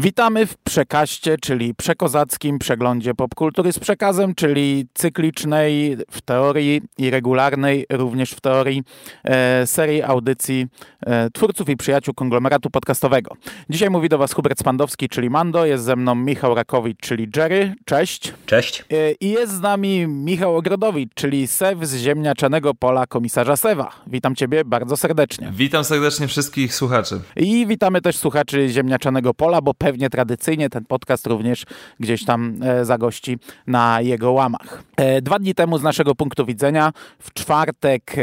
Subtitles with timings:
[0.00, 7.86] Witamy w Przekaście, czyli przekozackim przeglądzie popkultury z przekazem, czyli cyklicznej w teorii i regularnej
[7.90, 8.82] również w teorii
[9.24, 10.66] e, serii audycji
[11.00, 13.36] e, twórców i przyjaciół konglomeratu podcastowego.
[13.70, 17.74] Dzisiaj mówi do Was Hubert Spandowski, czyli Mando, jest ze mną Michał Rakowicz, czyli Jerry.
[17.84, 18.32] Cześć.
[18.46, 18.84] Cześć.
[18.90, 23.90] E, I jest z nami Michał Ogrodowicz, czyli Sew z ziemniaczanego pola komisarza Sewa.
[24.06, 25.52] Witam Ciebie bardzo serdecznie.
[25.52, 27.20] Witam serdecznie wszystkich słuchaczy.
[27.36, 31.64] I witamy też słuchaczy ziemniaczanego pola, bo pewnie tradycyjnie ten podcast również
[32.00, 34.82] gdzieś tam e, zagości na jego łamach.
[34.96, 38.16] E, dwa dni temu z naszego punktu widzenia, w czwartek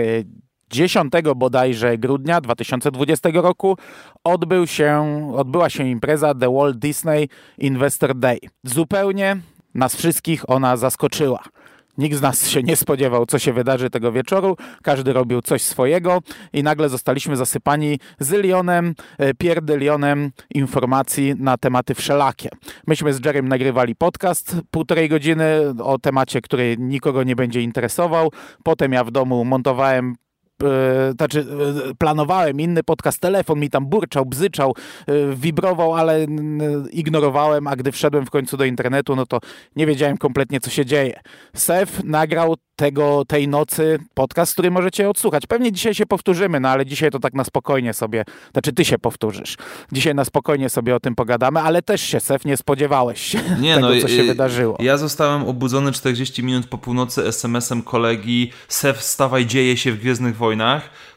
[0.70, 3.77] 10 e, bodajże grudnia 2020 roku
[4.23, 8.39] odbył się, odbyła się impreza The Walt Disney Investor Day.
[8.63, 9.38] Zupełnie
[9.73, 11.44] nas wszystkich ona zaskoczyła.
[11.98, 14.58] Nikt z nas się nie spodziewał, co się wydarzy tego wieczoru.
[14.84, 16.20] Każdy robił coś swojego
[16.54, 22.50] i nagle zostaliśmy zasypani zylionem, e, pierdylionem informacji na tematy wszelakie.
[22.88, 25.45] Myśmy z Jerem nagrywali podcast półtorej godziny
[25.84, 28.32] o temacie, który nikogo nie będzie interesował.
[28.64, 30.16] Potem ja w domu montowałem
[31.16, 31.45] znaczy
[31.89, 34.75] e, planowałem inny podcast, telefon mi tam burczał, bzyczał,
[35.36, 36.25] wibrował, ale
[36.91, 39.39] ignorowałem, a gdy wszedłem w końcu do internetu, no to
[39.75, 41.19] nie wiedziałem kompletnie, co się dzieje.
[41.55, 45.47] Sef nagrał tego, tej nocy podcast, który możecie odsłuchać.
[45.47, 48.99] Pewnie dzisiaj się powtórzymy, no ale dzisiaj to tak na spokojnie sobie, znaczy ty się
[48.99, 49.58] powtórzysz.
[49.92, 53.75] Dzisiaj na spokojnie sobie o tym pogadamy, ale też się, Sef, nie spodziewałeś się nie,
[53.75, 54.77] tego, no, co się wydarzyło.
[54.80, 60.36] Ja zostałem obudzony 40 minut po północy SMS-em kolegi Sef, wstawaj, dzieje się w Gwiezdnych
[60.36, 60.47] Wojnach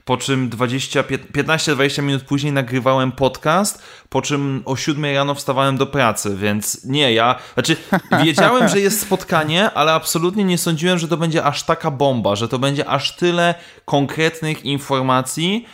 [0.05, 6.37] po czym 15-20 minut później nagrywałem podcast, po czym o 7 rano wstawałem do pracy,
[6.37, 7.77] więc nie, ja, znaczy
[8.25, 12.49] wiedziałem, że jest spotkanie, ale absolutnie nie sądziłem, że to będzie aż taka bomba, że
[12.49, 15.67] to będzie aż tyle konkretnych informacji,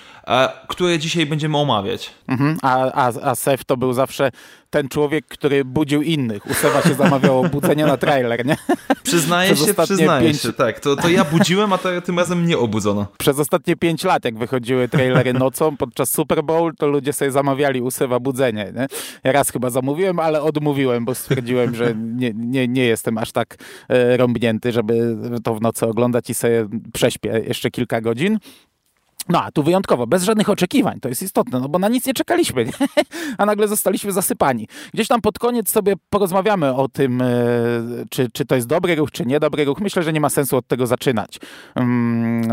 [0.68, 2.10] które dzisiaj będziemy omawiać.
[2.28, 4.30] Mhm, a, a, a Sef to był zawsze
[4.70, 6.46] ten człowiek, który budził innych.
[6.50, 8.56] U Sewa się zamawiało budzenie na trailer, nie?
[9.02, 10.42] Przyznaję się, przyznaję pięć...
[10.42, 10.80] się, tak.
[10.80, 13.06] To, to ja budziłem, a to, tym razem mnie obudzono.
[13.18, 17.82] Przez ostatnie pięć lat, jak wychodziły trailery nocą podczas Super Bowl, to ludzie sobie zamawiali
[17.82, 18.72] u Sewa budzenie.
[18.74, 18.86] Nie?
[19.24, 23.56] Ja raz chyba zamówiłem, ale odmówiłem, bo stwierdziłem, że nie, nie, nie jestem aż tak
[23.88, 28.38] e, rąbnięty, żeby to w nocy oglądać i sobie prześpię jeszcze kilka godzin.
[29.28, 32.14] No a tu wyjątkowo, bez żadnych oczekiwań, to jest istotne, no bo na nic nie
[32.14, 32.72] czekaliśmy, nie?
[33.38, 34.68] a nagle zostaliśmy zasypani.
[34.94, 37.26] Gdzieś tam pod koniec sobie porozmawiamy o tym, e,
[38.10, 39.80] czy, czy to jest dobry ruch, czy niedobry ruch.
[39.80, 41.38] Myślę, że nie ma sensu od tego zaczynać.
[41.74, 42.50] Mm,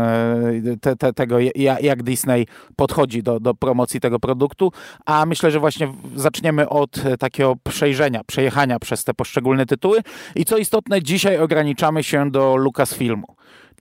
[0.72, 1.36] e, te, te, tego,
[1.80, 2.46] jak Disney
[2.76, 4.72] podchodzi do, do promocji tego produktu,
[5.06, 10.00] a myślę, że właśnie zaczniemy od takiego przejrzenia, przejechania przez te poszczególne tytuły
[10.34, 13.34] i co istotne, dzisiaj ograniczamy się do Lucasfilmu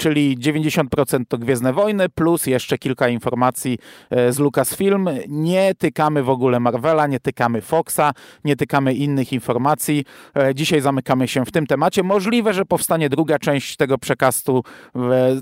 [0.04, 3.78] czyli 90% to Gwiezdne Wojny, plus jeszcze kilka informacji
[4.10, 5.10] e, z Lucasfilm.
[5.28, 8.12] Nie tykamy w ogóle Marvela, nie tykamy Foxa,
[8.44, 10.06] nie tykamy innych informacji.
[10.38, 12.04] E, dzisiaj zamykamy się w tym temacie.
[12.04, 14.64] Możliwe, że powstanie druga część tego przekastu,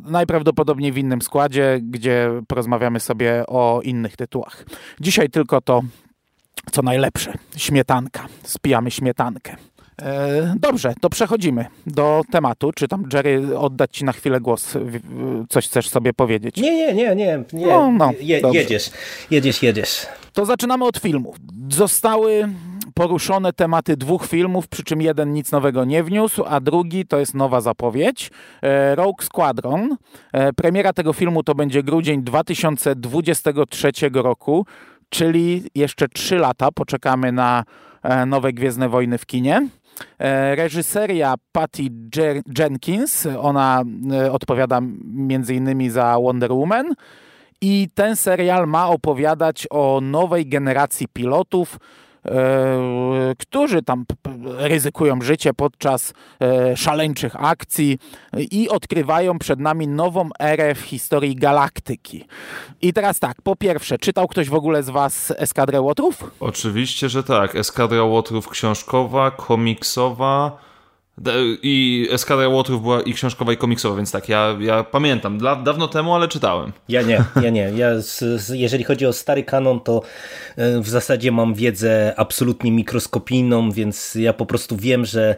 [0.04, 4.66] najprawdopodobniej w innym składzie, gdzie porozmawiamy sobie o innych tytułach.
[5.00, 5.82] Dzisiaj tylko to,
[6.72, 7.34] co najlepsze.
[7.58, 8.28] Śmietanka.
[8.44, 9.56] Spijamy śmietankę.
[10.02, 12.72] E, dobrze, to przechodzimy do tematu.
[12.76, 14.78] Czy tam, Jerry, oddać Ci na chwilę głos?
[15.50, 16.58] Coś chcesz sobie powiedzieć?
[16.58, 17.44] Nie, nie, nie, nie.
[17.54, 17.68] nie.
[17.68, 18.92] No, no, Je, jedziesz,
[19.32, 20.08] jedziesz, jedziesz.
[20.34, 21.36] To zaczynamy od filmów.
[21.70, 22.50] Zostały
[22.94, 27.34] poruszone tematy dwóch filmów, przy czym jeden nic nowego nie wniósł, a drugi to jest
[27.34, 28.32] nowa zapowiedź.
[28.62, 29.98] E, Rogue Squadron.
[30.34, 34.66] E, premiera tego filmu to będzie grudzień 2023 roku,
[35.10, 37.64] czyli jeszcze trzy lata poczekamy na
[38.28, 39.68] nowe Gwiezdne Wojny w kinie.
[40.20, 41.84] E, reżyseria Patty
[42.60, 46.94] Jenkins, ona e, odpowiada między innymi za Wonder Woman.
[47.62, 51.78] I ten serial ma opowiadać o nowej generacji pilotów,
[53.38, 54.06] którzy tam
[54.58, 57.98] ryzykują życie podczas e, szaleńczych akcji
[58.52, 62.26] i odkrywają przed nami nową erę w historii galaktyki.
[62.82, 66.32] I teraz tak, po pierwsze, czytał ktoś w ogóle z Was Eskadrę Łotrów?
[66.40, 67.56] Oczywiście, że tak.
[67.56, 70.71] Eskadra Łotrów książkowa, komiksowa
[71.64, 75.38] i Eskadra Łotrów była i książkowa, i komiksowa, więc tak, ja, ja pamiętam.
[75.38, 76.72] Dla, dawno temu, ale czytałem.
[76.90, 77.72] Ja nie, ja nie.
[77.76, 80.02] Ja z, z, jeżeli chodzi o stary kanon, to
[80.58, 85.36] e, w zasadzie mam wiedzę absolutnie mikroskopijną, więc ja po prostu wiem, że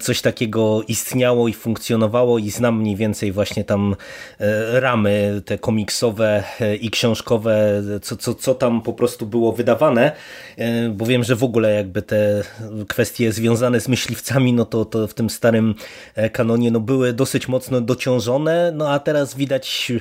[0.00, 3.96] coś takiego istniało i funkcjonowało i znam mniej więcej właśnie tam
[4.40, 10.12] e, ramy te komiksowe e, i książkowe, co, co, co tam po prostu było wydawane,
[10.90, 12.42] bo wiem, że w ogóle jakby te
[12.88, 15.74] kwestie związane z myśliwcami, no to to w tym starym
[16.32, 19.92] kanonie no, były dosyć mocno dociążone, no a teraz widać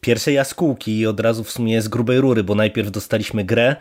[0.00, 3.76] pierwsze jaskółki i od razu w sumie z grubej rury, bo najpierw dostaliśmy grę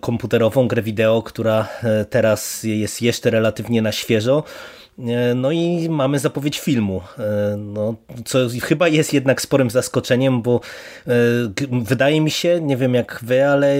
[0.00, 1.68] komputerową, grę wideo, która
[2.10, 4.81] teraz jest jeszcze relatywnie na świeżo, E,
[5.34, 7.94] no i mamy zapowiedź filmu, e, no,
[8.24, 10.60] co chyba jest jednak sporym zaskoczeniem, bo
[11.06, 11.12] e,
[11.82, 13.76] wydaje mi się, nie wiem jak wy, ale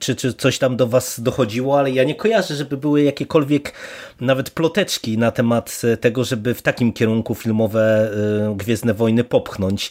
[0.00, 3.72] czy, czy coś tam do was dochodziło, ale ja nie kojarzę, żeby były jakiekolwiek
[4.20, 8.10] nawet ploteczki na temat tego, żeby w takim kierunku filmowe
[8.56, 9.90] Gwiezdne Wojny popchnąć.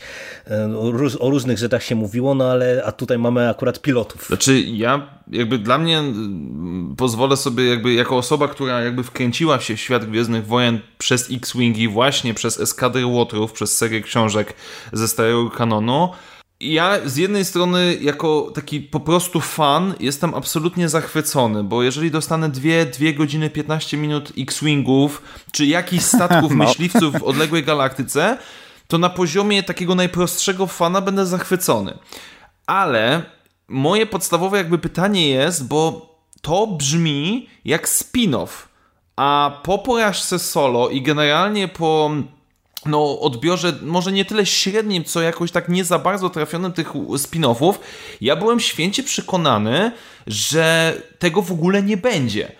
[1.20, 4.28] O różnych rzeczach się mówiło, no ale a tutaj mamy akurat pilotów.
[4.28, 6.04] Znaczy ja jakby dla mnie
[6.98, 11.88] pozwolę sobie jakby jako osoba, która jakby wkręciła się w świat Gwiezdnych Wojen przez X-Wingi
[11.88, 14.54] właśnie przez Eskadrę Łotrów, przez serię książek
[14.94, 16.10] ze starego kanonu,
[16.64, 22.50] ja z jednej strony jako taki po prostu fan jestem absolutnie zachwycony, bo jeżeli dostanę
[22.50, 22.62] 2,
[23.00, 25.22] 2 godziny 15 minut X-Wingów,
[25.52, 26.66] czy jakichś statków no.
[26.66, 28.38] myśliwców w odległej galaktyce,
[28.88, 31.98] to na poziomie takiego najprostszego fana będę zachwycony.
[32.66, 33.24] Ale
[33.68, 38.48] moje podstawowe jakby pytanie jest, bo to brzmi jak spin-off,
[39.16, 42.12] a po porażce solo i generalnie po
[42.86, 47.74] no, odbiorze może nie tyle średnim, co jakoś tak nie za bardzo trafionym tych spin-offów,
[48.22, 49.92] ja byłem święcie przekonany,
[50.28, 52.52] że tego w ogóle nie będzie.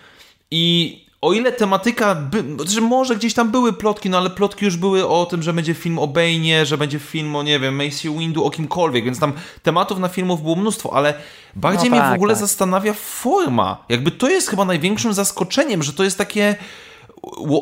[0.52, 4.78] I o ile tematyka, by, że może gdzieś tam były plotki, no ale plotki już
[4.78, 8.10] były o tym, że będzie film o Bane'ie, że będzie film o, nie wiem, Macy
[8.10, 9.34] Windu, o kimkolwiek, więc tam
[9.64, 11.14] tematów na filmów było mnóstwo, ale
[11.56, 12.42] bardziej no tak, mnie w tak, ogóle tak.
[12.42, 13.78] zastanawia forma.
[13.90, 16.56] Jakby to jest chyba największym zaskoczeniem, że to jest takie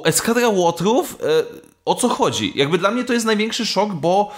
[0.06, 1.44] eskadra łotrów, e,
[1.86, 2.54] o co chodzi?
[2.56, 4.32] Jakby dla mnie to jest największy szok, bo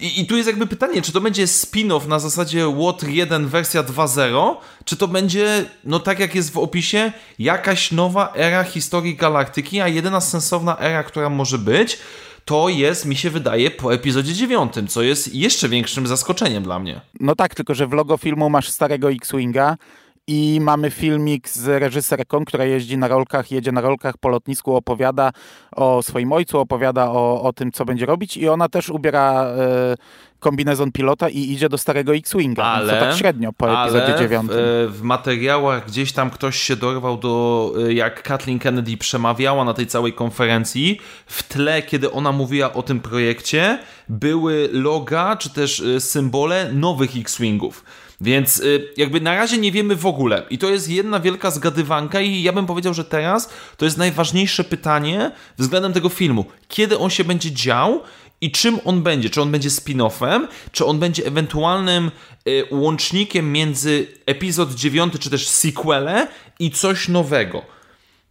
[0.00, 3.82] i, i tu jest jakby pytanie, czy to będzie spin-off na zasadzie Water 1 wersja
[3.82, 9.80] 2.0, czy to będzie, no tak jak jest w opisie, jakaś nowa era historii galaktyki,
[9.80, 11.98] a jedyna sensowna era, która może być,
[12.44, 17.00] to jest, mi się wydaje, po epizodzie 9, co jest jeszcze większym zaskoczeniem dla mnie.
[17.20, 19.76] No tak, tylko że w logo filmu masz starego X-Winga,
[20.26, 25.32] i mamy filmik z reżyserką, która jeździ na rolkach, jedzie na rolkach po lotnisku, opowiada
[25.72, 29.94] o swoim ojcu, opowiada o, o tym, co będzie robić i ona też ubiera e,
[30.38, 34.50] kombinezon pilota i idzie do starego X-Winga, ale, tak średnio po epizodzie 9.
[34.52, 39.74] W, w materiałach gdzieś tam ktoś się dorwał do, e, jak Kathleen Kennedy przemawiała na
[39.74, 43.78] tej całej konferencji, w tle, kiedy ona mówiła o tym projekcie,
[44.08, 47.84] były loga, czy też e, symbole nowych X-Wingów.
[48.20, 50.42] Więc y, jakby na razie nie wiemy w ogóle.
[50.50, 54.64] I to jest jedna wielka zgadywanka i ja bym powiedział, że teraz to jest najważniejsze
[54.64, 56.44] pytanie względem tego filmu.
[56.68, 58.02] Kiedy on się będzie dział
[58.40, 59.30] i czym on będzie?
[59.30, 62.10] Czy on będzie spin-offem, czy on będzie ewentualnym
[62.48, 66.26] y, łącznikiem między epizod 9 czy też sequele
[66.58, 67.62] i coś nowego?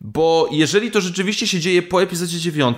[0.01, 2.77] Bo jeżeli to rzeczywiście się dzieje po epizodzie 9,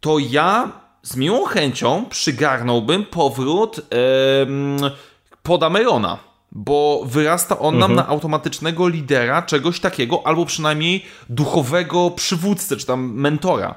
[0.00, 0.72] to ja
[1.02, 4.90] z miłą chęcią przygarnąłbym powrót yy,
[5.42, 6.18] Podamerona,
[6.52, 7.78] bo wyrasta on mhm.
[7.80, 13.74] nam na automatycznego lidera czegoś takiego, albo przynajmniej duchowego przywódcę, czy tam mentora.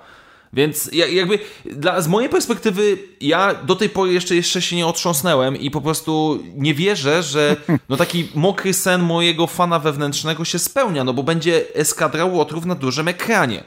[0.53, 5.57] Więc jakby dla, z mojej perspektywy ja do tej pory jeszcze, jeszcze się nie otrząsnąłem
[5.57, 7.55] i po prostu nie wierzę, że
[7.89, 12.75] no taki mokry sen mojego fana wewnętrznego się spełnia, no bo będzie eskadra łotrów na
[12.75, 13.63] dużym ekranie.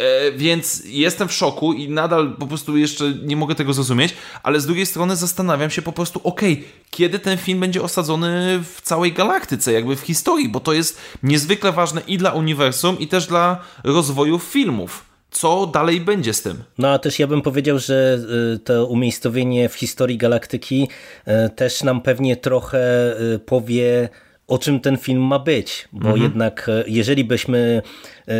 [0.00, 4.60] E, więc jestem w szoku i nadal po prostu jeszcze nie mogę tego zrozumieć, ale
[4.60, 8.80] z drugiej strony zastanawiam się po prostu, okej, okay, kiedy ten film będzie osadzony w
[8.82, 13.26] całej galaktyce, jakby w historii, bo to jest niezwykle ważne i dla uniwersum, i też
[13.26, 16.62] dla rozwoju filmów co dalej będzie z tym.
[16.78, 18.18] No a też ja bym powiedział, że
[18.54, 20.88] y, to umiejscowienie w historii galaktyki
[21.28, 24.08] y, też nam pewnie trochę y, powie
[24.46, 26.22] o czym ten film ma być, bo mhm.
[26.22, 27.82] jednak jeżeli byśmy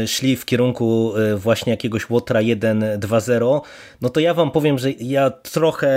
[0.06, 3.60] szli w kierunku e, właśnie jakiegoś Łotra 1.2.0,
[4.00, 5.88] no to ja wam powiem, że ja trochę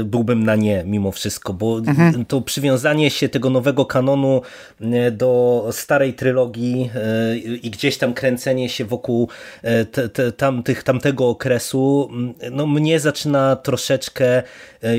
[0.00, 2.24] e, byłbym na nie mimo wszystko, bo mhm.
[2.24, 4.42] to przywiązanie się tego nowego kanonu
[5.12, 6.90] do starej trylogii
[7.62, 9.28] i gdzieś tam kręcenie się wokół
[9.92, 12.10] te, te, tamtych, tamtego okresu,
[12.50, 14.42] no mnie zaczyna troszeczkę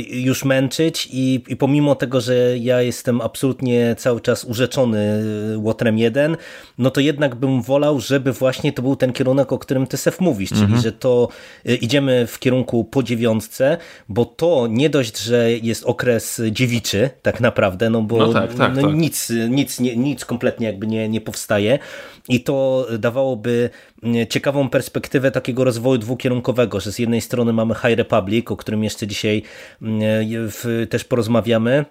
[0.10, 5.24] już męczyć i, i pomimo tego, że ja jestem absolutnie cały czas urzeczony
[5.58, 6.38] Łotrem 1,
[6.78, 10.20] no to jednak bym wolał, żeby właśnie to był ten kierunek, o którym ty Sef
[10.20, 10.82] mówisz, czyli mhm.
[10.82, 11.28] że to
[11.70, 13.78] y, idziemy w kierunku po dziewiątce,
[14.10, 18.76] bo to nie dość, że jest okres dziewiczy tak naprawdę, no bo no tak, tak,
[18.76, 18.96] no tak.
[18.96, 21.80] Nic, nic, nie, nic kompletnie jakby nie, nie powstaje
[22.30, 23.70] i to dawałoby
[24.04, 28.84] y, ciekawą perspektywę takiego rozwoju dwukierunkowego, że z jednej strony mamy High Republic, o którym
[28.84, 29.44] jeszcze dzisiaj
[29.82, 31.86] y, też porozmawiamy,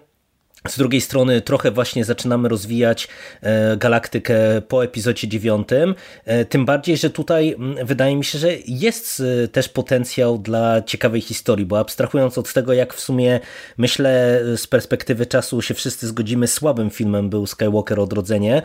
[0.69, 3.07] z drugiej strony trochę właśnie zaczynamy rozwijać
[3.41, 5.95] e, galaktykę po epizodzie dziewiątym,
[6.25, 11.21] e, tym bardziej, że tutaj wydaje mi się, że jest e, też potencjał dla ciekawej
[11.21, 13.39] historii, bo abstrahując od tego, jak w sumie
[13.77, 18.61] myślę z perspektywy czasu się wszyscy zgodzimy, słabym filmem był Skywalker Odrodzenie,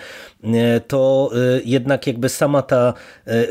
[0.88, 1.30] to
[1.64, 2.94] jednak jakby sama ta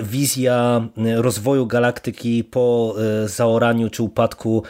[0.01, 4.63] wizja rozwoju galaktyki po zaoraniu czy upadku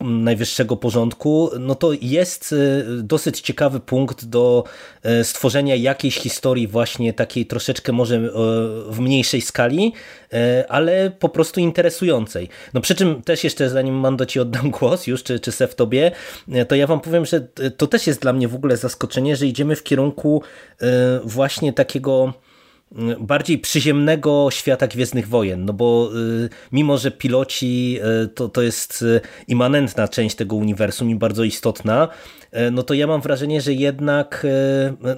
[0.00, 2.54] najwyższego porządku, no to jest
[3.02, 4.64] dosyć ciekawy punkt do
[5.02, 8.30] e, stworzenia jakiejś historii właśnie takiej troszeczkę może e,
[8.92, 9.92] w mniejszej skali,
[10.32, 12.48] e, ale po prostu interesującej.
[12.74, 16.10] No przy czym też jeszcze zanim Mando ci oddam głos już, czy, czy Sef tobie,
[16.68, 17.40] to ja wam powiem, że
[17.76, 20.42] to też jest dla mnie w ogóle zaskoczenie, że idziemy w kierunku
[21.24, 22.32] właśnie takiego
[23.20, 26.10] bardziej przyziemnego świata Gwiezdnych Wojen, no bo
[26.72, 28.00] mimo, że piloci
[28.34, 29.04] to, to jest
[29.48, 32.08] immanentna część tego uniwersum i bardzo istotna,
[32.72, 34.46] no to ja mam wrażenie, że jednak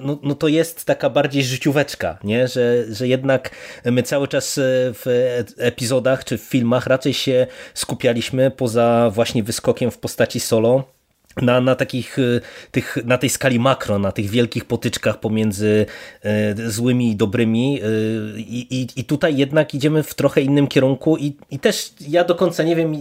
[0.01, 2.47] no, no to jest taka bardziej życióweczka, nie?
[2.47, 3.51] Że, że jednak
[3.85, 4.59] my cały czas
[4.93, 10.83] w epizodach czy w filmach raczej się skupialiśmy poza właśnie wyskokiem w postaci solo
[11.41, 15.85] na, na takich y, tych, na tej skali makro, na tych wielkich potyczkach pomiędzy
[16.25, 21.37] y, złymi i dobrymi y, i, i tutaj jednak idziemy w trochę innym kierunku i,
[21.51, 22.95] i też ja do końca nie wiem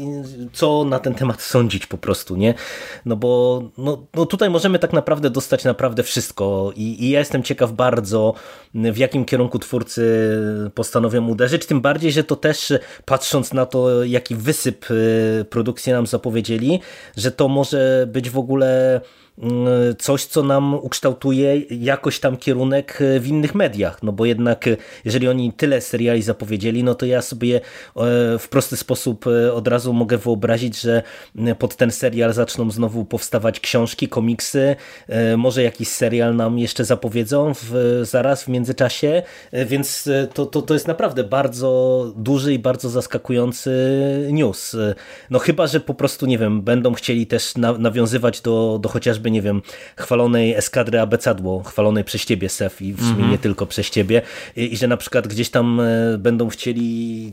[0.53, 2.55] co na ten temat sądzić po prostu, nie?
[3.05, 7.43] No bo no, no tutaj możemy tak naprawdę dostać naprawdę wszystko i, i ja jestem
[7.43, 8.35] ciekaw bardzo
[8.75, 10.03] w jakim kierunku twórcy
[10.75, 12.73] postanowią uderzyć, tym bardziej, że to też
[13.05, 14.87] patrząc na to jaki wysyp
[15.51, 16.81] produkcji nam zapowiedzieli,
[17.17, 19.01] że to może być w ogóle
[19.99, 24.77] coś, co nam ukształtuje jakoś tam kierunek e, w innych mediach, no bo jednak e,
[25.05, 27.61] jeżeli oni tyle seriali zapowiedzieli, no to ja sobie e,
[28.39, 31.03] w prosty sposób od razu mogę wyobrazić, że
[31.59, 34.77] pod ten serial zaczną znowu powstawać książki, komiksy,
[35.37, 39.23] może jakiś serial nam jeszcze zapowiedzą w, zaraz w międzyczasie,
[39.53, 43.73] więc to, to, to jest naprawdę bardzo duży i bardzo zaskakujący
[44.33, 44.77] news.
[45.31, 49.31] No chyba, że po prostu, nie wiem, będą chcieli też nawiązywać do, do chociażby chociażby,
[49.31, 49.63] nie wiem,
[49.97, 53.31] chwalonej eskadry Abecadło, chwalonej przez ciebie, Sef, i w sumie mm -hmm.
[53.31, 54.23] nie tylko przez ciebie,
[54.57, 57.33] I, i że na przykład gdzieś tam e, będą chcieli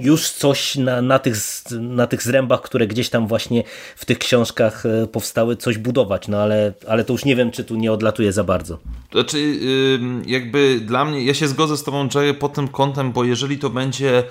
[0.00, 1.36] już coś na, na, tych,
[1.80, 3.62] na tych zrębach, które gdzieś tam właśnie
[3.96, 7.64] w tych książkach e, powstały, coś budować, no ale, ale to już nie wiem, czy
[7.64, 8.78] tu nie odlatuje za bardzo.
[9.12, 9.38] Znaczy,
[10.26, 13.70] jakby dla mnie, ja się zgodzę z tobą, Jerry, pod tym kątem, bo jeżeli to
[13.70, 14.22] będzie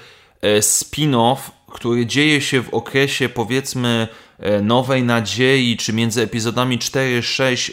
[0.41, 1.37] e, spin-off,
[1.73, 4.07] który dzieje się w okresie, powiedzmy,
[4.43, 7.71] E, Nowej Nadziei, czy między epizodami 4-6,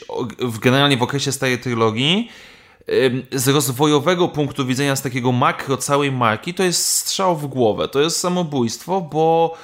[0.60, 2.30] generalnie w okresie starej trylogii,
[3.32, 8.00] z rozwojowego punktu widzenia, z takiego makro całej marki, to jest strzał w głowę, to
[8.00, 9.56] jest samobójstwo, bo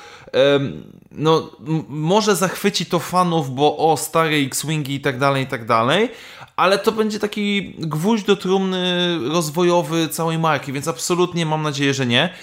[1.12, 1.50] no,
[1.88, 6.09] może zachwyci to fanów, bo o, stare X-Wingi i tak dalej, i tak dalej,
[6.57, 12.07] ale to będzie taki gwóźdź do trumny rozwojowy całej marki, więc absolutnie mam nadzieję, że
[12.07, 12.35] nie.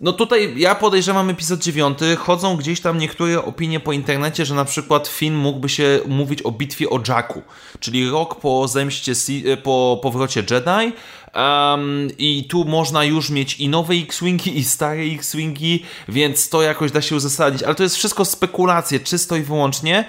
[0.00, 1.98] No tutaj ja podejrzewam epizod 9.
[2.18, 6.50] Chodzą gdzieś tam niektóre opinie po internecie, że na przykład film mógłby się mówić o
[6.50, 7.42] bitwie o Jacku,
[7.80, 9.12] czyli rok po zemście,
[9.46, 10.92] e, po powrocie Jedi.
[11.34, 16.92] Um, I tu można już mieć i nowe X-Wingi, i stare X-Wingi, więc to jakoś
[16.92, 17.62] da się uzasadnić.
[17.62, 20.04] Ale to jest wszystko spekulacje, czysto i wyłącznie.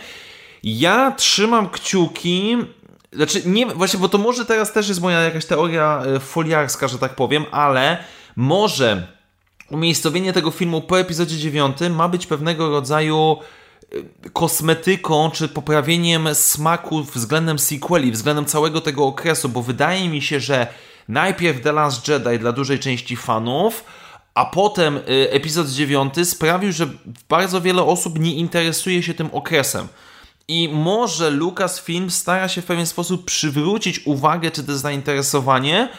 [0.63, 2.57] Ja trzymam kciuki,
[3.13, 6.99] znaczy nie, właśnie, bo to może teraz też jest moja jakaś teoria e, foliarska, że
[6.99, 8.03] tak powiem, ale
[8.35, 9.20] może
[9.71, 13.37] umiejscowienie tego filmu po epizodzie 9 ma być pewnego rodzaju
[13.93, 20.39] y, kosmetyką czy poprawieniem smaku względem sequeli, względem całego tego okresu, bo wydaje mi się,
[20.39, 20.67] że
[21.07, 23.83] najpierw The Last Jedi dla dużej części fanów,
[24.33, 25.01] a potem y,
[25.31, 26.87] epizod 9 sprawił, że
[27.29, 29.87] bardzo wiele osób nie interesuje się tym okresem.
[30.47, 35.89] I może Lucasfilm stara się w pewien sposób przywrócić uwagę czy też zainteresowanie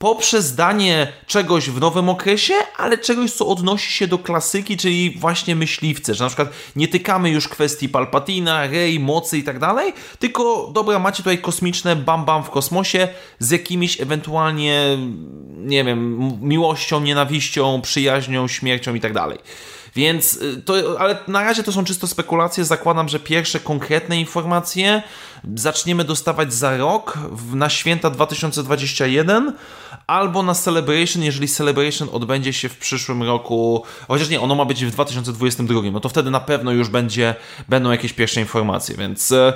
[0.00, 5.56] poprzez danie czegoś w nowym okresie, ale czegoś, co odnosi się do klasyki, czyli właśnie
[5.56, 10.70] myśliwce, że na przykład nie tykamy już kwestii Palpatina, Rey, mocy i tak dalej, tylko
[10.74, 14.98] dobra, macie tutaj kosmiczne bam bam w kosmosie z jakimiś ewentualnie,
[15.56, 19.38] nie wiem, miłością, nienawiścią, przyjaźnią, śmiercią i tak dalej.
[19.96, 22.64] Więc y, to, ale na razie to są czysto spekulacje.
[22.64, 25.02] Zakładam, że pierwsze konkretne informacje
[25.54, 27.18] zaczniemy dostawać za rok
[27.54, 29.52] na święta 2021
[30.06, 34.84] albo na Celebration, jeżeli Celebration odbędzie się w przyszłym roku, chociaż nie, ono ma być
[34.84, 37.34] w 2022, no to wtedy na pewno już będzie,
[37.68, 39.52] będą jakieś pierwsze informacje, więc e,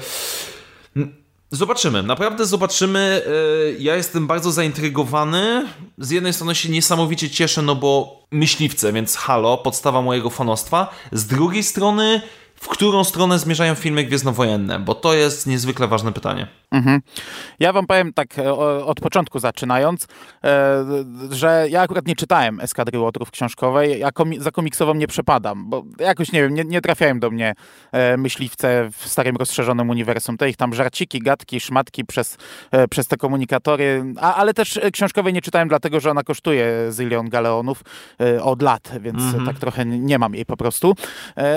[1.51, 3.23] Zobaczymy, naprawdę zobaczymy.
[3.27, 5.67] E, ja jestem bardzo zaintrygowany.
[5.99, 10.95] Z jednej strony się niesamowicie cieszę, no bo myśliwce, więc halo, podstawa mojego fanostwa.
[11.13, 12.23] Z drugiej strony
[12.65, 16.47] w którą stronę zmierzają filmy gwiezdnowojenne, bo to jest niezwykle ważne pytanie.
[16.75, 17.01] Mhm.
[17.61, 18.55] Ja wam powiem tak e,
[18.85, 20.07] od początku zaczynając,
[20.45, 20.85] e,
[21.31, 25.85] że ja akurat nie czytałem Eskadry Łotrów książkowej, ja komi za komiksową nie przepadam, bo
[25.99, 27.55] jakoś nie wiem, nie, nie trafiają do mnie
[27.93, 30.37] e, myśliwce w starym rozszerzonym uniwersum.
[30.37, 32.37] Te ich tam żarciki, gadki, szmatki przez,
[32.91, 37.83] przez te komunikatory, a, ale też książkowej nie czytałem dlatego, że ona kosztuje zylion galeonów
[38.43, 39.47] od lat, więc mhm.
[39.47, 40.95] tak trochę nie mam jej po prostu.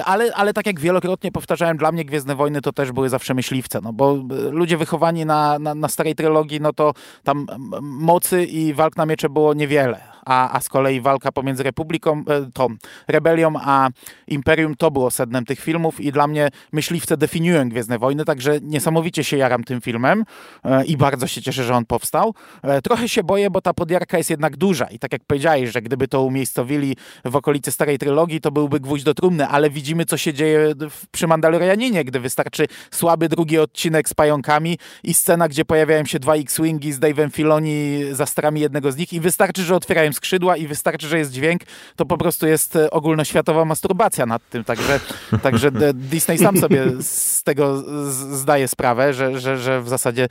[0.06, 3.80] Ale, ale tak jak wielokrotnie powtarzałem, dla mnie Gwiezdne Wojny to też były zawsze myśliwce,
[3.82, 4.18] no bo
[4.52, 7.48] ludzie wychowani na, na, na starej trylogii, no to tam
[7.82, 12.52] mocy i walk na miecze było niewiele a, a z kolei walka pomiędzy Republiką, e,
[12.54, 12.68] tą
[13.08, 13.90] rebelią a
[14.28, 19.24] Imperium to było sednem tych filmów i dla mnie myśliwce definiują Gwiezdne Wojny, także niesamowicie
[19.24, 20.24] się jaram tym filmem
[20.64, 22.34] e, i bardzo się cieszę, że on powstał.
[22.64, 25.82] E, trochę się boję, bo ta podjarka jest jednak duża i tak jak powiedziałeś, że
[25.82, 30.18] gdyby to umiejscowili w okolicy starej trylogii, to byłby gwóźdź do trumny, ale widzimy, co
[30.18, 30.74] się dzieje
[31.12, 36.36] przy Mandalorianinie, gdy wystarczy słaby drugi odcinek z pająkami i scena, gdzie pojawiają się dwa
[36.36, 40.68] X-Wingi z Dave'em Filoni za starami jednego z nich i wystarczy, że otwierają skrzydła i
[40.68, 41.62] wystarczy, że jest dźwięk,
[41.96, 44.64] to po prostu jest e, ogólnoświatowa masturbacja nad tym.
[44.64, 45.00] Także,
[45.44, 50.28] także Disney sam sobie z tego zdaje sprawę, że, że, że w zasadzie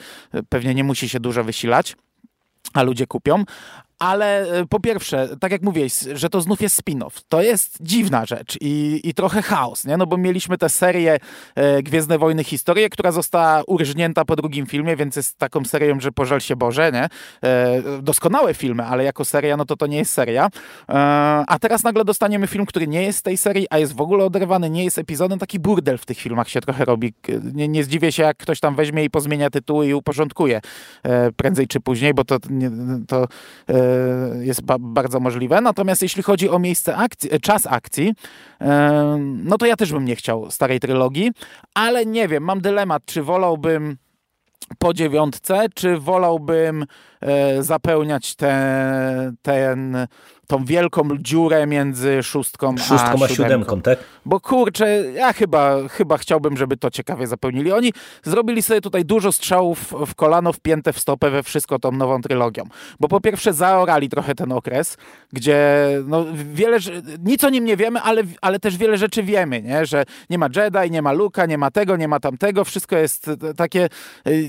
[0.49, 1.97] pewnie nie musi się dużo wysilać
[2.75, 3.45] a ludzie kupią,
[3.99, 8.27] ale e, po pierwsze, tak jak mówiłeś, że to znów jest spin-off, to jest dziwna
[8.27, 9.97] rzecz i, i trochę chaos, nie?
[9.97, 11.19] No bo mieliśmy tę serię
[11.55, 16.13] e, Gwiezdne Wojny Historię, która została urżnięta po drugim filmie, więc jest taką serią, że
[16.13, 17.09] pożal się Boże, nie?
[17.51, 20.47] E, doskonałe filmy, ale jako seria, no to to nie jest seria.
[20.89, 20.93] E,
[21.47, 24.25] a teraz nagle dostaniemy film, który nie jest z tej serii, a jest w ogóle
[24.25, 27.15] oderwany, nie jest epizodem, taki burdel w tych filmach się trochę robi.
[27.55, 30.61] Nie, nie zdziwię się, jak ktoś tam weźmie i pozmienia tytuły i uporządkuje
[31.37, 32.39] prędzej czy później, bo to,
[33.09, 33.27] to
[34.41, 35.61] jest ba bardzo możliwe.
[35.61, 38.15] Natomiast jeśli chodzi o miejsce akcji, e, czas akcji,
[39.45, 41.33] no to ja też bym nie chciał starej trylogii,
[41.75, 43.97] ale nie wiem, mam dylemat, czy wolałbym
[44.79, 46.87] po dziewiątce, czy wolałbym e,
[47.61, 50.07] zapełniać te, ten
[50.47, 53.83] tą wielką dziurę między szóstką, szóstką a, a siódemką.
[53.83, 53.99] tak?
[54.25, 57.73] Bo kurczę, ja chyba, chyba chciałbym, żeby to ciekawie zapełnili.
[57.73, 62.23] Oni zrobili sobie tutaj dużo strzałów w kolano, wpięte w stopę we wszystko tą nową
[62.23, 62.65] trylogią.
[63.01, 64.97] Bo po pierwsze zaorali trochę ten okres,
[65.33, 66.79] gdzie no, wiele,
[67.25, 69.87] nic o nim nie wiemy, ale, ale też wiele rzeczy wiemy, nie?
[69.87, 73.31] że nie ma Jedi, nie ma Luka, nie ma tego, nie ma tamtego, wszystko jest
[73.57, 73.89] takie e,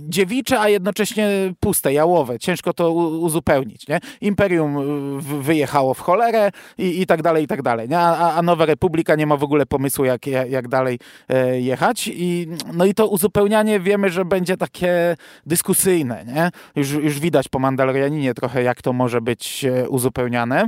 [0.01, 2.39] dziewicze, a jednocześnie puste, jałowe.
[2.39, 3.88] Ciężko to uzupełnić.
[3.88, 4.00] Nie?
[4.22, 4.78] Imperium
[5.22, 7.89] wyjechało w cholerę i, i tak dalej, i tak dalej.
[7.89, 8.00] Nie?
[8.00, 12.10] A, a Nowa Republika nie ma w ogóle pomysłu, jak, jak dalej e, jechać.
[12.13, 15.15] I, no i to uzupełnianie wiemy, że będzie takie
[15.46, 16.26] dyskusyjne.
[16.26, 16.52] Nie?
[16.76, 20.67] Już, już widać po Mandalorianinie trochę, jak to może być e, uzupełniane.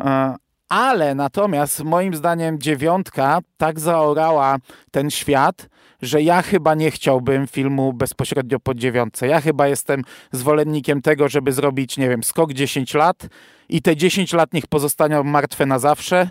[0.00, 0.34] E,
[0.70, 4.56] ale natomiast moim zdaniem dziewiątka tak zaorała
[4.90, 5.68] ten świat,
[6.02, 9.26] że ja chyba nie chciałbym filmu bezpośrednio po dziewiątce.
[9.26, 13.28] Ja chyba jestem zwolennikiem tego, żeby zrobić, nie wiem, skok 10 lat
[13.68, 16.28] i te 10 lat niech pozostaną martwe na zawsze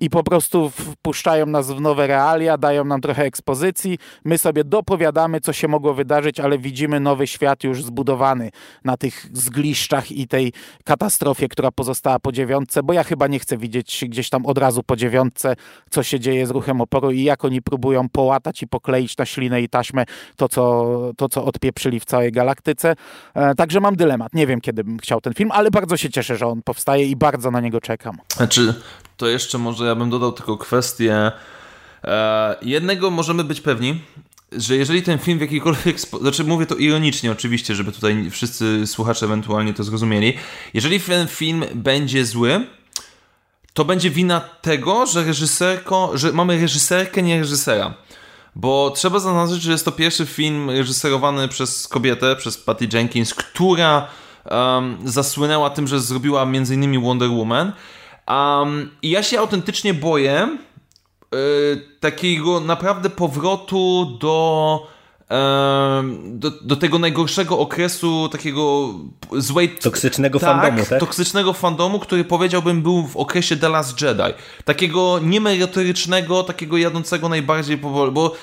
[0.00, 3.98] i po prostu wpuszczają nas w nowe realia, dają nam trochę ekspozycji.
[4.24, 8.50] My sobie dopowiadamy, co się mogło wydarzyć, ale widzimy nowy świat już zbudowany
[8.84, 10.52] na tych zgliszczach i tej
[10.84, 14.82] katastrofie, która pozostała po dziewiątce, bo ja chyba nie chcę widzieć gdzieś tam od razu
[14.82, 15.56] po dziewiątce,
[15.90, 19.62] co się dzieje z ruchem oporu i jak oni próbują połatać i pokleić na ślinę
[19.62, 20.04] i taśmę
[20.36, 22.94] to, co, to, co odpieprzyli w całej galaktyce.
[23.34, 24.34] E, także mam dylemat.
[24.34, 27.16] Nie wiem, kiedy bym chciał ten film, ale bardzo się cieszę, że on powstaje i
[27.16, 28.16] bardzo na niego czekam.
[28.36, 28.74] Znaczy,
[29.20, 31.32] to jeszcze może ja bym dodał tylko kwestię.
[32.04, 34.00] E, jednego możemy być pewni,
[34.52, 38.86] że jeżeli ten film w jakikolwiek sposób, znaczy mówię to ironicznie oczywiście, żeby tutaj wszyscy
[38.86, 40.36] słuchacze ewentualnie to zrozumieli,
[40.74, 42.66] jeżeli ten film będzie zły,
[43.74, 47.94] to będzie wina tego, że reżyserko, że mamy reżyserkę, nie reżysera.
[48.56, 54.08] Bo trzeba zaznaczyć, że jest to pierwszy film reżyserowany przez kobietę, przez Patty Jenkins, która
[54.50, 57.02] um, zasłynęła tym, że zrobiła m.in.
[57.02, 57.72] Wonder Woman
[58.30, 60.58] Um, I ja się autentycznie boję
[61.32, 61.38] yy,
[62.00, 64.86] takiego naprawdę powrotu do,
[66.24, 68.94] do, do, tego najgorszego okresu takiego
[69.32, 69.68] złej...
[69.68, 71.00] Toksycznego tak, fandomu, tak?
[71.00, 74.34] toksycznego fandomu, który powiedziałbym był w okresie The Last Jedi.
[74.64, 78.34] Takiego niemerytorycznego, takiego jadącego najbardziej powoli, bo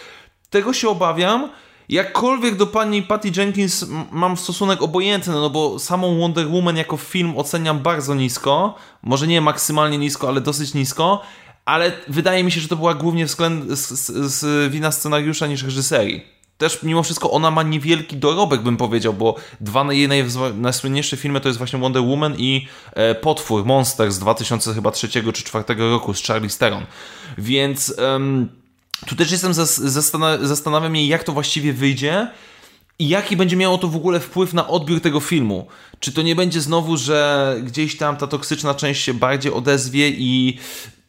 [0.49, 1.49] tego się obawiam,
[1.89, 7.37] Jakkolwiek do pani Patty Jenkins mam stosunek obojętny, no bo samą Wonder Woman jako film
[7.37, 11.21] oceniam bardzo nisko, może nie maksymalnie nisko, ale dosyć nisko,
[11.65, 15.63] ale wydaje mi się, że to była głównie względ z, z, z wina scenariusza niż
[15.63, 16.21] reżyserii.
[16.57, 20.09] Też mimo wszystko ona ma niewielki dorobek, bym powiedział, bo dwa jej
[20.53, 25.89] najsłynniejsze filmy to jest właśnie Wonder Woman i e, Potwór, Monster z 2003 czy 2004
[25.89, 26.85] roku z Charlie Steron.
[27.37, 27.95] Więc...
[29.05, 29.53] tu też jestem
[30.41, 32.27] zastanawiam mnie, jak to właściwie wyjdzie
[32.99, 35.67] i jaki będzie miało to w ogóle wpływ na odbiór tego filmu.
[35.99, 40.57] Czy to nie będzie znowu, że gdzieś tam ta toksyczna część się bardziej odezwie i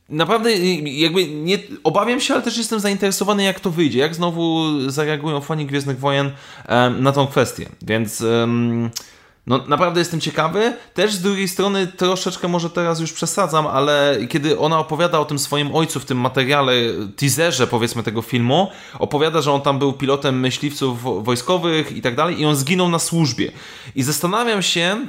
[0.08, 0.52] naprawdę
[0.84, 5.66] jakby nie obawiam się, ale też jestem zainteresowany, jak to wyjdzie, jak znowu zareagują fani
[5.66, 6.30] Gwiezdnych Wojen
[7.00, 7.68] na tą kwestię.
[7.82, 8.20] Więc.
[8.20, 8.90] Um,
[9.46, 10.76] no naprawdę jestem ciekawy.
[10.94, 15.38] Też z drugiej strony troszeczkę może teraz już przesadzam, ale kiedy ona opowiada o tym
[15.38, 16.72] swoim ojcu w tym materiale,
[17.16, 22.40] teaserze powiedzmy tego filmu, opowiada, że on tam był pilotem myśliwców wojskowych i tak dalej
[22.40, 23.52] i on zginął na służbie.
[23.94, 25.06] I zastanawiam się,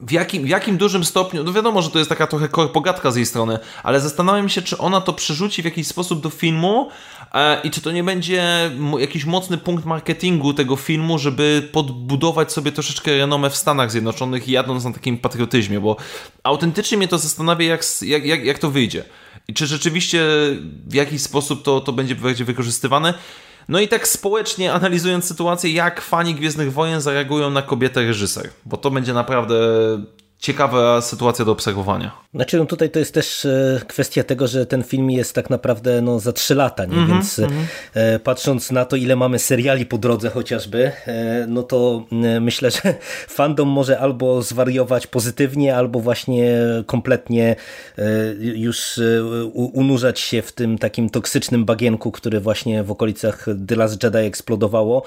[0.00, 3.16] w jakim, w jakim dużym stopniu, no wiadomo, że to jest taka trochę pogadka z
[3.16, 6.90] jej strony, ale zastanawiam się, czy ona to przerzuci w jakiś sposób do filmu
[7.64, 13.18] i czy to nie będzie jakiś mocny punkt marketingu tego filmu, żeby podbudować sobie troszeczkę
[13.18, 15.96] renomę w Stanach Zjednoczonych jadąc na takim patriotyzmie, bo
[16.42, 19.04] autentycznie mnie to zastanawia, jak, jak, jak, jak to wyjdzie.
[19.48, 20.26] I czy rzeczywiście
[20.86, 23.14] w jakiś sposób to, to będzie, będzie wykorzystywane.
[23.68, 28.76] No i tak społecznie analizując sytuację, jak fani Gwiezdnych Wojen zareagują na kobietę reżyser, bo
[28.76, 29.56] to będzie naprawdę
[30.40, 32.10] ciekawa sytuacja do obserwowania.
[32.34, 36.02] Znaczy, no tutaj to jest też e, kwestia tego, że ten film jest tak naprawdę
[36.02, 36.92] no, za trzy lata, nie?
[36.92, 38.18] Mm -hmm, więc mm -hmm.
[38.18, 40.92] patrząc na to, ile mamy seriali po drodze chociażby,
[41.48, 42.04] no to
[42.40, 42.80] myślę, że
[43.38, 46.54] fandom może albo zwariować pozytywnie, albo właśnie
[46.86, 47.56] kompletnie
[48.54, 49.00] już
[49.54, 55.02] unurzać się w tym takim toksycznym bagienku, który właśnie w okolicach The Last Jedi eksplodowało,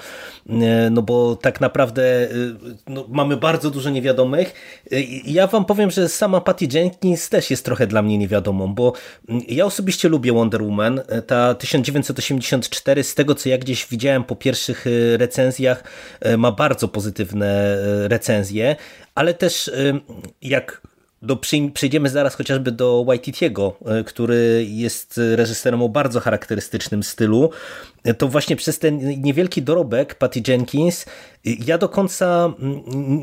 [0.90, 2.28] no bo tak naprawdę
[2.88, 4.54] no, mamy bardzo dużo niewiadomych
[5.26, 8.92] ja wam powiem, że sama Patty Jenkins też jest trochę dla mnie niewiadomą, bo
[9.48, 11.00] ja osobiście lubię Wonder Woman.
[11.26, 15.84] Ta 1984, z tego co ja gdzieś widziałem po pierwszych e, recenzjach,
[16.20, 18.76] e, ma bardzo pozytywne e, recenzje,
[19.14, 19.70] ale też
[20.42, 20.82] jak
[21.22, 21.36] do,
[21.74, 27.50] przejdziemy zaraz chociażby do Waititiego, który jest reżyserem o bardzo charakterystycznym stylu,
[28.18, 31.06] to właśnie przez ten niewielki dorobek Patty Jenkins
[31.44, 32.52] ja do końca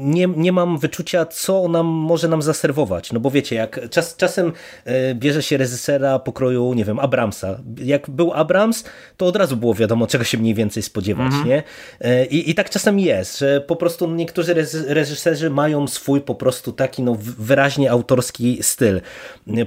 [0.04, 3.12] nie, nie mam wyczucia, co ona może nam zaserwować.
[3.12, 4.54] No bo wiecie, jak czas, czasem
[4.86, 7.60] e, bierze się reżysera pokroju, nie wiem, Abramsa.
[7.78, 8.84] Jak był Abrams,
[9.18, 11.26] to od razu było wiadomo, czego się mniej więcej spodziewać.
[11.26, 11.48] Mhm.
[11.48, 11.64] Nie?
[12.02, 14.54] E, I, I tak czasami jest, że po prostu niektórzy
[14.88, 19.02] reżyserzy mają swój po prostu taki no, wyraźnie autorski styl.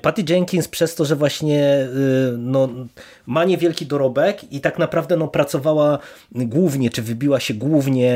[0.03, 1.89] Patty Jenkins przez to, że właśnie
[2.39, 2.69] no,
[3.27, 5.99] ma niewielki dorobek i tak naprawdę no, pracowała
[6.33, 8.15] głównie, czy wybiła się głównie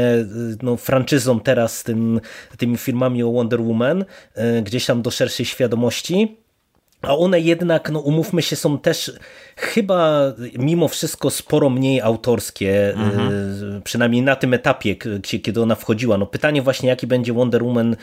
[0.63, 2.21] no, franczyzą teraz, tym,
[2.57, 6.37] tymi filmami o Wonder Woman, e, gdzieś tam do szerszej świadomości.
[7.03, 9.13] A one jednak, no umówmy się, są też
[9.59, 13.33] chyba mimo wszystko sporo mniej autorskie, mhm.
[13.79, 14.97] Y, przynajmniej na tym etapie,
[15.43, 16.19] kiedy ona wchodziła.
[16.19, 17.97] No pytanie właśnie, jaki będzie Wonder Woman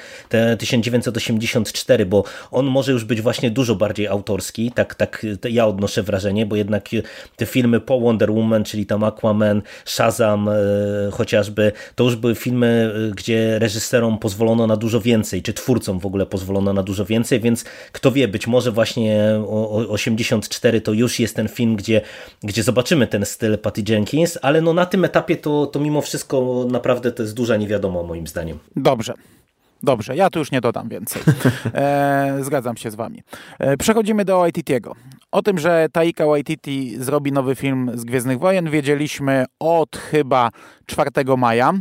[0.60, 6.46] 1984, bo on może już być właśnie dużo bardziej autorski, tak, tak ja odnoszę wrażenie,
[6.46, 6.89] bo jednak
[7.36, 12.94] te filmy po Wonder Woman, czyli tam Aquaman, Shazam y, chociażby, to już były filmy,
[13.12, 17.39] y, gdzie reżyserom pozwolono na dużo więcej, czy twórcom w ogóle pozwolono na dużo więcej,
[17.39, 19.39] więc kto wie, być może właśnie
[19.89, 22.02] 84 to już jest ten ten film, gdzie,
[22.44, 26.66] gdzie zobaczymy ten styl Patty Jenkins, ale no na tym etapie to, to mimo wszystko
[26.70, 28.60] naprawdę to jest duża niewiadoma moim zdaniem.
[28.76, 29.14] Dobrze.
[29.84, 31.22] Dobrze, ja tu już nie dodam więcej.
[31.74, 33.24] E, zgadzam się z wami.
[33.60, 34.96] E, przechodzimy do Waititiego.
[35.32, 40.50] O tym, że Taika Waititi zrobi nowy film z Gwiezdnych Wojen wiedzieliśmy od chyba
[40.86, 41.74] 4 maja,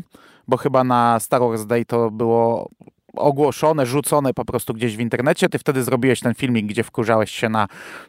[0.48, 2.70] bo chyba na Star Wars Day to było
[3.16, 5.48] ogłoszone, rzucone po prostu gdzieś w internecie.
[5.48, 7.68] Ty wtedy zrobiłeś ten filmik, gdzie wkurzałeś się na,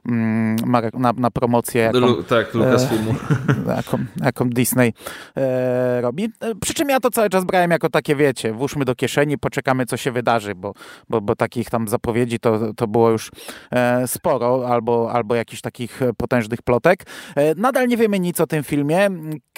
[0.09, 0.55] mm,
[0.93, 1.81] na, na promocję.
[1.81, 3.11] Jaką, Lu, tak, Lucasfilmu.
[3.11, 4.93] E, jaką, jaką Disney
[5.37, 6.23] e, robi.
[6.23, 9.85] E, przy czym ja to cały czas brałem jako takie, wiecie, włóżmy do kieszeni, poczekamy,
[9.85, 10.73] co się wydarzy, bo,
[11.09, 13.31] bo, bo takich tam zapowiedzi to, to było już
[13.71, 17.03] e, sporo, albo, albo jakichś takich potężnych plotek.
[17.35, 19.09] E, nadal nie wiemy nic o tym filmie.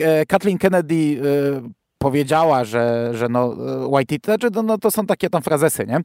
[0.02, 1.22] E, Kathleen Kennedy
[1.98, 3.56] powiedziała, że, że no,
[3.90, 6.00] Whitey, znaczy no, no, to są takie tam frazesy, nie?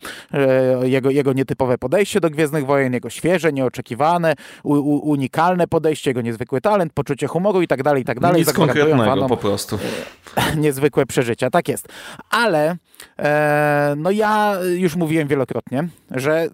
[0.82, 6.20] Jego, jego nietypowe podejście do Gwiezdnych Wojen, jego świeże, nieoczekiwane, u, u, unikalne podejście, jego
[6.20, 8.40] niezwykły talent, poczucie humoru i tak dalej, i tak dalej.
[8.40, 9.78] Nic konkretnego fanom, po prostu.
[10.56, 11.88] Niezwykłe przeżycia, tak jest.
[12.30, 12.76] Ale
[13.18, 16.48] e, no ja już mówiłem wielokrotnie, że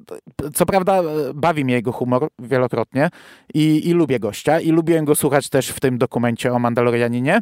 [0.55, 1.03] co prawda
[1.35, 3.11] bawi mnie jego humor wielokrotnie
[3.55, 7.41] i, i lubię gościa i lubiłem go słuchać też w tym dokumencie o Mandalorianinie,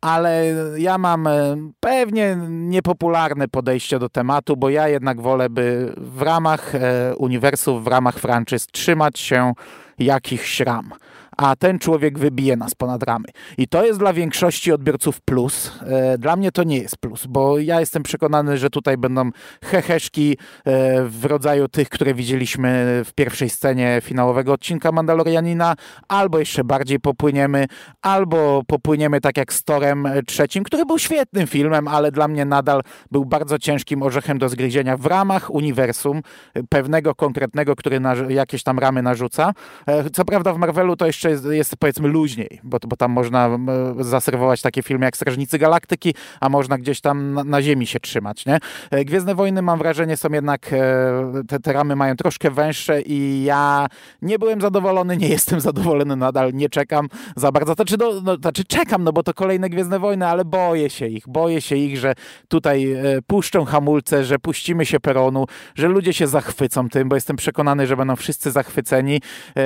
[0.00, 6.22] ale ja mam e, pewnie niepopularne podejście do tematu, bo ja jednak wolę, by w
[6.22, 9.52] ramach e, uniwersów, w ramach franczyz trzymać się
[9.98, 10.90] jakichś ram.
[11.38, 13.24] A ten człowiek wybije nas ponad ramy.
[13.58, 15.72] I to jest dla większości odbiorców plus.
[15.82, 19.30] E, dla mnie to nie jest plus, bo ja jestem przekonany, że tutaj będą
[19.64, 25.74] heheszki e, w rodzaju tych, które widzieliśmy w pierwszej scenie finałowego odcinka Mandalorianina,
[26.08, 27.66] albo jeszcze bardziej popłyniemy,
[28.02, 32.82] albo popłyniemy tak jak z Torem trzecim, który był świetnym filmem, ale dla mnie nadal
[33.10, 36.22] był bardzo ciężkim orzechem do zgryzienia w ramach uniwersum
[36.68, 39.52] pewnego konkretnego, który jakieś tam ramy narzuca.
[39.86, 43.58] E, co prawda w Marvelu to jeszcze jest, jest powiedzmy luźniej, bo, bo tam można
[44.00, 48.46] zaserwować takie filmy jak Strażnicy Galaktyki, a można gdzieś tam na, na ziemi się trzymać.
[48.46, 48.58] Nie?
[48.90, 53.44] E, Gwiezdne Wojny mam wrażenie są jednak, e, te, te ramy mają troszkę węższe i
[53.44, 53.86] ja
[54.22, 57.74] nie byłem zadowolony, nie jestem zadowolony nadal, nie czekam za bardzo.
[57.74, 61.60] Znaczy, no, znaczy czekam, no bo to kolejne Gwiezdne Wojny, ale boję się ich, boję
[61.60, 62.14] się ich, że
[62.48, 67.86] tutaj puszczą hamulce, że puścimy się peronu, że ludzie się zachwycą tym, bo jestem przekonany,
[67.86, 69.20] że będą wszyscy zachwyceni.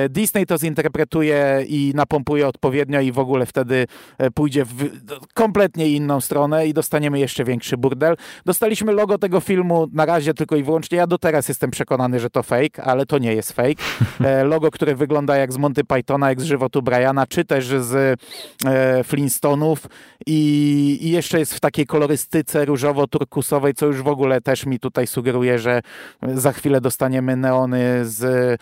[0.09, 3.87] Disney to zinterpretuje i napompuje odpowiednio i w ogóle wtedy
[4.17, 4.89] e, pójdzie w
[5.33, 8.15] kompletnie inną stronę i dostaniemy jeszcze większy burdel.
[8.45, 10.97] Dostaliśmy logo tego filmu na razie tylko i wyłącznie.
[10.97, 13.83] Ja do teraz jestem przekonany, że to fake, ale to nie jest fake.
[14.23, 18.19] E, logo, które wygląda jak z Monty Pythona, jak z żywotu Briana, czy też z
[18.65, 19.87] e, Flintstoneów
[20.27, 25.07] i, i jeszcze jest w takiej kolorystyce różowo-turkusowej, co już w ogóle też mi tutaj
[25.07, 25.81] sugeruje, że
[26.33, 28.61] za chwilę dostaniemy neony z,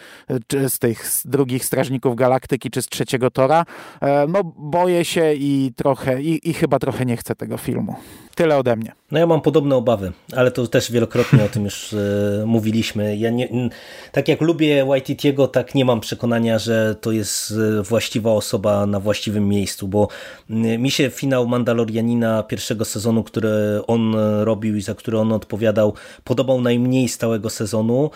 [0.67, 3.65] z tych z drugich Strażników Galaktyki czy z trzeciego Tora.
[4.01, 7.95] E, no boję się i trochę, i, i chyba trochę nie chcę tego filmu.
[8.35, 9.00] Tyle ode mnie.
[9.11, 11.97] No ja mam podobne obawy, ale to też wielokrotnie o tym już e,
[12.45, 13.17] mówiliśmy.
[13.17, 13.69] Ja nie,
[14.11, 18.99] tak jak lubię Waititiego, tak nie mam przekonania, że to jest e, właściwa osoba na
[18.99, 20.07] właściwym miejscu, bo
[20.49, 25.93] mi się finał Mandalorianina pierwszego sezonu, który on robił i za który on odpowiadał,
[26.23, 28.09] podobał najmniej z całego sezonu,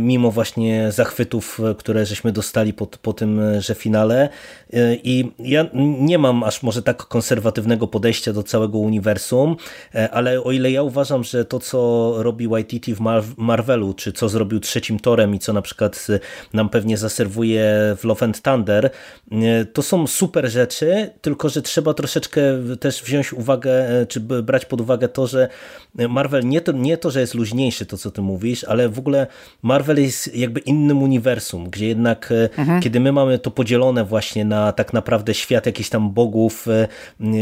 [0.00, 4.28] mimo właśnie zachwytów, które żeśmy dostali po, po tym, że finale.
[4.72, 5.66] E, I ja
[6.00, 9.56] nie mam aż może tak konserwatywnego podejścia do całego uniwersum,
[9.94, 13.00] e, ale o ile ja uważam, że to, co robi YTT w
[13.36, 16.06] Marvelu, czy co zrobił trzecim Torem i co na przykład
[16.52, 17.64] nam pewnie zaserwuje
[17.98, 18.90] w Love and Thunder,
[19.32, 22.40] e, to są super rzeczy, tylko że trzeba troszeczkę
[22.80, 23.72] też wziąć uwagę,
[24.08, 25.48] czy brać pod uwagę to, że
[25.94, 29.26] Marvel nie to, nie to, że jest luźniejszy, to co ty mówisz, ale w ogóle
[29.62, 32.80] Marvel jest jakby innym uniwersum, gdzie jednak mhm.
[32.80, 36.66] kiedy my mamy to podzielone właśnie na tak naprawdę świat jakichś tam bogów,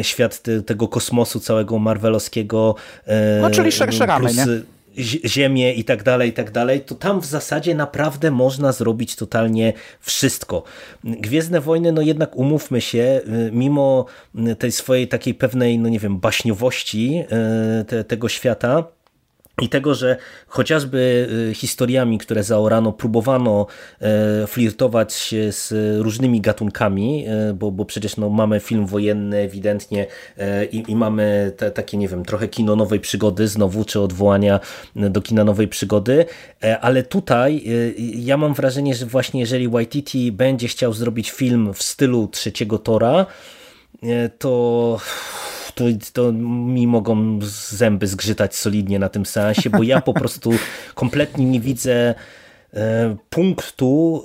[0.03, 2.68] świat tego kosmosu całego marvelowskiego.
[3.43, 4.45] No czyli szeramy, nie?
[5.27, 9.73] ziemię i tak dalej, i tak dalej, to tam w zasadzie naprawdę można zrobić totalnie
[10.01, 10.63] wszystko.
[11.05, 14.07] Gwiezdne Wojny, no jednak umówmy się, y, mimo
[14.59, 17.25] tej swojej takiej pewnej, no nie wiem, baśniowości
[17.87, 18.85] te, tego świata,
[19.61, 20.17] i tego, że
[20.47, 23.67] chociażby y, historiami, które zaorano, próbowano
[24.01, 30.07] e, flirtować z różnymi gatunkami, e, bo, bo przecież no, mamy film wojenny ewidentnie
[30.39, 34.61] e, i, i mamy te, takie, nie wiem, trochę kino nowej przygody znowu, czy odwołania
[34.97, 36.25] do kina nowej przygody,
[36.81, 37.65] ale tutaj
[38.15, 43.27] ja mam wrażenie, że właśnie jeżeli Waititi będzie chciał zrobić film w stylu trzeciego Tora,
[44.39, 44.99] to
[45.79, 47.39] to, to mi mogą
[47.71, 50.51] zęby zgrzytać solidnie na tym seansie, bo ja po prostu
[50.95, 52.15] kompletnie nie widzę
[53.31, 54.23] punktu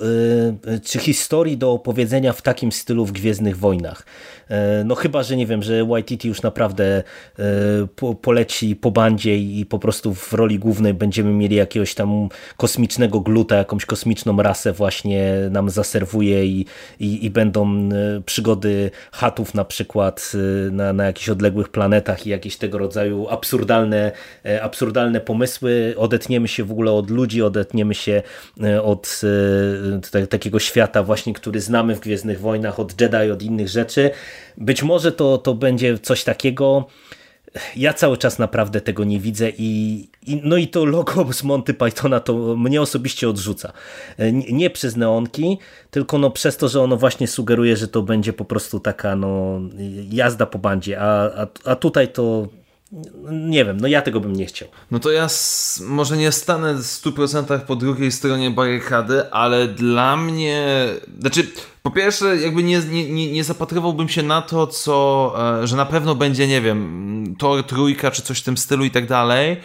[0.66, 4.06] e, czy historii do opowiedzenia w takim stylu w Gwiezdnych Wojnach.
[4.48, 7.02] E, no chyba, że nie wiem, że YTT już naprawdę
[8.22, 13.56] poleci po bandzie i po prostu w roli głównej będziemy mieli jakiegoś tam kosmicznego gluta,
[13.56, 16.66] jakąś kosmiczną rasę właśnie nam zaserwuje i,
[17.00, 17.88] i, i będą
[18.26, 20.32] przygody chatów na przykład
[20.70, 24.12] na, na jakichś odległych planetach i jakieś tego rodzaju absurdalne,
[24.62, 25.94] absurdalne pomysły.
[25.96, 28.22] Odetniemy się w ogóle od ludzi, odetniemy się E,
[28.82, 29.20] od
[30.14, 34.10] e, takiego świata właśnie, który znamy w Gwiezdnych Wojnach, od Jedi, od innych rzeczy.
[34.56, 36.86] Być może to, to będzie coś takiego,
[37.76, 41.74] ja cały czas naprawdę tego nie widzę i, i, no i to logo z Monty
[41.74, 43.72] Pythona to mnie osobiście odrzuca.
[44.18, 45.58] E, nie, nie, przez neonki,
[45.90, 49.60] tylko no przez to, że ono właśnie sugeruje, że to będzie po prostu taka no
[50.10, 52.48] jazda po bandzie, a, a, a tutaj to
[53.30, 54.68] nie wiem, no ja tego bym nie chciał.
[54.90, 55.26] No to ja
[55.80, 60.86] może nie stanę w 100% po drugiej stronie barykady, ale dla mnie,
[61.20, 61.46] znaczy
[61.82, 66.14] po pierwsze jakby nie, nie, nie zapatrywałbym się na to, co, e, że na pewno
[66.14, 69.56] będzie, nie wiem, Tor trójka czy coś w tym stylu i tak dalej,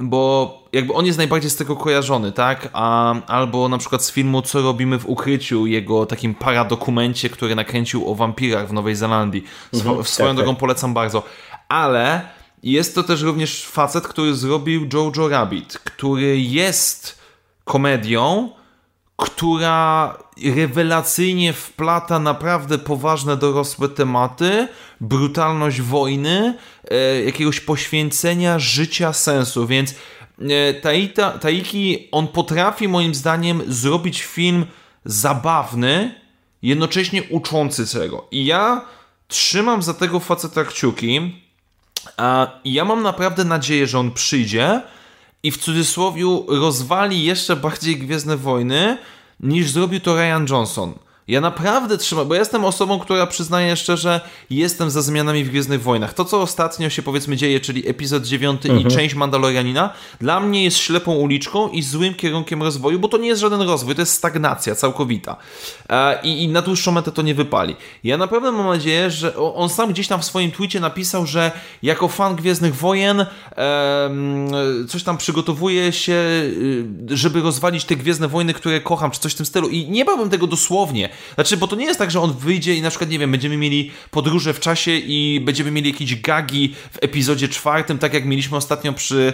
[0.00, 2.68] bo jakby on jest najbardziej z tego kojarzony, tak?
[2.72, 8.10] A, albo na przykład z filmu Co robimy w ukryciu, jego takim paradokumencie, który nakręcił
[8.10, 9.44] o wampirach w Nowej Zelandii.
[9.74, 10.60] Swo mhm, swoją tak, drogą tak.
[10.60, 11.22] polecam bardzo
[11.72, 12.28] ale
[12.62, 17.18] jest to też również facet, który zrobił Jojo Rabbit, który jest
[17.64, 18.50] komedią,
[19.16, 20.18] która
[20.56, 24.68] rewelacyjnie wplata naprawdę poważne, dorosłe tematy,
[25.00, 26.58] brutalność wojny,
[26.90, 29.94] e, jakiegoś poświęcenia, życia, sensu, więc
[30.40, 34.66] e, Taita, Taiki, on potrafi moim zdaniem zrobić film
[35.04, 36.14] zabawny,
[36.62, 38.28] jednocześnie uczący czego.
[38.30, 38.84] I ja
[39.28, 41.42] trzymam za tego faceta kciuki,
[42.16, 44.80] a ja mam naprawdę nadzieję, że on przyjdzie
[45.42, 48.98] i w cudzysłowie rozwali jeszcze bardziej Gwiezdne Wojny,
[49.40, 50.94] niż zrobił to Ryan Johnson.
[51.28, 56.14] Ja naprawdę trzymam, bo jestem osobą, która przyznaje szczerze, jestem za zmianami w Gwiezdnych Wojnach.
[56.14, 58.80] To, co ostatnio się powiedzmy dzieje, czyli epizod 9 mhm.
[58.80, 63.28] i część Mandalorianina, dla mnie jest ślepą uliczką i złym kierunkiem rozwoju, bo to nie
[63.28, 65.36] jest żaden rozwój, to jest stagnacja całkowita.
[65.90, 67.76] E, I, i na dłuższą metę to nie wypali.
[68.04, 71.50] Ja naprawdę mam nadzieję, że on sam gdzieś tam w swoim tweetie napisał, że
[71.82, 73.26] jako fan Gwiezdnych Wojen
[74.88, 79.36] coś tam przygotowuje się, y, żeby rozwalić te Gwiezdne Wojny, które kocham, czy coś w
[79.36, 79.68] tym stylu.
[79.68, 81.11] I nie bałbym tego dosłownie.
[81.34, 83.56] Znaczy, bo to nie jest tak, że on wyjdzie i na przykład, nie wiem, będziemy
[83.56, 88.56] mieli podróże w czasie i będziemy mieli jakieś gagi w epizodzie czwartym, tak jak mieliśmy
[88.56, 89.32] ostatnio przy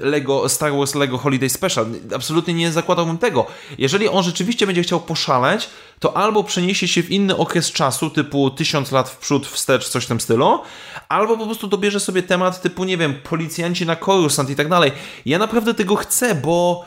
[0.00, 1.86] Lego, Star Wars Lego Holiday Special.
[2.14, 3.46] Absolutnie nie zakładałbym tego.
[3.78, 5.68] Jeżeli on rzeczywiście będzie chciał poszaleć,
[6.00, 10.04] to albo przeniesie się w inny okres czasu, typu tysiąc lat w przód, wstecz, coś
[10.04, 10.60] w tym stylu,
[11.08, 14.92] albo po prostu dobierze sobie temat typu, nie wiem, policjanci na Coruscant i tak dalej.
[15.26, 16.84] Ja naprawdę tego chcę, bo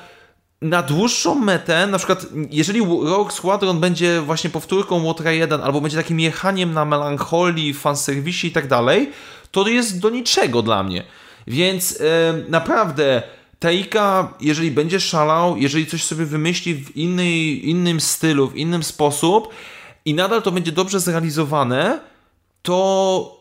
[0.61, 5.97] na dłuższą metę, na przykład jeżeli Rogue Squadron będzie właśnie powtórką Łotra 1 albo będzie
[5.97, 9.11] takim jechaniem na melancholii, fanserwisie i tak dalej,
[9.51, 11.03] to jest do niczego dla mnie.
[11.47, 13.23] Więc e, naprawdę
[13.59, 19.49] Taika, jeżeli będzie szalał, jeżeli coś sobie wymyśli w innej, innym stylu, w innym sposób
[20.05, 21.99] i nadal to będzie dobrze zrealizowane,
[22.61, 23.36] to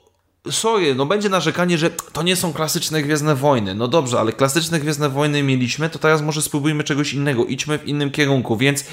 [0.51, 3.75] sorry, no będzie narzekanie, że to nie są klasyczne Gwiezdne Wojny.
[3.75, 7.89] No dobrze, ale klasyczne Gwiezdne Wojny mieliśmy, to teraz może spróbujmy czegoś innego, idźmy w
[7.89, 8.85] innym kierunku, więc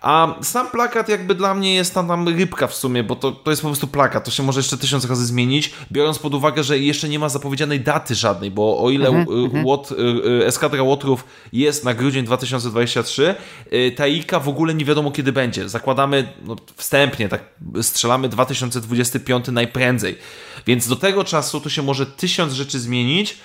[0.00, 3.50] a sam plakat jakby dla mnie jest tam, tam rybka w sumie, bo to, to
[3.50, 6.78] jest po prostu plakat, to się może jeszcze tysiąc razy zmienić, biorąc pod uwagę, że
[6.78, 9.28] jeszcze nie ma zapowiedzianej daty żadnej, bo o ile mm
[9.64, 9.90] Łot,
[10.44, 13.34] Eskadra Łotrów jest na grudzień 2023,
[13.72, 15.68] y, Taika w ogóle nie wiadomo kiedy będzie.
[15.68, 17.44] Zakładamy no, wstępnie, tak
[17.82, 20.18] strzelamy 2025 najprędzej.
[20.68, 23.38] Więc do tego czasu to się może tysiąc rzeczy zmienić,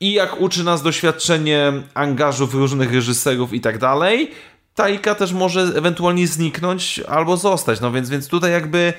[0.00, 4.30] i jak uczy nas doświadczenie angażów różnych reżyserów i tak dalej,
[4.74, 7.80] Taika też może ewentualnie zniknąć albo zostać.
[7.80, 8.92] No więc, więc tutaj jakby.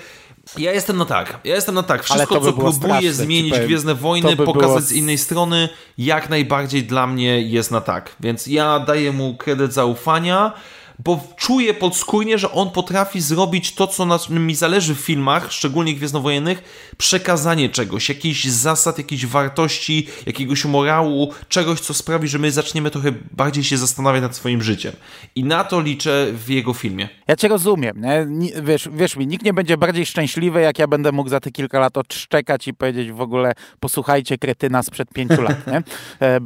[0.57, 1.39] Ja jestem na tak.
[1.43, 2.03] Ja jestem na tak.
[2.03, 4.81] Wszystko, by co próbuje straszne, zmienić Gwiezdne Wojny, by pokazać było...
[4.81, 8.15] z innej strony, jak najbardziej dla mnie jest na tak.
[8.19, 10.53] Więc ja daję mu kredyt zaufania
[10.99, 15.93] bo czuję podskórnie, że on potrafi zrobić to, co na mi zależy w filmach, szczególnie
[15.93, 22.91] gwiezdnowojennych, przekazanie czegoś, jakichś zasad, jakichś wartości, jakiegoś morału, czegoś, co sprawi, że my zaczniemy
[22.91, 24.93] trochę bardziej się zastanawiać nad swoim życiem.
[25.35, 27.09] I na to liczę w jego filmie.
[27.27, 28.27] Ja cię rozumiem, nie?
[28.63, 31.79] Wiesz, wiesz mi, nikt nie będzie bardziej szczęśliwy, jak ja będę mógł za te kilka
[31.79, 35.83] lat odszczekać i powiedzieć w ogóle, posłuchajcie kretyna sprzed pięciu lat, nie?
[36.19, 36.39] E,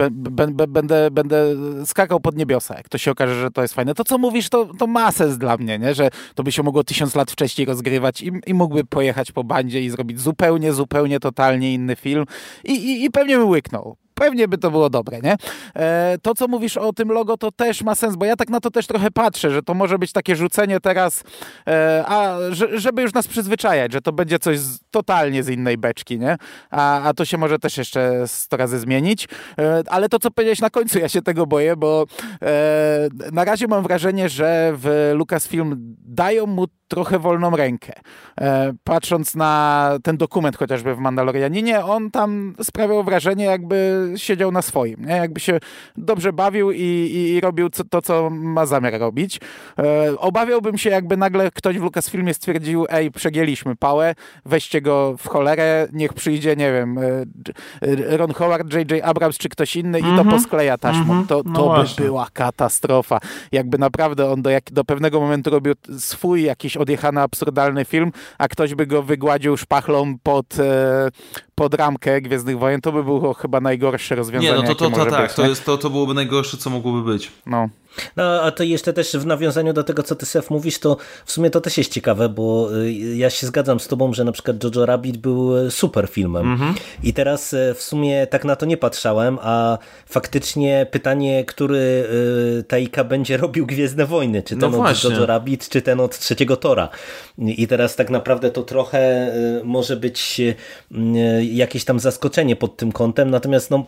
[0.67, 3.95] będę, będę skakał pod niebiosa, jak to się okaże, że to jest fajne.
[3.95, 5.93] To, co mówi mówisz, to, to ma sens dla mnie, nie?
[5.95, 9.81] że to by się mogło tysiąc lat wcześniej rozgrywać i, i mógłby pojechać po bandzie
[9.81, 12.25] i zrobić zupełnie, zupełnie, totalnie inny film
[12.63, 15.35] i, i, i pewnie by łyknął pewnie by to było dobre, nie?
[15.75, 18.59] E, to, co mówisz o tym logo, to też ma sens, bo ja tak na
[18.59, 21.23] to też trochę patrzę, że to może być takie rzucenie teraz,
[21.67, 22.37] e, a
[22.73, 26.37] żeby już nas przyzwyczajać, że to będzie coś z, totalnie z innej beczki, nie?
[26.69, 29.27] A, a to się może też jeszcze sto razy zmienić.
[29.59, 32.05] E, ale to, co powiedziałeś na końcu, ja się tego boję, bo
[33.31, 37.93] na razie mam wrażenie, że w Lucasfilm dają mu trochę wolną rękę.
[38.83, 45.05] patrząc na ten dokument chociażby w Mandalorianinie, on tam sprawiał wrażenie, jakby siedział na swoim,
[45.05, 45.15] nie?
[45.17, 45.59] jakby się
[45.97, 49.39] dobrze bawił i, i, i robił to, co ma zamiar robić.
[49.79, 55.27] E, obawiałbym się, jakby nagle ktoś w Lucasfilmie stwierdził, ej, przegięliśmy pałę, weźcie go w
[55.27, 59.03] cholerę, niech przyjdzie, nie wiem, e, Ron Howard, J.J.
[59.03, 60.13] Abrams czy ktoś inny mm -hmm.
[60.13, 60.37] i to mhm.
[60.37, 61.13] poskleja taśmą.
[61.13, 61.27] Mm -hmm.
[61.27, 63.19] To, no to by była katastrofa.
[63.51, 68.47] Jakby naprawdę on do, jak, do pewnego momentu robił swój jakiś odjechany, absurdalny film, a
[68.47, 71.09] ktoś by go wygładził szpachlą pod, e,
[71.59, 74.51] pod ramkę Gwiezdnych Wojen, to by było chyba najgorsze rozwiązanie.
[74.51, 76.69] Nie, no to, to, to, to tak, być, to, jest, to, to byłoby najgorsze, co
[76.69, 77.31] mogłoby być.
[77.45, 77.69] No.
[78.15, 81.31] No, a to jeszcze też w nawiązaniu do tego, co ty, Sef, mówisz, to w
[81.31, 84.63] sumie to też jest ciekawe, bo y, ja się zgadzam z tobą, że na przykład
[84.63, 86.73] Jojo Rabbit był y, super filmem -hmm.
[87.03, 92.09] i teraz y, w sumie tak na to nie patrzałem, a faktycznie pytanie, który
[92.67, 96.57] Taika będzie robił Gwiezdne Wojny, czy ten no od Jojo Rabbit, czy ten od trzeciego
[96.57, 96.89] Tora.
[97.37, 99.31] I teraz tak naprawdę to trochę
[99.63, 100.41] może być
[101.55, 103.85] jakieś tam zaskoczenie pod tym kątem, natomiast no,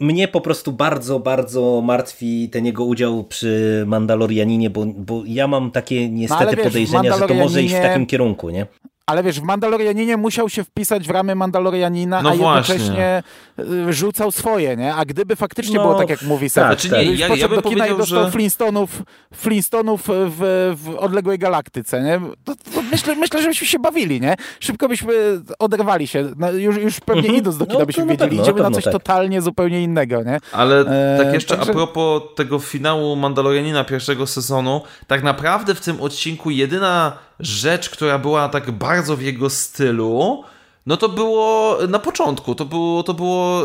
[0.00, 5.70] mnie po prostu bardzo, bardzo martwi ten jego udział przy Mandalorianinie, bo, bo ja mam
[5.70, 8.66] takie niestety no, wiesz, podejrzenia, że to może iść w takim kierunku, nie?
[9.10, 13.22] Ale wiesz, w Mandalorianinie musiał się wpisać w ramy Mandalorianina, no a jednocześnie
[13.56, 13.92] właśnie.
[13.92, 14.94] rzucał swoje, nie?
[14.94, 17.62] A gdyby faktycznie no, było tak, jak mówi Seth, tak, znaczy nie, ja, ja bym
[17.62, 18.30] do kina i dostał że...
[18.30, 19.02] Flintstonów,
[19.34, 22.20] Flintstonów w, w odległej galaktyce, nie?
[22.44, 24.34] To, to myślę, myślę, żebyśmy się bawili, nie?
[24.60, 25.14] Szybko byśmy
[25.58, 26.32] oderwali się.
[26.36, 27.38] No, już, już pewnie mhm.
[27.38, 28.92] idąc do kina no, byśmy wiedzieli, pewno, idziemy na, na coś tak.
[28.92, 30.38] totalnie zupełnie innego, nie?
[30.52, 31.72] Ale e, tak jeszcze także...
[31.72, 38.18] a propos tego finału Mandalorianina pierwszego sezonu, tak naprawdę w tym odcinku jedyna rzecz, która
[38.18, 40.44] była tak bardzo w jego stylu,
[40.86, 43.62] no to było na początku, to było, to było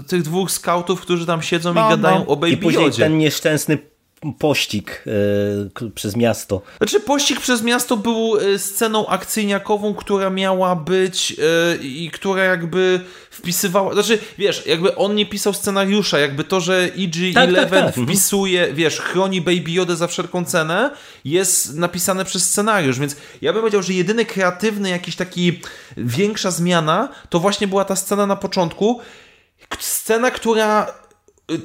[0.00, 2.26] y, tych dwóch skautów, którzy tam siedzą no, i gadają no.
[2.26, 3.78] o Baby I później ten nieszczęsny
[4.38, 5.04] pościg
[5.80, 6.62] e, przez miasto.
[6.78, 13.00] Znaczy pościg przez miasto był e, sceną akcyjniakową, która miała być e, i która jakby
[13.30, 17.84] wpisywała, znaczy wiesz, jakby on nie pisał scenariusza, jakby to, że EG11 tak, tak, tak.
[17.84, 18.06] Mhm.
[18.06, 20.90] wpisuje, wiesz, chroni Baby Yoda za wszelką cenę,
[21.24, 25.60] jest napisane przez scenariusz, więc ja bym powiedział, że jedyny kreatywny jakiś taki
[25.96, 29.00] większa zmiana, to właśnie była ta scena na początku,
[29.78, 30.86] scena, która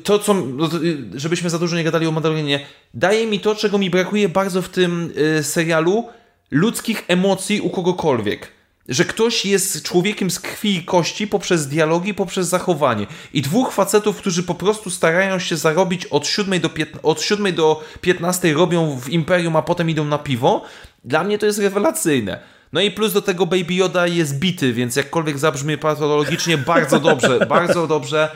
[0.03, 0.69] to, co, no
[1.15, 4.69] żebyśmy za dużo nie gadali o Mandalorianie, daje mi to, czego mi brakuje bardzo w
[4.69, 6.09] tym y, serialu,
[6.51, 8.51] ludzkich emocji u kogokolwiek.
[8.89, 13.07] Że ktoś jest człowiekiem z krwi i kości poprzez dialogi, poprzez zachowanie.
[13.33, 16.69] I dwóch facetów, którzy po prostu starają się zarobić od 7 do,
[17.03, 20.61] od 7 do 15 robią w Imperium, a potem idą na piwo.
[21.03, 22.39] Dla mnie to jest rewelacyjne.
[22.73, 27.45] No i plus do tego Baby Yoda jest bity, więc jakkolwiek zabrzmi patologicznie, bardzo dobrze,
[27.45, 28.29] bardzo dobrze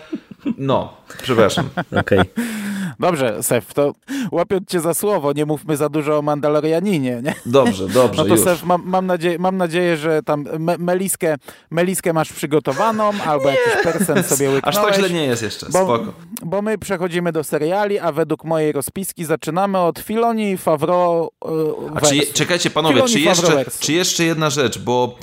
[0.58, 1.70] no, przepraszam.
[2.00, 2.20] Okej.
[2.20, 2.58] Okay.
[3.00, 3.94] Dobrze, Sef, to
[4.32, 7.36] łapiąc cię za słowo, nie mówmy za dużo o Mandalorianinie, nie?
[7.46, 8.44] Dobrze, dobrze, No to już.
[8.44, 11.36] Sef, mam, mam, nadzieję, mam nadzieję, że tam me meliskę,
[11.72, 13.56] meliskę masz przygotowaną, albo nie.
[13.56, 14.78] jakiś persen sobie łyknąłeś.
[14.78, 16.14] Aż tak źle nie jest jeszcze, bo, spoko.
[16.42, 21.52] Bo my przechodzimy do seriali, a według mojej rozpiski zaczynamy od Filoni i Favreau yy,
[21.96, 25.18] a czy, Czekajcie panowie, czy jeszcze, czy jeszcze jedna rzecz, bo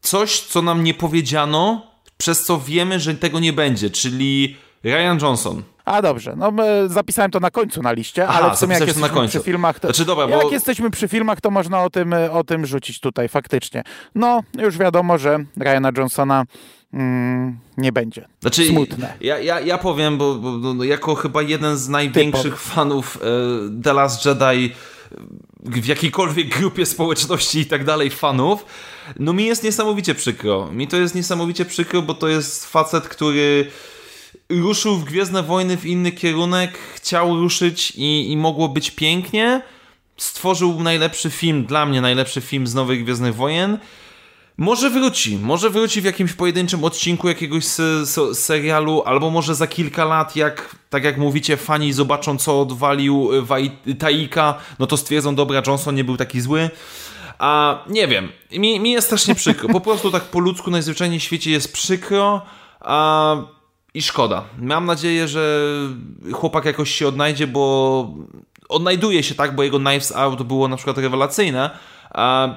[0.00, 1.91] coś, co nam nie powiedziano,
[2.22, 5.62] przez co wiemy, że tego nie będzie, czyli Ryan Johnson.
[5.84, 6.52] A dobrze, no
[6.86, 9.30] zapisałem to na końcu na liście, Aha, ale w sumie jak jesteśmy na końcu.
[9.30, 10.50] przy filmach, to, znaczy, dobra, jak bo...
[10.50, 13.82] jesteśmy przy filmach, to można o tym, o tym rzucić tutaj faktycznie.
[14.14, 16.44] No, już wiadomo, że Ryana Johnsona
[16.92, 18.28] mm, nie będzie.
[18.40, 19.14] Znaczy, Smutne.
[19.20, 22.74] Ja, ja, ja powiem, bo, bo no, jako chyba jeden z największych Typowy.
[22.74, 24.74] fanów e, The Last Jedi
[25.62, 28.66] w jakiejkolwiek grupie społeczności i tak dalej fanów,
[29.18, 30.70] no mi jest niesamowicie przykro.
[30.72, 33.70] Mi to jest niesamowicie przykro, bo to jest facet, który
[34.48, 39.62] ruszył w Gwiezdne Wojny w inny kierunek, chciał ruszyć i, i mogło być pięknie.
[40.16, 43.78] Stworzył najlepszy film, dla mnie najlepszy film z Nowych Gwiezdnych Wojen.
[44.62, 47.64] Może wróci, może wróci w jakimś pojedynczym odcinku jakiegoś
[48.34, 53.30] serialu, albo może za kilka lat, jak tak jak mówicie, fani zobaczą, co odwalił
[53.98, 56.70] Taika, no to stwierdzą, dobra, Johnson nie był taki zły.
[57.38, 59.68] A nie wiem, mi, mi jest strasznie przykro.
[59.68, 62.42] Po prostu tak po ludzku najzwyczajniej w świecie jest przykro.
[62.80, 63.36] A
[63.94, 64.44] i szkoda.
[64.58, 65.68] Mam nadzieję, że
[66.32, 68.14] chłopak jakoś się odnajdzie, bo
[68.68, 71.70] odnajduje się tak, bo jego Knives Out było na przykład rewelacyjne,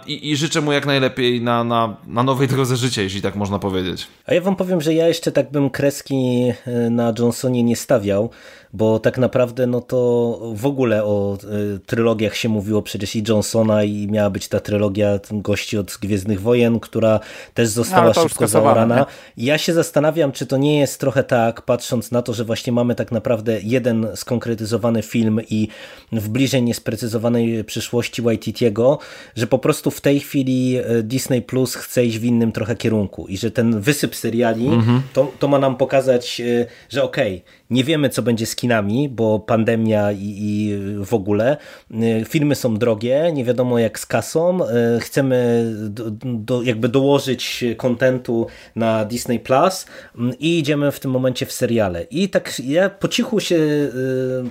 [0.08, 3.60] i, I, życzę mu jak najlepiej na, na, na nowej drodze życia, jeśli tak można
[3.60, 4.08] powiedzieć.
[4.26, 8.30] A ja wam powiem, że ja jeszcze tak bym kreski e, na Johnsonie nie stawiał,
[8.76, 11.38] bo tak naprawdę no to w ogóle o
[11.76, 16.42] y, trylogiach się mówiło przecież i Johnsona i miała być ta trylogia gości od Gwiezdnych
[16.42, 17.20] Wojen, która
[17.54, 19.06] też została no, szybko zaorana.
[19.38, 22.96] Ja się zastanawiam, czy to nie jest trochę tak, patrząc na to, że właśnie mamy
[22.96, 25.68] tak naprawdę jeden skonkretyzowany film i
[26.12, 29.00] w bliżej niesprecyzowanej przyszłości Waititiego,
[29.36, 33.28] że po prostu w tej chwili y, Disney Plus chce iść w innym trochę kierunku
[33.28, 35.02] i że ten wysyp seriali mhm.
[35.14, 39.10] to, to ma nam pokazać, y, że okej, okay, nie wiemy, co będzie z kinami,
[39.10, 41.58] bo pandemia i, i, w ogóle.
[41.92, 44.60] Y, filmy są drogie, nie wiadomo jak z kasą.
[44.98, 49.86] Y, chcemy do, do, jakby dołożyć kontentu na Disney Plus
[50.18, 52.04] mm, i idziemy w tym momencie w seriale.
[52.04, 53.90] I tak ja po cichu się y,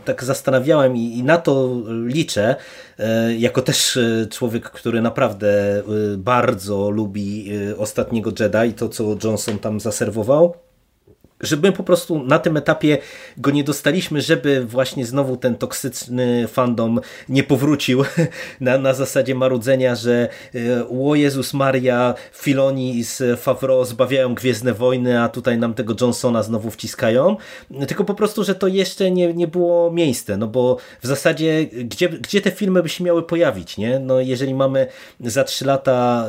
[0.05, 2.57] tak zastanawiałem i, i na to liczę,
[3.39, 3.99] jako też
[4.31, 5.83] człowiek, który naprawdę
[6.17, 10.55] bardzo lubi ostatniego Jedi i to, co Johnson tam zaserwował
[11.41, 12.99] że my po prostu na tym etapie
[13.37, 18.05] go nie dostaliśmy, żeby właśnie znowu ten toksyczny fandom nie powrócił
[18.61, 25.21] na, na zasadzie marudzenia, że e, o Jezus Maria, Filoni z Favreau zbawiają Gwiezdne Wojny,
[25.21, 27.37] a tutaj nam tego Johnsona znowu wciskają,
[27.89, 32.09] tylko po prostu, że to jeszcze nie, nie było miejsce, no bo w zasadzie gdzie,
[32.09, 33.99] gdzie te filmy by się miały pojawić, nie?
[33.99, 34.87] No jeżeli mamy
[35.21, 36.27] za trzy lata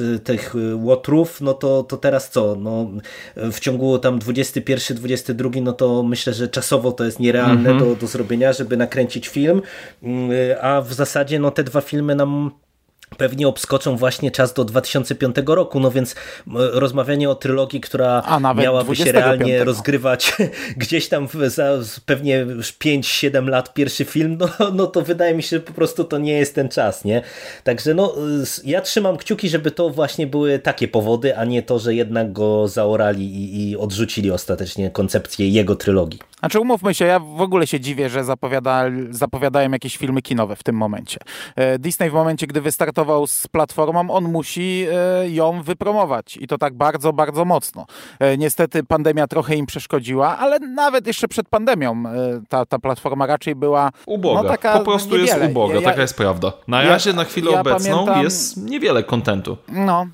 [0.00, 2.56] y, tych łotrów, no to, to teraz co?
[2.56, 2.90] No
[3.36, 7.88] w ciągu tam 21, 22, no to myślę, że czasowo to jest nierealne mm -hmm.
[7.88, 9.62] do, do zrobienia, żeby nakręcić film,
[10.02, 12.50] y, a w zasadzie no te dwa filmy nam
[13.18, 16.14] pewnie obskoczą właśnie czas do 2005 roku, no więc
[16.72, 18.22] rozmawianie o trylogii, która
[18.56, 20.32] miałaby się realnie rozgrywać
[20.76, 21.64] gdzieś tam za
[22.06, 26.18] pewnie 5-7 lat pierwszy film, no, no to wydaje mi się, że po prostu to
[26.18, 27.22] nie jest ten czas, nie?
[27.64, 28.14] Także no,
[28.64, 32.68] ja trzymam kciuki, żeby to właśnie były takie powody, a nie to, że jednak go
[32.68, 36.18] zaorali i, i odrzucili ostatecznie koncepcję jego trylogii.
[36.44, 40.62] Znaczy umówmy się, ja w ogóle się dziwię, że zapowiada, zapowiadają jakieś filmy kinowe w
[40.62, 41.18] tym momencie.
[41.56, 46.58] E, Disney w momencie, gdy wystartował z platformą, on musi e, ją wypromować i to
[46.58, 47.86] tak bardzo, bardzo mocno.
[48.20, 52.02] E, niestety pandemia trochę im przeszkodziła, ale nawet jeszcze przed pandemią
[52.48, 54.42] ta, ta platforma raczej była uboga.
[54.42, 55.38] No, taka po prostu niewiele.
[55.38, 56.52] jest uboga, ja, taka jest prawda.
[56.68, 59.56] Na razie, ja, na chwilę ja obecną pamiętam, jest niewiele kontentu.
[59.68, 60.06] No,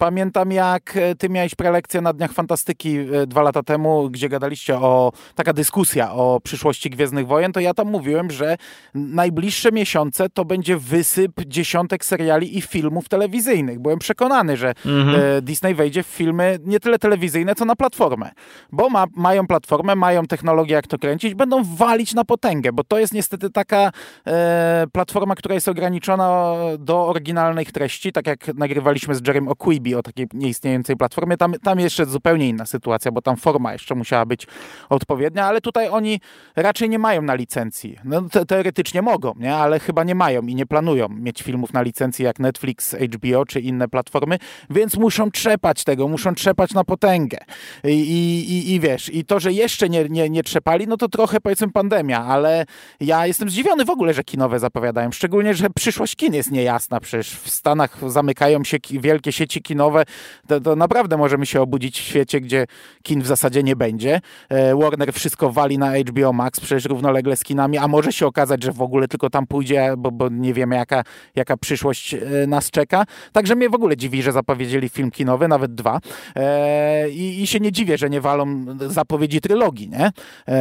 [0.00, 4.76] Pamiętam, jak e, ty miałeś prelekcję na Dniach Fantastyki e, dwa lata temu, gdzie gadaliście
[4.76, 8.56] o, taka dyskusja o przyszłości Gwiezdnych Wojen, to ja tam mówiłem, że
[8.94, 13.78] najbliższe miesiące to będzie wysyp dziesiątek seriali i filmów telewizyjnych.
[13.78, 15.20] Byłem przekonany, że mhm.
[15.38, 18.30] E, Disney wejdzie w filmy nie tyle telewizyjne, co na platformę.
[18.72, 22.98] Bo ma, mają platformę, mają technologię, jak to kręcić, będą walić na potęgę, bo to
[22.98, 23.92] jest niestety taka
[24.26, 30.02] e, platforma, która jest ograniczona do oryginalnych treści, tak jak nagrywaliśmy z Jerem O'Quibi o
[30.02, 31.36] takiej nieistniejącej platformie.
[31.36, 34.46] Tam, tam jeszcze zupełnie inna sytuacja, bo tam forma jeszcze musiała być
[34.88, 36.20] odpowiednia, ale tutaj oni
[36.56, 37.96] raczej nie mają na licencji.
[38.04, 39.54] No, te, teoretycznie mogą, nie?
[39.54, 43.60] ale chyba nie mają i nie planują mieć filmów na licencji jak Netflix, HBO czy
[43.60, 44.38] inne platformy,
[44.70, 47.38] więc muszą trzepać tego, muszą trzepać na potęgę.
[47.84, 51.40] I, i, i wiesz, i to, że jeszcze nie, nie, nie trzepali, no to trochę
[51.40, 52.66] powiedzmy pandemia, ale
[53.00, 57.30] ja jestem zdziwiony w ogóle, że kinowe zapowiadają, szczególnie, że przyszłość kin jest niejasna, przecież
[57.30, 60.04] w Stanach zamykają się wielkie sieci kinowe, kinowe,
[60.46, 62.66] to, to, naprawdę możemy się obudzić w świecie, gdzie
[63.02, 64.20] kin w zasadzie nie będzie.
[64.48, 68.62] E, Warner wszystko wali na HBO Max, przecież równolegle z kinami, a może się okazać,
[68.62, 71.02] że w ogóle tylko tam pójdzie, bo, bo nie wiemy jaka,
[71.36, 73.04] jaka przyszłość e, nas czeka.
[73.32, 76.00] Także mnie w ogóle dziwi, że zapowiedzieli film kinowy, nawet dwa.
[76.36, 80.10] E, I, I, się nie dziwię, że nie walą zapowiedzi trylogii, nie?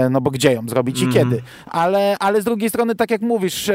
[0.09, 1.15] No bo gdzie ją zrobić mm.
[1.15, 1.29] i mhm.
[1.29, 1.43] kiedy?
[1.65, 3.71] Ale, ale z drugiej strony, tak jak mówisz,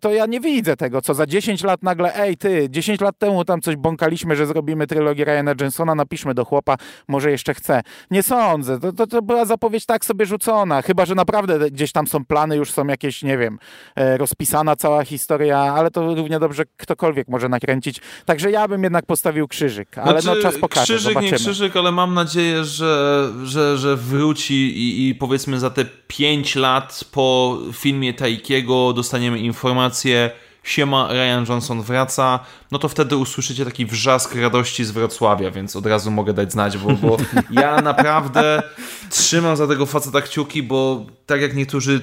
[0.00, 3.44] to ja nie widzę tego, co za 10 lat nagle, ej ty, 10 lat temu
[3.44, 6.76] tam coś bąkaliśmy, że zrobimy trylogię Ryana Jensona, napiszmy do chłopa,
[7.08, 7.82] może jeszcze chce.
[8.10, 12.06] Nie sądzę, to, to, to była zapowiedź tak sobie rzucona, chyba, że naprawdę gdzieś tam
[12.06, 13.58] są plany, już są jakieś, nie wiem,
[13.96, 18.00] e, rozpisana cała historia, ale to równie dobrze ktokolwiek może nakręcić.
[18.24, 21.32] Także ja bym jednak postawił krzyżyk, ale znaczy, no czas pokaże, Krzyżyk, zobaczymy.
[21.32, 26.56] nie krzyżyk, ale mam nadzieję, że, że, że wróci i, i powiedzmy za te pięć
[26.56, 30.30] lat po filmie Taikiego dostaniemy informację,
[30.68, 32.40] siema, Ryan Johnson wraca,
[32.70, 36.78] no to wtedy usłyszycie taki wrzask radości z Wrocławia, więc od razu mogę dać znać,
[36.78, 37.16] bo, bo
[37.62, 38.62] ja naprawdę
[39.10, 42.00] trzymam za tego faceta kciuki, bo tak jak niektórzy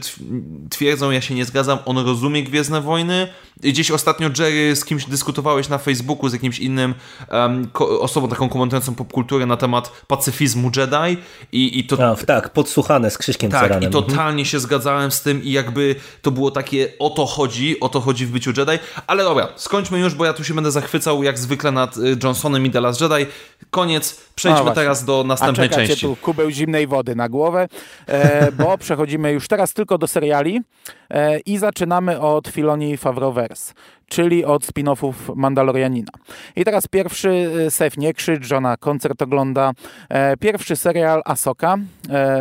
[0.69, 3.27] twierdzą, ja się nie zgadzam, on rozumie Gwiezdne Wojny.
[3.59, 6.93] Gdzieś ostatnio Jerry z kimś dyskutowałeś na Facebooku, z jakimś innym
[7.31, 7.69] um,
[7.99, 11.21] osobą taką komentującą popkulturę na temat pacyfizmu Jedi
[11.51, 12.11] i, i to...
[12.11, 13.89] A, tak, podsłuchane z Krzyśkiem Tak, Ceranem.
[13.89, 14.45] i totalnie mhm.
[14.45, 18.25] się zgadzałem z tym i jakby to było takie o to chodzi, o to chodzi
[18.25, 21.71] w byciu Jedi, ale dobra, skończmy już, bo ja tu się będę zachwycał jak zwykle
[21.71, 23.25] nad y, Johnsonem i The Last Jedi.
[23.69, 26.01] Koniec, przejdźmy teraz do następnej A części.
[26.01, 27.67] tu kubeł zimnej wody na głowę,
[28.07, 30.61] e, bo przechodzimy już teraz tylko do seriali
[31.09, 33.73] e, i zaczynamy od Filoni Favroverse,
[34.07, 36.11] czyli od spin-offów Mandalorianina.
[36.55, 37.29] I teraz pierwszy
[37.65, 39.71] e, Sef nie krzycz, żona koncert ogląda.
[40.09, 41.77] E, pierwszy serial Asoka,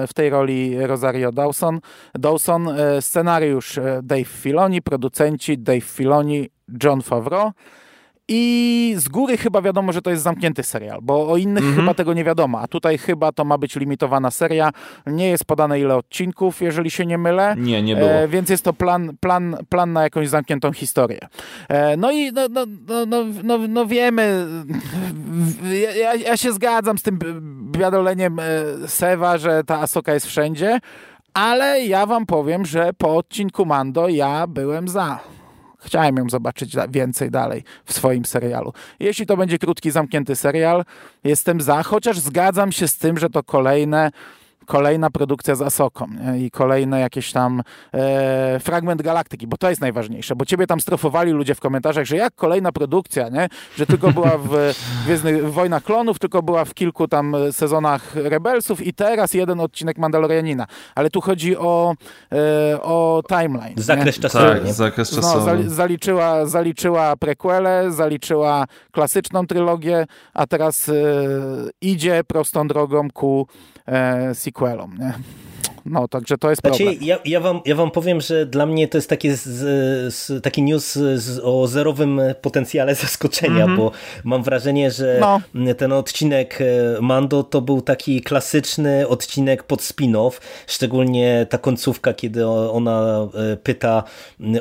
[0.09, 1.81] w tej roli Rosario Dawson.
[2.15, 2.69] Dawson
[3.01, 6.49] scenariusz Dave Filoni, producenci Dave Filoni,
[6.83, 7.53] John Favreau.
[8.29, 11.77] I z góry chyba wiadomo, że to jest zamknięty serial, bo o innych -hmm.
[11.77, 14.71] chyba tego nie wiadomo, a tutaj chyba to ma być limitowana seria.
[15.07, 17.55] Nie jest podane ile odcinków, jeżeli się nie mylę.
[17.59, 18.11] Nie, nie było.
[18.11, 21.19] E, więc jest to plan, plan, plan na jakąś zamkniętą historię.
[21.69, 24.47] E, no i no, no, no, no, no, no wiemy,
[26.01, 27.19] ja, ja, się zgadzam z tym
[27.79, 28.43] wiadoleniem e,
[28.89, 30.81] Sewa, że ta Asoka jest wszędzie,
[31.35, 35.21] ale ja wam powiem, że po odcinku Mando ja byłem za
[35.85, 38.73] Chciałem ją zobaczyć więcej dalej w swoim serialu.
[39.01, 40.85] Jeśli to będzie krótki, zamknięty serial,
[41.25, 44.11] jestem za, chociaż zgadzam się z tym, że to kolejne
[44.65, 46.39] kolejna produkcja z Asoką nie?
[46.39, 47.63] i kolejny jakiś tam
[47.95, 52.17] e, fragment galaktyki, bo to jest najważniejsze, bo ciebie tam strofowali ludzie w komentarzach, że
[52.17, 53.49] jak kolejna produkcja, nie?
[53.77, 58.95] że tylko była w Gwiezdnych Wojnach Klonów, tylko była w kilku tam sezonach Rebelsów i
[58.95, 60.67] teraz jeden odcinek Mandalorianina.
[60.95, 61.95] Ale tu chodzi o,
[62.33, 63.75] e, o timeline.
[63.77, 64.61] Zakres czasowy.
[64.61, 65.65] Tak, zakres czasowy.
[65.65, 70.93] No, zaliczyła, zaliczyła prequele, zaliczyła klasyczną trylogię, a teraz e,
[71.81, 73.47] idzie prostą drogą ku
[73.87, 74.99] e, sequelom.
[74.99, 75.15] Nie?
[75.87, 77.05] No, także to jest znaczy, problem.
[77.05, 79.43] Ja, ja, wam, ja wam powiem, że dla mnie to jest takie z,
[80.15, 83.77] z, taki news z, o zerowym potencjale zaskoczenia, mm -hmm.
[83.77, 83.93] bo
[84.25, 85.19] mam wrażenie, że
[85.55, 85.75] no.
[85.75, 86.65] ten odcinek e,
[87.01, 94.05] Mando to był taki klasyczny odcinek pod spin-off, szczególnie ta końcówka, kiedy ona e, pyta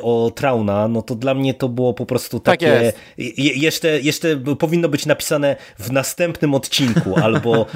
[0.02, 2.92] o Trauna, no to dla mnie to było po prostu tak takie...
[2.92, 7.66] Tak je, jeszcze, jeszcze powinno być napisane w następnym odcinku, albo e,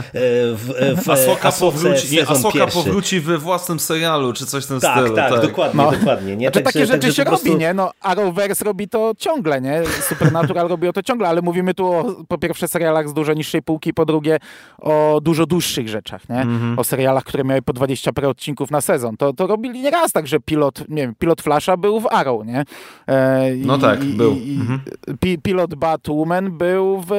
[0.55, 0.75] w,
[1.05, 5.17] w Asoka powróci, nie, Asoka powróci w własnym serialu, czy coś w tym tak, stylu.
[5.17, 5.91] Tak, tak, dokładnie, no.
[5.93, 6.37] dokładnie.
[6.37, 6.47] Nie?
[6.47, 7.49] Znaczy, takie rzeczy się prostu...
[7.49, 7.75] robi, nie?
[7.75, 9.83] No, Arrowverse robi to ciągle, nie?
[10.09, 13.95] Supernatural robi to ciągle, ale mówimy tu o, po pierwsze serialach z dużo niższej półki,
[13.95, 14.39] po drugie
[14.79, 16.41] o dużo dłuższych rzeczach, nie?
[16.41, 16.81] Mm -hmm.
[16.81, 19.17] O serialach, które miały po 20 parę odcinków na sezon.
[19.17, 22.65] To, to robili nieraz tak, że pilot, nie wiem, pilot Flasha był w Arrow, nie?
[23.07, 24.35] E, i, no tak, był.
[24.35, 25.39] I, mm -hmm.
[25.43, 27.13] Pilot Batwoman był w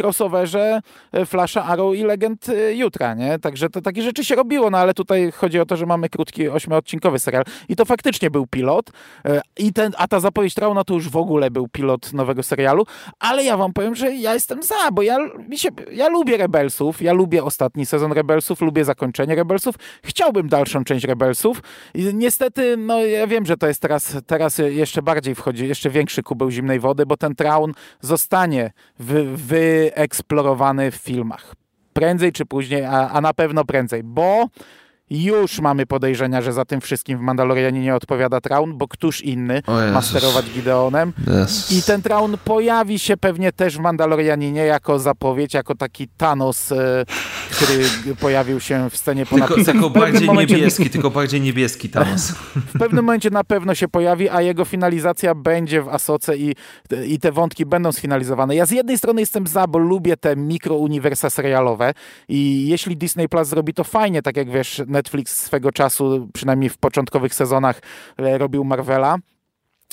[0.00, 0.80] crossoverze
[1.26, 3.38] Flasha, Arrow i Legend Jutra, nie?
[3.38, 6.48] Także to takie rzeczy się robiło, no ale tutaj chodzi o to, że mamy krótki,
[6.48, 7.44] ośmiodcinkowy serial.
[7.68, 8.90] I to faktycznie był pilot.
[9.24, 12.86] E, I ten, a ta zapowiedź Trauna to już w ogóle był pilot nowego serialu.
[13.18, 15.18] Ale ja wam powiem, że ja jestem za, bo ja,
[15.48, 19.74] mi się, ja lubię Rebelsów, ja lubię ostatni sezon Rebelsów, lubię zakończenie Rebelsów.
[20.02, 21.62] Chciałbym dalszą część Rebelsów.
[21.94, 26.22] I niestety, no ja wiem, że to jest teraz, teraz jeszcze bardziej wchodzi, jeszcze większy
[26.22, 31.54] kubeł zimnej wody, bo ten Traun zostanie wy, wyeksplorowany w filmach
[31.98, 34.46] prędzej czy później, a, a na pewno prędzej, bo
[35.10, 39.62] już mamy podejrzenia, że za tym wszystkim w Mandalorianie nie odpowiada Traun, bo któż inny
[39.92, 41.12] ma sterować Gideonem.
[41.26, 41.72] Jezus.
[41.72, 47.04] I ten Traun pojawi się pewnie też w Mandalorianinie jako zapowiedź, jako taki Thanos, e,
[47.50, 47.84] który
[48.20, 50.54] pojawił się w scenie po tylko, tylko bardziej momencie...
[50.54, 52.30] niebieski, tylko bardziej niebieski Thanos.
[52.74, 56.54] W pewnym momencie na pewno się pojawi, a jego finalizacja będzie w Asoce i,
[57.06, 58.56] i te wątki będą sfinalizowane.
[58.56, 61.94] Ja z jednej strony jestem za, bo lubię te mikrouniwersa serialowe
[62.28, 66.78] i jeśli Disney Plus zrobi to fajnie, tak jak wiesz, Netflix swego czasu, przynajmniej w
[66.78, 67.80] początkowych sezonach,
[68.18, 69.16] e, robił Marvela.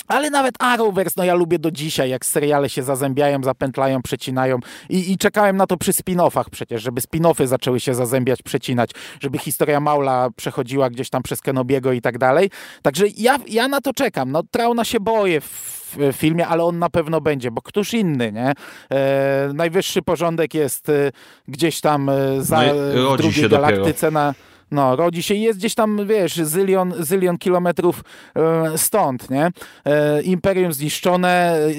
[0.08, 5.12] Ale nawet Arrowverse, no ja lubię do dzisiaj, jak seriale się zazębiają, zapętlają, przecinają i,
[5.12, 8.90] i czekałem na to przy spin-offach przecież, żeby spin-offy zaczęły się zazębiać, przecinać,
[9.20, 12.50] żeby historia Maula przechodziła gdzieś tam przez Kenobiego i tak dalej.
[12.82, 14.32] Także ja, ja na to czekam.
[14.32, 18.54] No Trauna się boję w filmie, ale on na pewno będzie, bo któż inny, nie?
[18.92, 21.12] E, najwyższy porządek jest e,
[21.48, 22.62] gdzieś tam e, za
[22.96, 24.12] no drugiej galaktyce dopiero.
[24.12, 24.34] na
[24.72, 28.04] no, rodzi się i jest gdzieś tam, wiesz, zylion, zylion kilometrów
[28.36, 29.50] e, stąd, nie?
[29.86, 31.72] E, imperium zniszczone, e,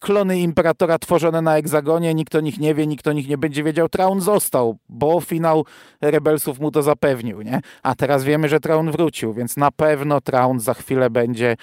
[0.00, 3.64] klony imperatora tworzone na egzagonie, nikt o nich nie wie, nikt o nich nie będzie
[3.64, 3.88] wiedział.
[3.88, 5.64] Traun został, bo finał
[6.00, 7.60] Rebelsów mu to zapewnił, nie?
[7.82, 11.56] A teraz wiemy, że Traun wrócił, więc na pewno Traun za chwilę będzie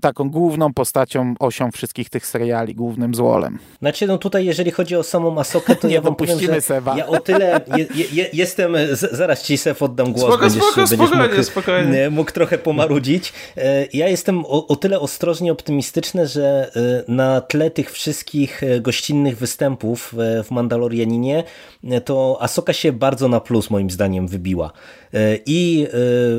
[0.00, 3.58] taką główną postacią, osią wszystkich tych seriali, głównym złolem.
[3.80, 6.96] Znaczy, no tutaj jeżeli chodzi o samą Asokę, to ja wam powiem, Seba.
[6.96, 10.98] ja o tyle je, je, jestem, zaraz ci Sef oddam głos, spoko, będziesz, spoko, będziesz
[10.98, 12.10] spokojnie, mógł, spokojnie.
[12.10, 13.32] mógł trochę pomarudzić.
[13.56, 16.70] E, ja jestem o, o tyle ostrożnie optymistyczny, że
[17.08, 20.14] e, na tle tych wszystkich e, gościnnych występów
[20.44, 21.44] w Mandalorianinie
[22.04, 24.72] to Asoka się bardzo na plus moim zdaniem wybiła.
[25.46, 25.86] I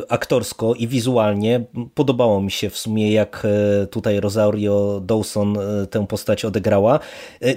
[0.10, 1.64] aktorsko, i wizualnie
[1.94, 3.48] podobało mi się w sumie jak
[3.92, 5.58] tutaj Rosario Dawson
[5.90, 7.00] tę postać odegrała.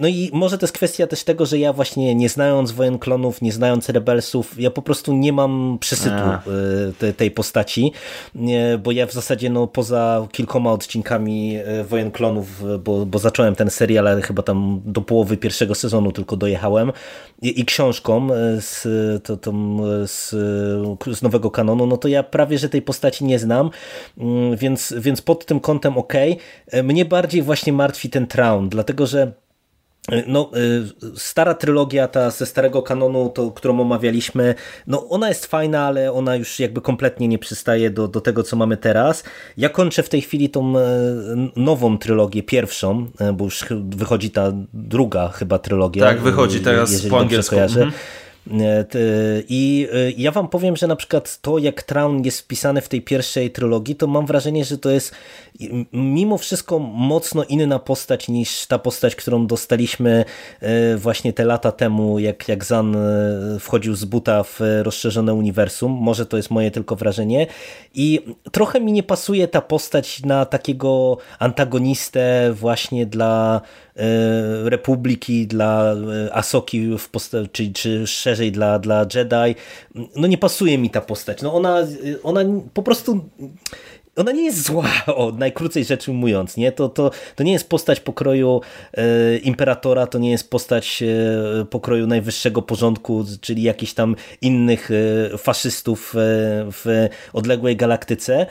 [0.01, 3.43] No i może to jest kwestia też tego, że ja właśnie nie znając Wojen Klonów,
[3.43, 6.23] nie znając Rebelsów, ja po prostu nie mam przesytu
[6.99, 7.93] te, tej postaci,
[8.83, 11.59] bo ja w zasadzie no, poza kilkoma odcinkami
[11.89, 16.37] Wojen Klonów, bo, bo zacząłem ten serial, ale chyba tam do połowy pierwszego sezonu tylko
[16.37, 16.93] dojechałem
[17.43, 18.29] i, i książką
[18.61, 18.87] z,
[19.25, 19.53] to, to,
[20.07, 20.35] z,
[21.13, 23.71] z nowego kanonu, no to ja prawie, że tej postaci nie znam,
[24.19, 26.13] mm, więc, więc pod tym kątem ok.
[26.85, 29.33] Mnie bardziej właśnie martwi ten Traun, dlatego że
[30.27, 34.55] no, y, stara trylogia, ta ze starego kanonu, to, którą omawialiśmy,
[34.87, 38.57] no ona jest fajna, ale ona już jakby kompletnie nie przystaje do, do tego, co
[38.57, 39.25] mamy teraz.
[39.57, 40.83] Ja kończę w tej chwili tą e,
[41.57, 46.05] nową trylogię, pierwszą, e, bo już wychodzi ta druga chyba trylogia.
[46.05, 47.57] Tak, wychodzi teraz po angielsku.
[47.57, 47.93] Mhm.
[49.49, 53.51] I ja wam powiem, że na przykład to, jak Traun jest wpisany w tej pierwszej
[53.51, 55.15] trylogii, to mam wrażenie, że to jest
[55.93, 60.25] mimo wszystko mocno inna postać niż ta postać, którą dostaliśmy
[60.97, 62.97] właśnie te lata temu, jak, jak Zan
[63.61, 65.93] wchodził z buta w rozszerzone uniwersum.
[65.93, 67.47] Może to jest moje tylko wrażenie.
[67.95, 68.21] I
[68.53, 73.61] trochę mi nie pasuje ta postać na takiego antagonistę właśnie dla
[73.94, 73.94] e,
[74.65, 76.89] Republiki, dla e, Asoki,
[77.53, 79.55] czy, czy szerzej dla, dla Jedi.
[80.17, 81.43] No nie pasuje mi ta postać.
[81.43, 81.87] No ona,
[82.23, 82.41] ona
[82.75, 83.29] po prostu
[84.17, 86.73] ona nie jest zła, o, najkrócej rzecz ujmując, nie?
[86.73, 88.61] To, to, to nie jest postać pokroju
[88.95, 95.39] e, imperatora, to nie jest postać e, pokroju najwyższego porządku, czyli jakichś tam innych e,
[95.39, 96.19] faszystów e,
[96.73, 98.47] w odległej galaktyce,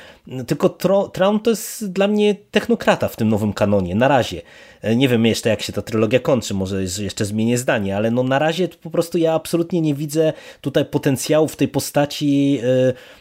[0.48, 0.70] tylko
[1.14, 4.42] Traum to jest dla mnie technokrata w tym nowym kanonie, na razie.
[4.84, 8.24] E, nie wiem jeszcze jak się ta trylogia kończy, może jeszcze zmienię zdanie, ale no
[8.24, 12.60] na razie po prostu ja absolutnie nie widzę tutaj potencjału w tej postaci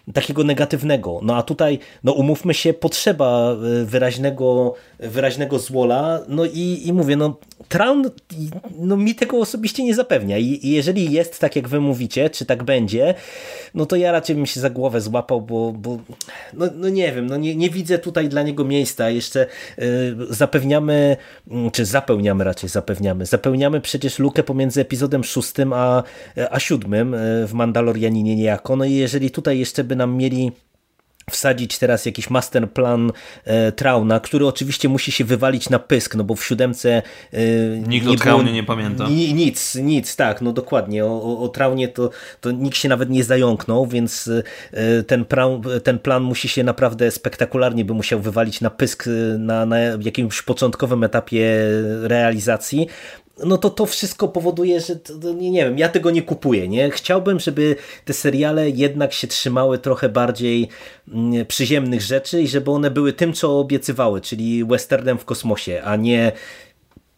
[0.08, 1.20] e, takiego negatywnego.
[1.22, 7.16] No a tutaj, no umówmy się, potrzeba e, wyraźnego, wyraźnego złola, no i, i mówię,
[7.16, 7.36] no
[7.68, 8.10] Traun
[8.78, 12.46] no, mi tego osobiście nie zapewnia I, i jeżeli jest tak jak wy mówicie, czy
[12.46, 13.14] tak będzie,
[13.74, 15.98] no to ja raczej bym się za głowę złapał, bo, bo
[16.54, 19.10] no, no nie wiem, no nie, nie widzę tutaj dla niego miejsca.
[19.10, 19.46] Jeszcze
[19.78, 21.16] y, zapewniamy
[21.50, 26.02] Mm, czy zapełniamy raczej, zapewniamy, zapełniamy przecież lukę pomiędzy epizodem szóstym a,
[26.50, 28.76] a siódmym e, w Mandalorianinie niejako.
[28.76, 30.52] No i jeżeli tutaj jeszcze by nam mieli
[31.30, 33.12] wsadzić teraz jakiś master plan
[33.44, 37.02] e, Trauna, który oczywiście musi się wywalić na pysk, no bo w siódemce
[37.32, 37.38] e,
[37.88, 39.08] nikt nie o Traunie nie pamięta.
[39.08, 41.04] Ni, nic, nic, tak, no dokładnie.
[41.04, 42.10] O, o, o Traunie to,
[42.40, 44.30] to nikt się nawet nie zająknął, więc
[44.72, 45.24] e, ten,
[45.84, 50.42] ten plan musi się naprawdę spektakularnie by musiał wywalić na pysk e, na, na jakimś
[50.42, 51.56] początkowym etapie
[52.02, 52.86] realizacji
[53.44, 56.68] no to to wszystko powoduje, że to, nie, nie wiem, ja tego nie kupuję.
[56.68, 56.90] Nie?
[56.90, 60.68] Chciałbym, żeby te seriale jednak się trzymały trochę bardziej
[61.08, 65.96] mm, przyziemnych rzeczy i żeby one były tym, co obiecywały, czyli westernem w kosmosie, a
[65.96, 66.32] nie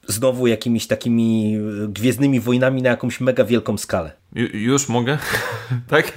[0.08, 4.12] znowu jakimiś takimi e, gwiezdnymi wojnami na jakąś mega wielką skalę.
[4.34, 5.18] Ju, już mogę?
[5.90, 6.12] tak?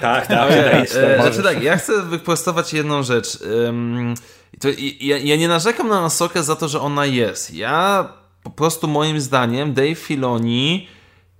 [0.00, 0.50] Tak, tak.
[0.50, 1.02] Okay.
[1.02, 3.38] E, znaczy tak, ja chcę wyprostować jedną rzecz.
[3.64, 4.14] Um,
[4.60, 4.68] to,
[5.00, 7.54] ja, ja nie narzekam na Nasokę za to, że ona jest.
[7.54, 8.08] Ja
[8.50, 10.88] po prostu moim zdaniem Dave Filoni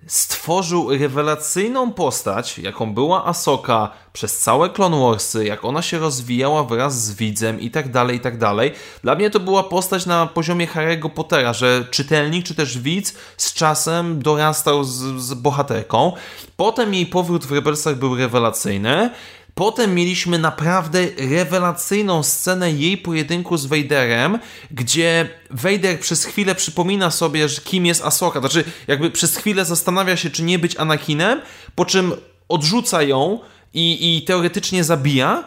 [0.06, 7.04] stworzył rewelacyjną postać, jaką była Asoka przez całe Clone Warsy, jak ona się rozwijała wraz
[7.04, 8.72] z widzem i tak dalej, i tak dalej.
[9.02, 13.54] Dla mnie to była postać na poziomie Harry'ego Pottera, że czytelnik czy też widz z
[13.54, 16.12] czasem dorastał z, z bohaterką.
[16.56, 19.10] Potem jej powrót w Rebelsach był rewelacyjny.
[19.54, 24.38] Potem mieliśmy naprawdę rewelacyjną scenę jej pojedynku z Vaderem,
[24.70, 28.40] gdzie Vader przez chwilę przypomina sobie, że kim jest Asoka.
[28.40, 31.40] Znaczy, jakby przez chwilę zastanawia się, czy nie być Anakinem,
[31.74, 32.12] po czym
[32.48, 33.40] odrzuca ją
[33.74, 35.44] i, i teoretycznie zabija.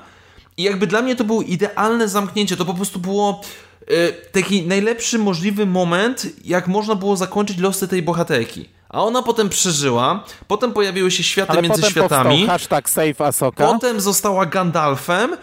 [0.57, 2.57] I jakby dla mnie to było idealne zamknięcie.
[2.57, 3.41] To po prostu było
[3.81, 8.69] y, taki najlepszy możliwy moment, jak można było zakończyć losy tej bohaterki.
[8.93, 12.47] A ona potem przeżyła, potem pojawiły się światy Ale między potem światami.
[12.47, 13.67] hashtag save Asoka.
[13.67, 15.37] Potem została Gandalfem.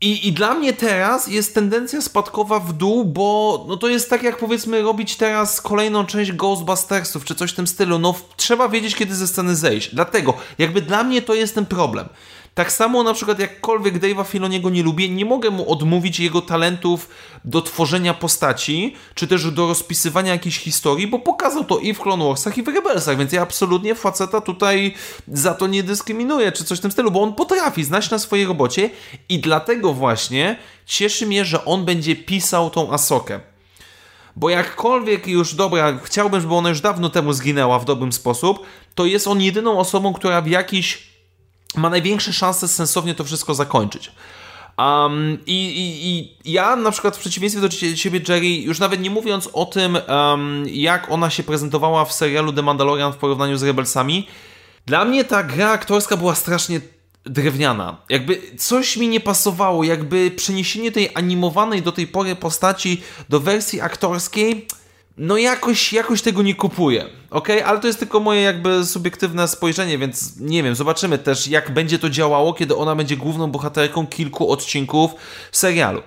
[0.00, 4.22] I, I dla mnie teraz jest tendencja spadkowa w dół, bo no to jest tak
[4.22, 7.98] jak powiedzmy robić teraz kolejną część Ghostbustersów czy coś w tym stylu.
[7.98, 9.94] No trzeba wiedzieć kiedy ze sceny zejść.
[9.94, 12.08] Dlatego jakby dla mnie to jest ten problem.
[12.56, 17.08] Tak samo na przykład jakkolwiek Dave'a Filoniego nie lubię, nie mogę mu odmówić jego talentów
[17.44, 22.24] do tworzenia postaci, czy też do rozpisywania jakiejś historii, bo pokazał to i w Clone
[22.24, 24.94] Warsach, i w Rebelsach, więc ja absolutnie faceta tutaj
[25.28, 28.46] za to nie dyskryminuję, czy coś w tym stylu, bo on potrafi znać na swojej
[28.46, 28.90] robocie
[29.28, 33.40] i dlatego właśnie cieszy mnie, że on będzie pisał tą Asokę.
[34.36, 39.06] Bo jakkolwiek już, dobra, chciałbym, żeby ona już dawno temu zginęła w dobrym sposób, to
[39.06, 41.15] jest on jedyną osobą, która w jakiś
[41.74, 44.12] ma największe szanse sensownie to wszystko zakończyć.
[44.78, 49.10] Um, i, i, i, ja na przykład w przeciwieństwie do ciebie, Jerry, już nawet nie
[49.10, 53.62] mówiąc o tym, um, jak ona się prezentowała w serialu The Mandalorian w porównaniu z
[53.62, 54.26] Rebelsami,
[54.86, 56.80] dla mnie ta gra aktorska była strasznie
[57.24, 57.96] drewniana.
[58.08, 63.80] Jakby coś mi nie pasowało, jakby przeniesienie tej animowanej do tej pory postaci do wersji
[63.80, 64.66] aktorskiej
[65.18, 67.48] no jakoś, jakoś tego nie kupuję, ok?
[67.64, 71.98] Ale to jest tylko moje jakby subiektywne spojrzenie, więc nie wiem, zobaczymy też jak będzie
[71.98, 75.10] to działało, kiedy ona będzie główną bohaterką kilku odcinków
[75.52, 76.02] serialu.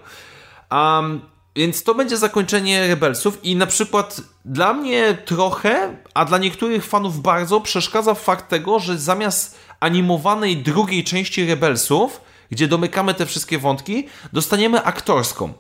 [0.71, 1.21] Um,
[1.55, 7.21] więc to będzie zakończenie Rebelsów i na przykład dla mnie trochę, a dla niektórych fanów
[7.21, 14.07] bardzo przeszkadza fakt tego, że zamiast animowanej drugiej części Rebelsów, gdzie domykamy te wszystkie wątki,
[14.33, 15.53] dostaniemy aktorską.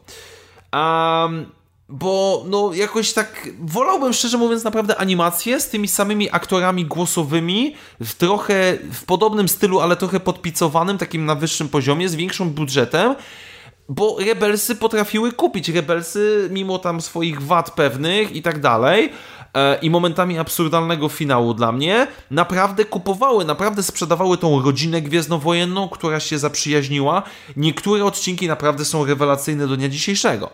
[0.73, 1.58] Um,
[1.89, 8.13] bo no jakoś tak wolałbym szczerze mówiąc naprawdę animację z tymi samymi aktorami głosowymi w
[8.13, 13.15] trochę w podobnym stylu, ale trochę podpicowanym, takim na wyższym poziomie, z większym budżetem
[13.89, 15.69] bo Rebelsy potrafiły kupić.
[15.69, 19.11] Rebelsy, mimo tam swoich wad pewnych i tak dalej,
[19.53, 26.19] e, i momentami absurdalnego finału dla mnie, naprawdę kupowały, naprawdę sprzedawały tą rodzinę gwiezdnowojenną, która
[26.19, 27.23] się zaprzyjaźniła.
[27.57, 30.49] Niektóre odcinki naprawdę są rewelacyjne do dnia dzisiejszego.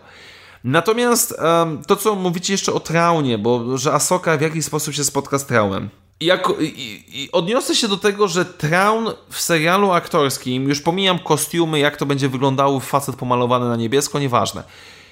[0.66, 5.04] Natomiast um, to, co mówicie jeszcze o Traunie, bo że Asoka w jakiś sposób się
[5.04, 5.88] spotka z Traunem.
[6.20, 11.78] Jako, i, i odniosę się do tego, że Traun w serialu aktorskim, już pomijam kostiumy,
[11.78, 14.62] jak to będzie wyglądało facet pomalowany na niebiesko, nieważne.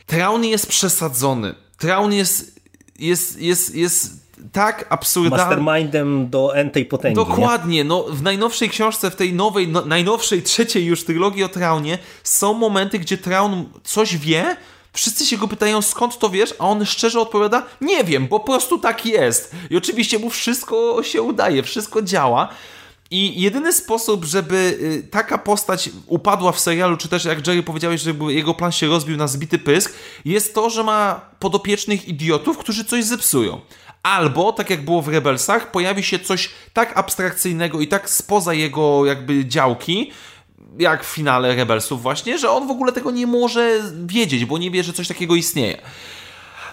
[0.06, 1.54] Traun jest przesadzony.
[1.78, 2.60] Traun jest,
[2.98, 5.56] jest, jest, jest tak absurdalny.
[5.56, 7.16] Mastermindem do Entej potęgi.
[7.16, 7.76] Dokładnie.
[7.76, 7.84] Nie?
[7.84, 12.54] No, w najnowszej książce, w tej nowej, no, najnowszej, trzeciej już trylogii o Traunie są
[12.54, 14.56] momenty, gdzie Traun coś wie,
[14.94, 18.78] Wszyscy się go pytają, skąd to wiesz, a on szczerze odpowiada, nie wiem, po prostu
[18.78, 19.54] tak jest.
[19.70, 22.48] I oczywiście mu wszystko się udaje, wszystko działa.
[23.10, 28.00] I jedyny sposób, żeby y, taka postać upadła w serialu, czy też jak Jerry powiedziałeś,
[28.00, 29.92] żeby jego plan się rozbił na zbity pysk,
[30.24, 33.60] jest to, że ma podopiecznych idiotów, którzy coś zepsują.
[34.02, 39.06] Albo, tak jak było w Rebelsach, pojawi się coś tak abstrakcyjnego i tak spoza jego
[39.06, 40.12] jakby działki,
[40.78, 44.70] jak w finale Rebelsów właśnie, że on w ogóle tego nie może wiedzieć, bo nie
[44.70, 45.78] wie, że coś takiego istnieje.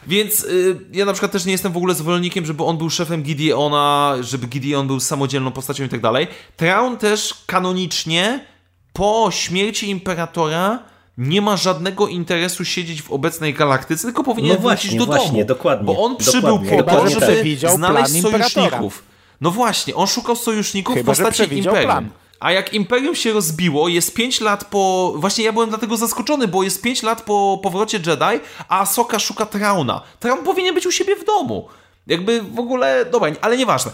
[0.07, 3.23] Więc y, ja na przykład też nie jestem w ogóle zwolennikiem, żeby on był szefem
[3.23, 6.27] Gideona, żeby Gideon był samodzielną postacią i tak dalej.
[6.57, 8.45] Traun też kanonicznie
[8.93, 10.79] po śmierci Imperatora
[11.17, 15.45] nie ma żadnego interesu siedzieć w obecnej galaktyce, tylko powinien no właśnie, wrócić do właśnie,
[15.45, 15.45] domu.
[15.45, 19.03] Dokładnie, bo on przybył dokładnie, po to, żeby znaleźć sojuszników.
[19.41, 21.85] No właśnie, on szukał sojuszników Chyba, w postaci Imperium.
[21.85, 22.09] Plan.
[22.41, 25.13] A jak Imperium się rozbiło, jest 5 lat po.
[25.15, 29.45] Właśnie ja byłem dlatego zaskoczony, bo jest 5 lat po powrocie Jedi, a Asoka szuka
[29.45, 30.01] Trauna.
[30.19, 31.67] Traun powinien być u siebie w domu.
[32.07, 33.05] Jakby w ogóle.
[33.11, 33.91] Dobra, ale nieważne.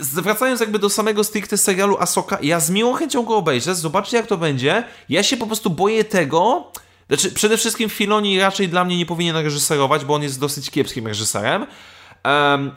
[0.00, 4.26] Wracając jakby do samego stricte serialu Asoka, ja z miłą chęcią go obejrzę, zobaczcie jak
[4.26, 4.84] to będzie.
[5.08, 6.64] Ja się po prostu boję tego.
[7.08, 11.06] Znaczy, przede wszystkim Filoni raczej dla mnie nie powinien reżyserować, bo on jest dosyć kiepskim
[11.06, 11.66] reżyserem.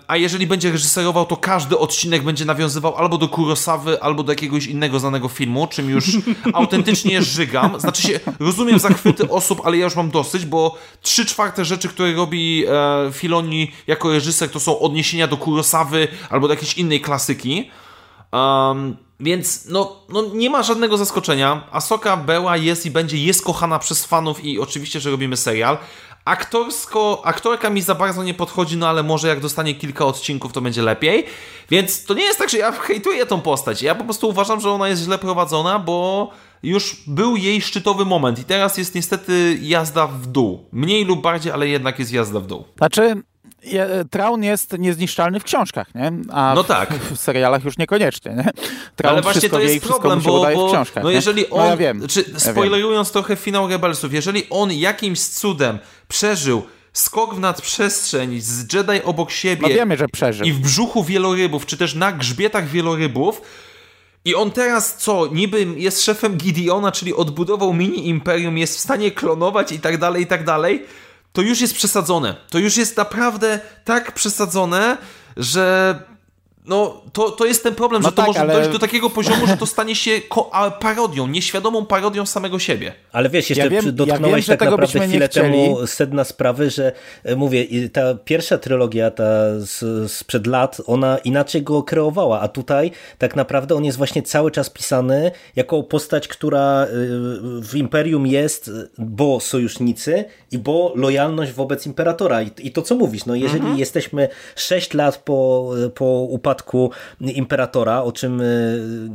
[0.07, 4.65] A jeżeli będzie reżyserował, to każdy odcinek będzie nawiązywał albo do Kurosawy, albo do jakiegoś
[4.65, 6.05] innego znanego filmu, czym już
[6.53, 7.79] autentycznie żygam.
[7.79, 12.13] Znaczy się, rozumiem zachwyty osób, ale ja już mam dosyć, bo trzy czwarte rzeczy, które
[12.13, 17.69] robi e, Filoni jako reżyser, to są odniesienia do Kurosawy albo do jakiejś innej klasyki.
[18.31, 21.67] Um, więc no, no nie ma żadnego zaskoczenia.
[21.71, 25.77] Asoka Beła jest i będzie, jest kochana przez fanów i oczywiście, że robimy serial.
[26.25, 30.61] Aktorsko, aktorka mi za bardzo nie podchodzi, no ale może jak dostanie kilka odcinków, to
[30.61, 31.25] będzie lepiej.
[31.69, 33.81] Więc to nie jest tak, że ja hejtuję tą postać.
[33.81, 36.29] Ja po prostu uważam, że ona jest źle prowadzona, bo
[36.63, 40.65] już był jej szczytowy moment i teraz jest niestety jazda w dół.
[40.71, 42.65] Mniej lub bardziej, ale jednak jest jazda w dół.
[42.77, 43.23] Znaczy,
[44.11, 46.11] Traun jest niezniszczalny w książkach, nie?
[46.31, 46.93] A no tak.
[46.93, 48.49] w, w serialach już niekoniecznie, nie?
[48.95, 52.07] Traun Ale właśnie to jest problem, bo, bo książkach, no jeżeli on, no ja wiem,
[52.07, 56.63] czy, spoilerując trochę finał Rebelsów, jeżeli on jakimś cudem przeżył
[56.93, 60.45] skok w nadprzestrzeń z Jedi obok siebie no wiemy, że przeżył.
[60.45, 63.41] i w brzuchu wielorybów, czy też na grzbietach wielorybów,
[64.25, 69.11] i on teraz co, niby jest szefem Gideona, czyli odbudował mini imperium, jest w stanie
[69.11, 70.85] klonować i tak dalej, i tak dalej,
[71.35, 72.35] to już jest przesadzone.
[72.49, 74.97] To już jest naprawdę tak przesadzone,
[75.37, 75.99] że
[76.67, 78.53] no, to, to jest ten problem, no że to tak, może ale...
[78.53, 80.11] dojść do takiego poziomu, że to stanie się
[80.79, 82.93] parodią, nieświadomą parodią samego siebie.
[83.11, 86.91] Ale wiesz, jeszcze ja wiem, dotknąłeś ja wiem, tak naprawdę chwilę temu sedna sprawy, że
[87.23, 89.25] e, mówię, ta pierwsza trylogia ta
[89.59, 94.51] z, sprzed lat, ona inaczej go kreowała, a tutaj tak naprawdę on jest właśnie cały
[94.51, 96.87] czas pisany jako postać, która e,
[97.61, 102.41] w Imperium jest, bo sojusznicy i bo lojalność wobec Imperatora.
[102.41, 103.77] I, i to, co mówisz, no jeżeli mhm.
[103.77, 108.45] jesteśmy 6 lat po, po upadku upadku imperatora, o czym, e,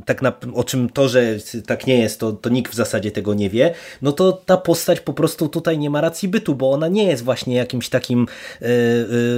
[0.07, 1.23] tak na, o czym to, że
[1.67, 5.01] tak nie jest, to, to nikt w zasadzie tego nie wie, no to ta postać
[5.01, 8.27] po prostu tutaj nie ma racji bytu, bo ona nie jest właśnie jakimś takim
[8.61, 8.69] yy,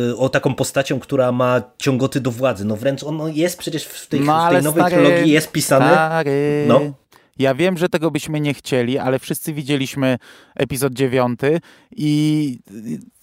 [0.09, 2.65] yy, o taką postacią, która ma ciągoty do władzy.
[2.65, 5.93] No wręcz on jest przecież w tej, no, w tej nowej stary, trylogii jest pisany.
[5.93, 6.65] Stary.
[6.69, 7.02] No.
[7.39, 10.19] Ja wiem, że tego byśmy nie chcieli, ale wszyscy widzieliśmy
[10.55, 11.61] epizod dziewiąty
[11.91, 12.59] i,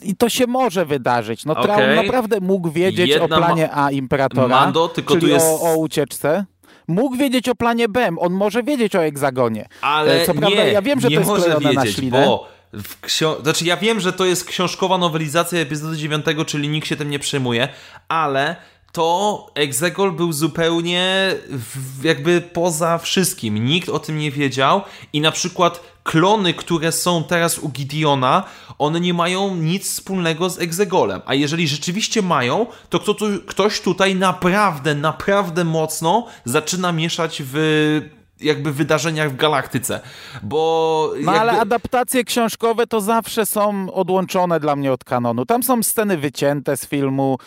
[0.02, 1.46] i to się może wydarzyć.
[1.46, 1.64] No okay.
[1.64, 5.46] Traum naprawdę mógł wiedzieć Jedna o planie A Imperatora, Mando, tylko czyli tu jest...
[5.46, 6.46] o, o ucieczce
[6.88, 9.66] mógł wiedzieć o planie B, on może wiedzieć o egzagonie.
[9.82, 12.26] Ale Co prawda, nie, ja wiem, że to jest może wiedzieć, na ślinę.
[12.26, 13.40] Bo w ksio...
[13.44, 17.20] Znaczy, ja wiem, że to jest książkowa nowelizacja epizodu 9, czyli nikt się tym nie
[17.20, 17.68] przejmuje,
[18.08, 18.56] ale
[18.92, 21.34] to Exegol był zupełnie
[22.04, 23.66] jakby poza wszystkim.
[23.66, 24.82] Nikt o tym nie wiedział
[25.14, 28.44] i na przykład klony, które są teraz u Gideona,
[28.78, 31.22] one nie mają nic wspólnego z Exegolem.
[31.26, 38.02] A jeżeli rzeczywiście mają, to kto tu, ktoś tutaj naprawdę, naprawdę mocno zaczyna mieszać w
[38.42, 40.00] jakby wydarzeniach w galaktyce,
[40.44, 41.10] bo...
[41.12, 41.40] No jakby...
[41.40, 45.46] ale adaptacje książkowe to zawsze są odłączone dla mnie od kanonu.
[45.46, 47.38] Tam są sceny wycięte z filmu,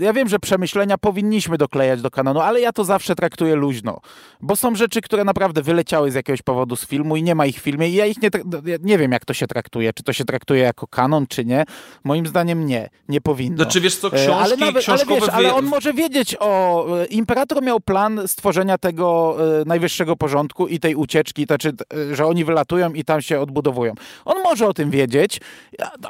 [0.00, 4.00] ja wiem, że przemyślenia powinniśmy doklejać do kanonu, ale ja to zawsze traktuję luźno,
[4.40, 7.56] bo są rzeczy, które naprawdę wyleciały z jakiegoś powodu z filmu i nie ma ich
[7.56, 8.30] w filmie i ja ich nie,
[8.82, 11.64] nie wiem, jak to się traktuje, czy to się traktuje jako kanon, czy nie.
[12.04, 13.64] Moim zdaniem nie, nie powinno.
[13.64, 16.86] No czy wiesz co, książki, ale, nawet, ale, wiesz, ale on może wiedzieć o...
[17.00, 21.72] E, Imperator miał plan stworzenia tego e, najwyższego porządku i tej ucieczki, to znaczy,
[22.12, 23.94] że oni wylatują i tam się odbudowują.
[24.24, 25.40] On może o tym wiedzieć,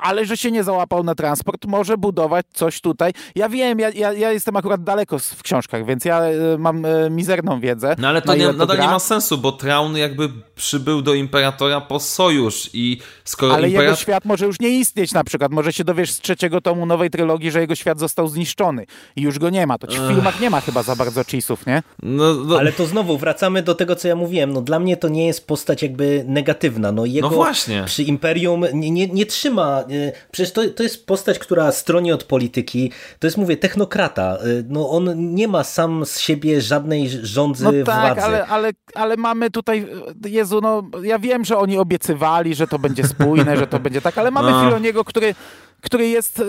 [0.01, 3.13] ale że się nie załapał na transport, może budować coś tutaj.
[3.35, 7.11] Ja wiem, ja, ja, ja jestem akurat daleko w książkach, więc ja e, mam e,
[7.11, 7.97] mizerną wiedzę.
[7.99, 8.87] No ale to, nie, to nadal gra.
[8.87, 13.91] nie ma sensu, bo Traun jakby przybył do Imperatora po sojusz i skoro Ale imperator...
[13.91, 15.53] jego świat może już nie istnieć na przykład.
[15.53, 18.87] Może się dowiesz z trzeciego tomu nowej trylogii, że jego świat został zniszczony
[19.17, 19.79] i już go nie ma.
[19.79, 21.83] To w filmach nie ma chyba za bardzo cheesów, nie?
[22.03, 22.59] No, no...
[22.59, 24.53] Ale to znowu wracamy do tego, co ja mówiłem.
[24.53, 26.93] No dla mnie to nie jest postać jakby negatywna.
[26.93, 27.83] No jego no właśnie.
[27.87, 29.81] przy Imperium nie, nie, nie trzyma.
[29.81, 32.93] E, przecież to, to jest postać, która stroni od polityki.
[33.19, 34.39] To jest mówię, technokrata.
[34.47, 38.21] Y, no on nie ma sam z siebie żadnej rządzy no tak, władzy.
[38.21, 39.87] Ale, ale, ale mamy tutaj,
[40.27, 44.19] Jezu, no ja wiem, że oni obiecywali, że to będzie spójne, że to będzie tak,
[44.19, 44.65] ale mamy no.
[44.65, 45.35] Filoniego, który
[45.83, 46.45] który jest, e,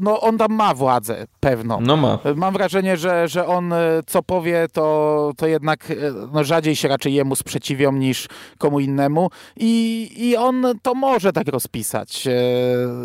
[0.00, 1.80] no on tam ma władzę pewną.
[1.80, 2.18] No ma.
[2.36, 5.94] Mam wrażenie, że, że on e, co powie, to, to jednak e,
[6.32, 11.48] no, rzadziej się raczej jemu sprzeciwią niż komu innemu i, i on to może tak
[11.48, 12.28] rozpisać,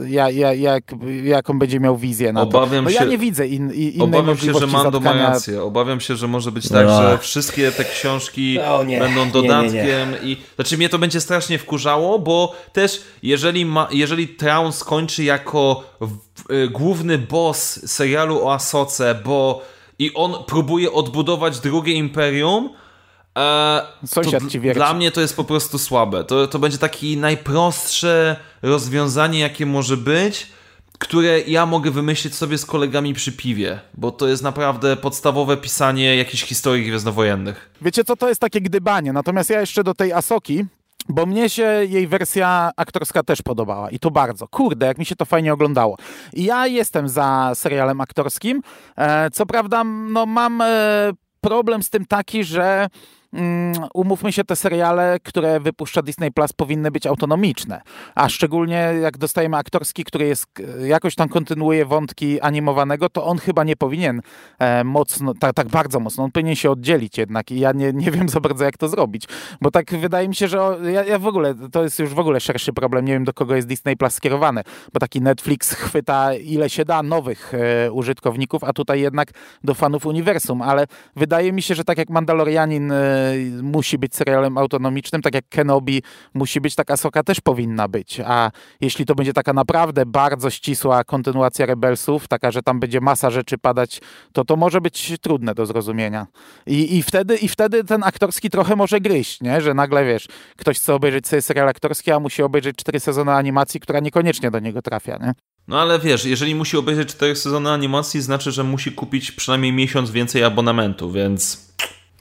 [0.07, 0.83] ja, ja, jak,
[1.23, 2.91] jaką będzie miał wizję na Obawiam to.
[2.91, 5.23] No, się, ja nie widzę in, in, innej Obawiam się, że Mando zatkania...
[5.23, 5.63] ma rację.
[5.63, 7.01] Obawiam się, że może być tak, no.
[7.01, 8.59] że wszystkie te książki
[8.99, 10.31] będą dodatkiem nie, nie, nie.
[10.31, 15.56] i znaczy mnie to będzie strasznie wkurzało, bo też jeżeli, ma, jeżeli Traun skończy jako
[15.57, 15.83] jako
[16.51, 19.61] y, główny boss serialu o Asoce, bo
[19.99, 22.69] i on próbuje odbudować drugie imperium.
[23.37, 26.23] E, Sąsiad ci Dla mnie to jest po prostu słabe.
[26.23, 30.47] To, to będzie takie najprostsze rozwiązanie, jakie może być,
[30.99, 36.15] które ja mogę wymyślić sobie z kolegami przy piwie, bo to jest naprawdę podstawowe pisanie
[36.15, 37.69] jakichś historii gwiezdnowojennych.
[37.81, 39.13] Wiecie co, to jest takie gdybanie.
[39.13, 40.65] Natomiast ja jeszcze do tej Asoki
[41.09, 44.47] bo mnie się jej wersja aktorska też podobała i to bardzo.
[44.47, 45.97] Kurde, jak mi się to fajnie oglądało.
[46.33, 48.61] I ja jestem za serialem aktorskim.
[48.97, 50.65] E, co prawda, no mam e,
[51.41, 52.87] problem z tym taki, że
[53.93, 57.81] umówmy się, te seriale, które wypuszcza Disney Plus powinny być autonomiczne,
[58.15, 60.47] a szczególnie jak dostajemy aktorski, który jest,
[60.81, 64.21] e, jakoś tam kontynuuje wątki animowanego, to on chyba nie powinien
[64.59, 68.11] e, mocno, tak, tak bardzo mocno, on powinien się oddzielić jednak i ja nie, nie
[68.11, 69.23] wiem za bardzo jak to zrobić,
[69.61, 72.19] bo tak wydaje mi się, że o, ja, ja, w ogóle, to jest już w
[72.19, 74.61] ogóle szerszy problem, nie wiem do kogo jest Disney Plus skierowany,
[74.93, 79.31] bo taki Netflix chwyta ile się da nowych e, użytkowników, a tutaj jednak
[79.63, 83.16] do fanów uniwersum, ale wydaje mi się, że tak jak Mandalorianin e,
[83.61, 86.01] musi być serialem autonomicznym, tak jak Kenobi
[86.33, 88.21] musi być, taka Soka też powinna być.
[88.25, 88.51] A
[88.81, 93.57] jeśli to będzie taka naprawdę bardzo ścisła kontynuacja Rebelsów, taka, że tam będzie masa rzeczy
[93.57, 94.01] padać,
[94.33, 96.27] to to może być trudne do zrozumienia.
[96.67, 99.61] I, i, wtedy, i wtedy ten aktorski trochę może gryźć, nie?
[99.61, 103.79] że nagle wiesz, ktoś chce obejrzeć sobie serial aktorski, a musi obejrzeć cztery sezony animacji,
[103.79, 105.17] która niekoniecznie do niego trafia.
[105.17, 105.33] Nie?
[105.67, 110.11] No ale wiesz, jeżeli musi obejrzeć cztery sezony animacji, znaczy, że musi kupić przynajmniej miesiąc
[110.11, 111.66] więcej abonamentu, więc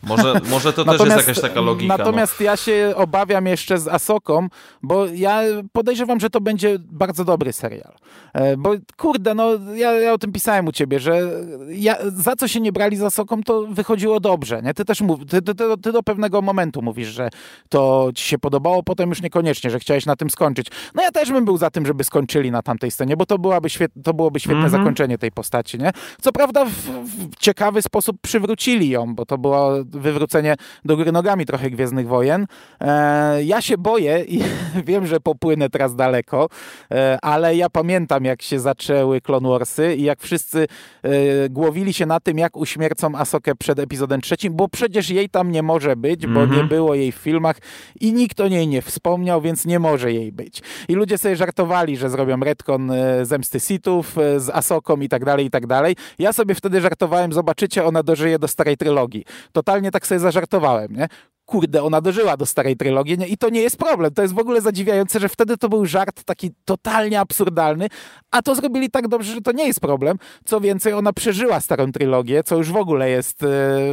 [0.02, 1.96] może, może to też jest jakaś taka logika.
[1.96, 1.98] No.
[1.98, 2.46] Natomiast no.
[2.46, 4.48] ja się obawiam jeszcze z Asoką,
[4.82, 5.40] bo ja
[5.72, 7.92] podejrzewam, że to będzie bardzo dobry serial.
[8.34, 11.20] E, bo kurde, no ja, ja o tym pisałem u ciebie, że
[11.68, 14.62] ja, za co się nie brali z Asoką, to wychodziło dobrze.
[14.62, 14.74] Nie?
[14.74, 17.28] Ty też mów, ty, ty, ty, do pewnego momentu mówisz, że
[17.68, 20.66] to ci się podobało, potem już niekoniecznie, że chciałeś na tym skończyć.
[20.94, 23.70] No ja też bym był za tym, żeby skończyli na tamtej scenie, bo to, byłaby
[23.70, 24.78] świet, to byłoby świetne mm -hmm.
[24.78, 25.78] zakończenie tej postaci.
[25.78, 25.90] Nie?
[26.20, 31.46] Co prawda w, w ciekawy sposób przywrócili ją, bo to było wywrócenie do góry nogami
[31.46, 32.46] trochę Gwiezdnych Wojen.
[32.80, 34.42] E, ja się boję i
[34.86, 36.48] wiem, że popłynę teraz daleko,
[36.90, 40.66] e, ale ja pamiętam, jak się zaczęły Clone Warsy i jak wszyscy
[41.02, 41.08] e,
[41.48, 45.62] głowili się na tym, jak uśmiercą Asokę przed epizodem trzecim, bo przecież jej tam nie
[45.62, 46.68] może być, bo nie mhm.
[46.68, 47.56] było jej w filmach
[48.00, 50.62] i nikt o niej nie wspomniał, więc nie może jej być.
[50.88, 55.50] I ludzie sobie żartowali, że zrobią retcon zemsty Sithów z Asoką i tak dalej, i
[55.50, 55.96] tak dalej.
[56.18, 59.24] Ja sobie wtedy żartowałem, zobaczycie, ona dożyje do starej trylogii.
[59.52, 61.08] Totalnie tak sobie zażartowałem, nie?
[61.46, 63.26] Kurde, ona dożyła do starej trylogii nie?
[63.26, 64.14] i to nie jest problem.
[64.14, 67.88] To jest w ogóle zadziwiające, że wtedy to był żart taki totalnie absurdalny,
[68.30, 70.18] a to zrobili tak dobrze, że to nie jest problem.
[70.44, 73.46] Co więcej, ona przeżyła starą trylogię, co już w ogóle jest, e,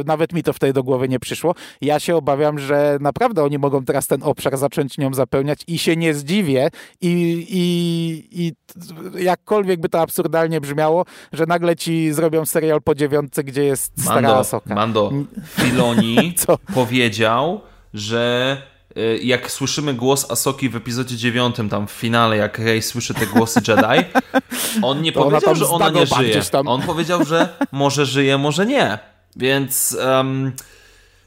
[0.06, 1.54] nawet mi to wtedy do głowy nie przyszło.
[1.80, 5.96] Ja się obawiam, że naprawdę oni mogą teraz ten obszar zacząć nią zapełniać i się
[5.96, 8.52] nie zdziwię i, i, i
[9.24, 14.20] jakkolwiek by to absurdalnie brzmiało, że nagle ci zrobią serial po dziewiątce, gdzie jest stara
[14.20, 14.74] Mando, Asoka.
[14.74, 15.12] Mando,
[15.46, 16.34] Filoni
[16.74, 17.43] powiedział,
[17.94, 18.56] że
[18.96, 23.26] y, jak słyszymy głos Asoki w epizodzie dziewiątym, tam w finale, jak Rey słyszy te
[23.26, 24.04] głosy Jedi,
[24.82, 26.42] on nie ona powiedział, tam że ona nie żyje.
[26.66, 28.98] On powiedział, że może żyje, może nie.
[29.36, 30.52] Więc um,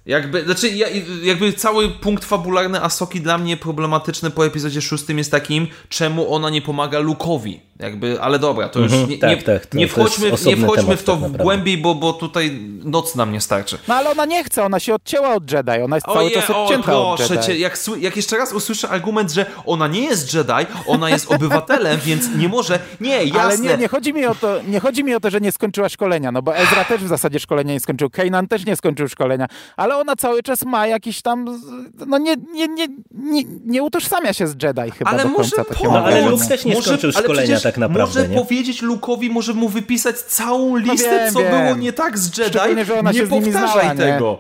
[0.06, 0.88] jakby, znaczy ja,
[1.24, 6.50] jakby cały punkt fabularny Asoki dla mnie problematyczny po epizodzie szóstym jest takim, czemu ona
[6.50, 7.62] nie pomaga Lukowi.
[7.80, 10.46] Jakby, ale dobra, to już Mhm, nie, tak, nie, tak, to- nie to wchodźmy, jest
[10.46, 13.78] nie wchodźmy temat w to tak głębiej, bo, bo tutaj noc nam nie starczy.
[13.88, 16.50] No ale ona nie chce, ona się odcięła od Jedi, ona jest cały Oje, czas
[16.50, 17.46] o odcięta od proszę Jedi.
[17.48, 20.52] cię, jak, jak jeszcze raz usłyszę argument, że ona nie jest Jedi,
[20.88, 23.42] ona jest obywatelem, więc nie może, nie, jasne.
[23.42, 25.90] Ale nie, nie, chodzi mi o to, nie chodzi mi o to, że nie skończyła
[25.90, 29.48] szkolenia, no bo Ezra też w zasadzie szkolenia nie skończył, Kanan też nie skończył szkolenia,
[29.78, 31.60] ale ona cały czas ma jakiś tam,
[32.08, 35.74] no nie, nie, nie, nie, nie utożsamia się z Jedi chyba ale do może końca.
[35.74, 35.94] pomóc.
[35.94, 36.30] mam ale.
[36.30, 38.38] Luke też nie Może- skończył ale szkolenia tak naprawdę, Może nie?
[38.38, 41.52] powiedzieć Lukowi, może mu wypisać całą listę, wiem, co wiem.
[41.52, 42.50] było nie tak z Jedi.
[42.50, 44.00] Szczególnie, że ona nie się z nimi powtarzaj znała, nie?
[44.00, 44.38] tego.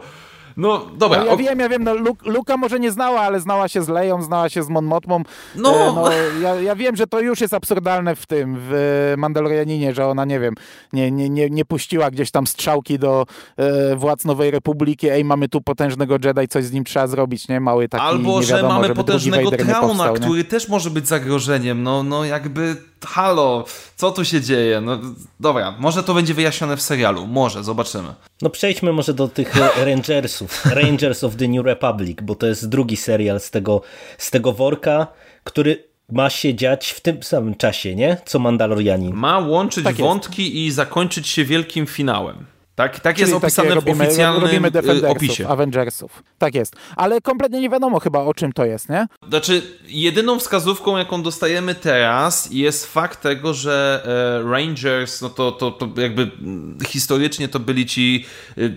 [0.57, 1.93] No dobra, No, ja ok- wiem, ja wiem, no
[2.25, 5.23] Luka może nie znała, ale znała się z Leją, znała się z Mon Motmą.
[5.55, 5.69] No.
[5.89, 6.09] E, no
[6.41, 10.39] ja, ja wiem, że to już jest absurdalne w tym, w Mandalorianinie, że ona, nie
[10.39, 10.53] wiem,
[10.93, 13.25] nie, nie, nie, nie puściła gdzieś tam strzałki do
[13.57, 17.59] e, władz Nowej Republiki, ej, mamy tu potężnego Jedi, coś z nim trzeba zrobić, nie?
[17.59, 20.19] Mały taki, Albo, nie że wiadomo, mamy potężnego nie trauna, powstał, nie?
[20.19, 21.84] który też może być zagrożeniem.
[21.84, 22.75] No, no jakby,
[23.05, 24.81] halo, co tu się dzieje?
[24.81, 24.99] No
[25.39, 28.13] dobra, może to będzie wyjaśnione w serialu, może, zobaczymy.
[28.41, 32.69] No przejdźmy może do tych e, Rangersów, Rangers of the New Republic, bo to jest
[32.69, 33.81] drugi serial z tego,
[34.17, 35.07] z tego worka,
[35.43, 38.17] który ma się dziać w tym samym czasie, nie?
[38.25, 39.13] Co Mandalorianin.
[39.13, 42.45] Ma łączyć Tak wątki i zakończyć się wielkim finałem.
[42.78, 45.47] Tak, tak jest opisane robimy, w oficjalnym robimy y, Defendersów, opisie.
[45.47, 46.23] Avengersów.
[46.38, 46.75] Tak jest.
[46.95, 49.07] Ale kompletnie nie wiadomo chyba o czym to jest, nie?
[49.30, 54.03] Znaczy, jedyną wskazówką, jaką dostajemy teraz, jest fakt tego, że
[54.45, 58.25] e, Rangers, no to, to, to jakby mm, historycznie to byli ci.
[58.57, 58.73] y,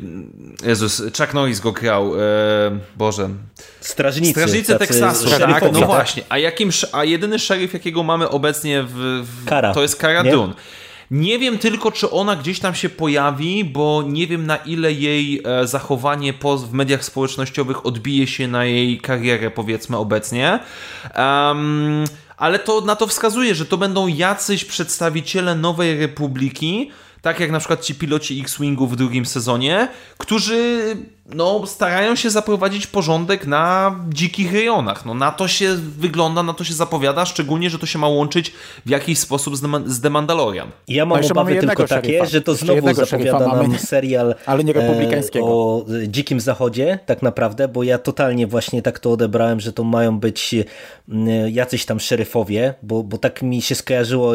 [0.65, 2.15] Jezus, Chuck Norris go grał.
[2.15, 2.21] E,
[2.97, 3.29] Boże.
[3.81, 4.33] Strażnicy.
[4.33, 6.23] Strażnicy Teksasu, tak, no właśnie.
[6.29, 9.25] A, jakim, a jedyny szeryf, jakiego mamy obecnie w.
[9.25, 10.31] w Kara, to jest Cara nie?
[11.11, 15.43] Nie wiem tylko, czy ona gdzieś tam się pojawi, bo nie wiem na ile jej
[15.45, 16.35] e, zachowanie
[16.67, 20.59] w mediach społecznościowych odbije się na jej karierę, powiedzmy, obecnie.
[21.15, 22.05] Em,
[22.37, 26.91] ale to na to wskazuje, że to będą jacyś przedstawiciele Nowej Republiki,
[27.23, 29.89] tak jak na przykład ci piloci X-Wingu w drugim sezonie,
[30.19, 30.97] którzy
[31.35, 35.05] no, starają się zaprowadzić porządek na dzikich rejonach.
[35.07, 38.53] No, na to się wygląda, na to się zapowiada, szczególnie, że to się ma łączyć
[38.87, 40.69] w jakiś sposób z, The- z The Mandalorian.
[40.89, 42.27] Ja mam jeszcze obawy mamy tylko takie, szeryfa.
[42.27, 45.47] że to Jeszcze znowu zapowiada mamy, nam nie- serial ale nie republikańskiego.
[45.47, 49.85] e, o Dzikim Zachodzie tak naprawdę, bo ja totalnie właśnie tak to odebrałem, że to
[49.85, 50.55] mają być
[51.53, 54.33] jacyś tam szeryfowie, bo, bo tak mi się skojarzyło,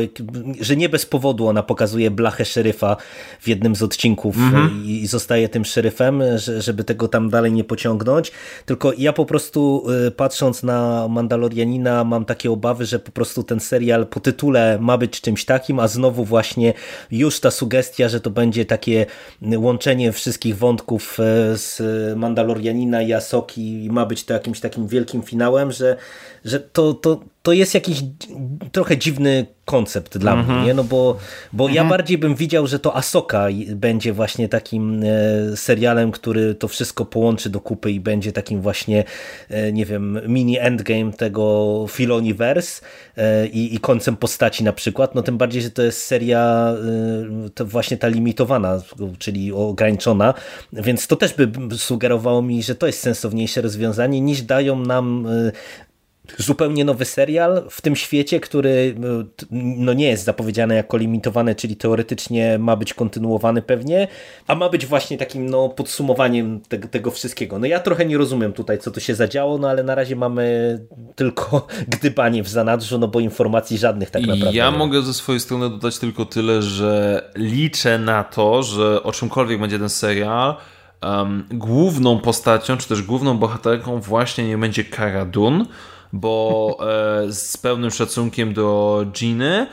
[0.62, 2.98] że nie bez powodu ona pokazuje blachę szeryfa
[3.40, 7.52] w jednym z odcinków e, i, i zostaje tym szeryfem, że, żeby tego tam dalej
[7.52, 8.32] nie pociągnąć,
[8.66, 13.60] tylko ja po prostu e, patrząc na Mandalorianina mam takie obawy, że po prostu ten
[13.60, 16.74] serial po tytule ma być czymś takim, a znowu właśnie
[17.12, 19.06] już ta sugestia, że to będzie takie
[19.58, 21.82] łączenie wszystkich wątków e, z
[22.18, 25.98] Mandalorianina i Asoki ma być to jakimś takim wielkim finałem, że,
[26.46, 28.04] że to, to, to jest jakiś
[28.72, 30.74] trochę dziwny koncept dla mnie, nie?
[30.74, 31.18] No bo,
[31.54, 36.68] bo ja bardziej bym widział, że to Asoka będzie właśnie takim e, serialem, który to
[36.68, 39.04] wszystko połączy do kupy i będzie takim właśnie,
[39.50, 42.82] e, nie wiem, mini endgame tego Filoniverse
[43.18, 46.74] e, i, i końcem postaci na przykład, no tym bardziej, że to jest seria
[47.56, 48.82] to właśnie ta limitowana,
[49.20, 50.34] czyli ograniczona,
[50.74, 55.28] więc to też by sugerowało mi, że to jest sensowniejsze rozwiązanie niż dają nam
[56.38, 61.56] zupełnie nowy serial w tym świecie, który no, t- no nie jest zapowiedziany jako limitowany,
[61.56, 64.08] czyli teoretycznie ma być kontynuowany pewnie,
[64.48, 67.60] a ma być właśnie takim no, podsumowaniem te, tego wszystkiego.
[67.60, 70.80] No ja trochę nie rozumiem tutaj, co tu się zadziało, no ale na razie mamy
[71.16, 71.68] tylko
[71.98, 74.58] gdybanie w zanadrzu, no bo informacji żadnych tak naprawdę.
[74.58, 79.12] Ja nie mogę ze swojej strony dodać tylko tyle, że liczę na to, że o
[79.12, 80.56] czymkolwiek będzie ten serial,
[81.04, 85.66] um, główną postacią, czy też główną bohaterką właśnie nie będzie Cara Dune,
[86.14, 86.78] bo
[87.28, 89.68] e, z pełnym szacunkiem do Giny,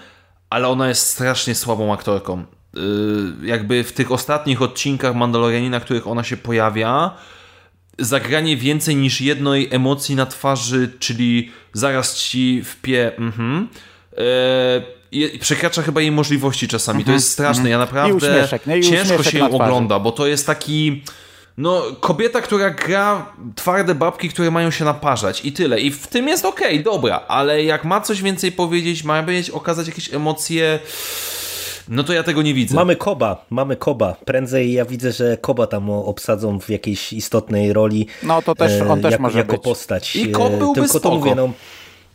[0.50, 2.44] ale ona jest strasznie słabą aktorką.
[2.76, 7.16] Y, jakby w tych ostatnich odcinkach Mandalorianina, w których ona się pojawia,
[7.98, 13.68] zagranie więcej niż jednej emocji na twarzy, czyli zaraz ci wpie, mhm,
[14.16, 16.98] e, przekracza chyba jej możliwości czasami.
[16.98, 17.70] Mhm, to jest straszne.
[17.70, 18.48] Ja naprawdę
[18.82, 21.02] ciężko się ją ogląda, bo to jest taki
[21.58, 25.80] no, kobieta, która gra twarde babki, które mają się naparzać i tyle.
[25.80, 29.50] I w tym jest okej, okay, dobra, ale jak ma coś więcej powiedzieć, ma być,
[29.50, 30.78] okazać jakieś emocje,
[31.88, 32.74] no to ja tego nie widzę.
[32.74, 34.16] Mamy Koba, mamy Koba.
[34.24, 38.06] Prędzej ja widzę, że Koba tam obsadzą w jakiejś istotnej roli.
[38.22, 39.62] No to też, on też jak, może jako być.
[39.62, 40.16] postać.
[40.16, 41.08] I Kob byłby Tylko spoko.
[41.08, 41.52] to mówię, no,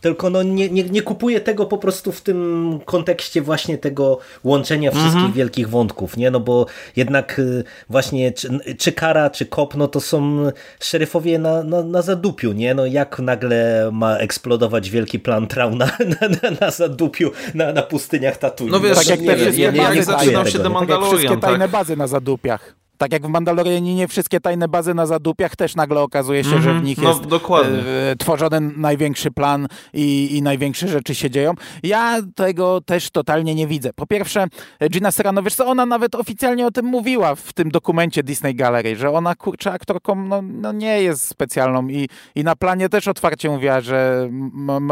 [0.02, 4.92] tylko no nie, nie, nie kupuję tego po prostu w tym kontekście właśnie tego łączenia
[4.92, 5.34] wszystkich mhm.
[5.34, 6.32] wielkich wątków, nie?
[6.32, 6.66] No bo
[6.96, 12.02] jednak y, właśnie czy, czy Kara, czy Kop, no to są szeryfowie na, na, na
[12.02, 12.74] zadupiu, nie?
[12.74, 15.86] No jak nagle ma eksplodować wielki plan Trau na,
[16.22, 18.72] na, na, na zadupiu, na, na pustyniach Tatooine.
[18.72, 21.72] No wiesz, tak jak, te wszystkie bazy, jak zaczynał się tak jak wszystkie tajne tak.
[21.72, 22.87] bazy na zadupiach.
[22.98, 26.64] Tak jak w Mandalorianinie wszystkie tajne bazy na zadupiach też nagle okazuje się, mm -hmm.
[26.64, 26.86] że w mhm.
[26.86, 27.80] nich no, jest dokładnie.
[28.12, 31.54] E, tworzony największy plan i, i największe rzeczy się dzieją.
[31.84, 33.94] Ja tego też totalnie nie widzę.
[33.94, 34.46] Po pierwsze,
[34.90, 38.96] Gina Serrano, wiesz co, ona nawet oficjalnie o tym mówiła w tym dokumencie Disney Gallery,
[38.96, 43.50] że ona, kurczę, aktorką no, no nie jest specjalną i, i na planie też otwarcie
[43.50, 44.30] mówiła, że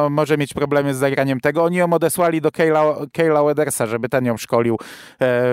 [0.10, 1.64] może mieć problemy z zagraniem tego.
[1.64, 4.78] Oni ją odesłali do Kayla, Kayla Wedersa, żeby ten ją szkolił e,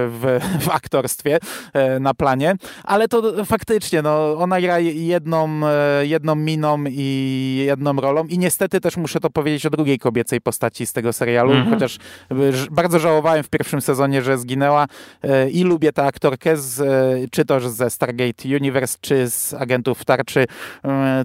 [0.08, 1.38] w, w aktorstwie
[1.72, 2.41] e, na planie
[2.84, 8.80] ale to faktycznie, no, ona gra jedną, e, jedną miną i jedną rolą i niestety
[8.80, 11.70] też muszę to powiedzieć o drugiej kobiecej postaci z tego serialu, mhm.
[11.70, 11.96] chociaż
[12.30, 12.34] e,
[12.70, 14.86] bardzo żałowałem w pierwszym sezonie, że zginęła
[15.22, 16.82] e, i lubię tę aktorkę, z,
[17.30, 20.46] czy to ze Stargate Universe, czy z Agentów Tarczy,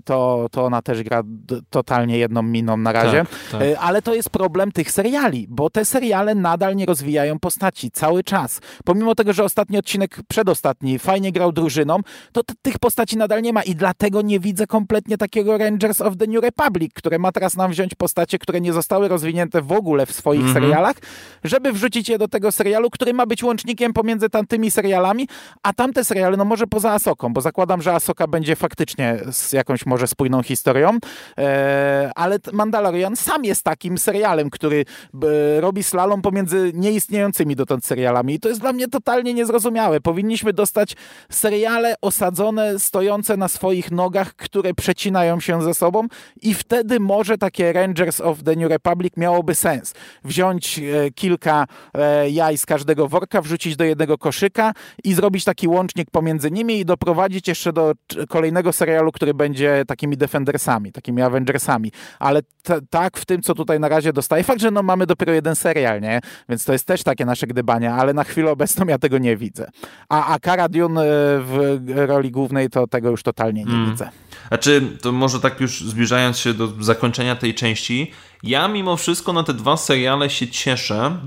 [0.05, 1.23] to, to ona też gra
[1.69, 3.69] totalnie jedną miną na razie, tak, tak.
[3.79, 8.59] ale to jest problem tych seriali, bo te seriale nadal nie rozwijają postaci cały czas.
[8.85, 11.99] Pomimo tego, że ostatni odcinek, przedostatni fajnie grał drużyną,
[12.31, 16.27] to tych postaci nadal nie ma i dlatego nie widzę kompletnie takiego Rangers of the
[16.27, 20.11] New Republic, które ma teraz nam wziąć postacie, które nie zostały rozwinięte w ogóle w
[20.11, 20.53] swoich mm -hmm.
[20.53, 20.95] serialach,
[21.43, 25.27] żeby wrzucić je do tego serialu, który ma być łącznikiem pomiędzy tamtymi serialami,
[25.63, 29.85] a tamte seriale, no może poza Asoką, bo zakładam, że Asoka będzie faktycznie z jakąś
[29.85, 30.97] może spójną historią,
[31.37, 34.85] e, ale Mandalorian sam jest takim serialem, który
[35.23, 40.01] e, robi slalom pomiędzy nieistniejącymi dotąd serialami i to jest dla mnie totalnie niezrozumiałe.
[40.01, 40.96] Powinniśmy dostać
[41.29, 46.07] seriale osadzone, stojące na swoich nogach, które przecinają się ze sobą
[46.41, 49.93] i wtedy może takie Rangers of the New Republic miałoby sens.
[50.23, 55.67] Wziąć e, kilka e, jaj z każdego worka, wrzucić do jednego koszyka i zrobić taki
[55.67, 57.93] łącznik pomiędzy nimi i doprowadzić jeszcze do
[58.29, 61.91] kolejnego serialu, który będzie takimi Defendersami, takimi Avengersami.
[62.19, 62.41] Ale
[62.89, 66.01] tak w tym, co tutaj na razie dostaję, fakt, że no mamy dopiero jeden serial,
[66.01, 66.21] nie?
[66.49, 69.69] Więc to jest też takie nasze gdybania, ale na chwilę obecną ja tego nie widzę.
[70.09, 71.05] A, a Cara Dune
[71.39, 73.91] w roli głównej, to tego już totalnie nie mm.
[73.91, 74.09] widzę.
[74.47, 78.11] Znaczy, to może tak już zbliżając się do zakończenia tej części,
[78.43, 81.17] ja mimo wszystko na te dwa seriale się cieszę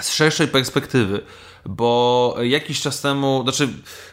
[0.00, 1.20] z szerszej perspektywy,
[1.64, 3.68] bo jakiś czas temu, znaczy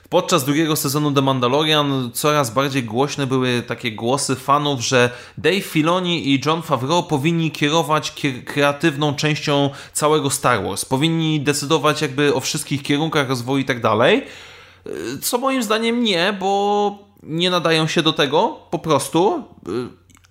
[0.09, 6.29] podczas drugiego sezonu The Mandalorian coraz bardziej głośne były takie głosy fanów, że Dave Filoni
[6.29, 8.13] i John Favreau powinni kierować
[8.45, 14.23] kreatywną częścią całego Star Wars, powinni decydować jakby o wszystkich kierunkach rozwoju i tak dalej.
[15.21, 19.43] Co moim zdaniem nie, bo nie nadają się do tego po prostu.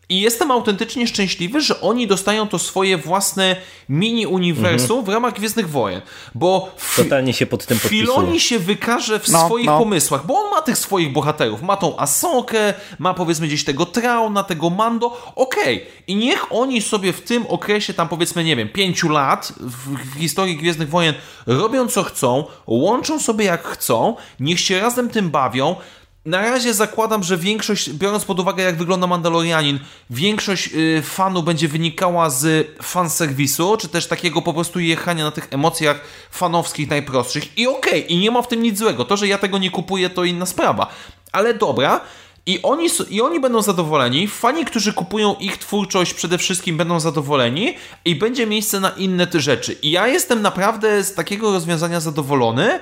[0.08, 3.56] I jestem autentycznie szczęśliwy, że oni dostają to swoje własne
[3.88, 5.04] mini-uniwersum mhm.
[5.04, 6.00] w ramach Gwiezdnych Wojen.
[6.34, 8.06] Bo Totalnie się pod tym podpisuję.
[8.06, 9.78] Filoni się wykaże w no, swoich no.
[9.78, 11.62] pomysłach, bo on ma tych swoich bohaterów.
[11.62, 15.32] Ma tą Asokę, ma powiedzmy gdzieś tego Trauna, tego Mando.
[15.36, 15.76] Okej.
[15.76, 15.86] Okay.
[16.06, 20.18] I niech oni sobie w tym okresie, tam powiedzmy, nie wiem, pięciu lat w, w
[20.18, 21.14] historii Gwiezdnych Wojen
[21.46, 25.76] robią co chcą, łączą sobie jak chcą, niech się razem tym bawią
[26.24, 29.78] na razie zakładam, że większość, biorąc pod uwagę jak wygląda Mandalorianin,
[30.10, 35.48] większość y, fanu będzie wynikała z fanserwisu, czy też takiego po prostu jechania na tych
[35.50, 36.00] emocjach
[36.30, 37.58] fanowskich najprostszych.
[37.58, 39.04] I okej, okay, i nie ma w tym nic złego.
[39.04, 40.86] To, że ja tego nie kupuję, to inna sprawa.
[41.32, 42.00] Ale dobra,
[42.46, 47.74] i oni, I oni będą zadowoleni, fani, którzy kupują ich twórczość przede wszystkim będą zadowoleni
[48.04, 49.72] i będzie miejsce na inne te rzeczy.
[49.72, 52.80] I ja jestem naprawdę z takiego rozwiązania zadowolony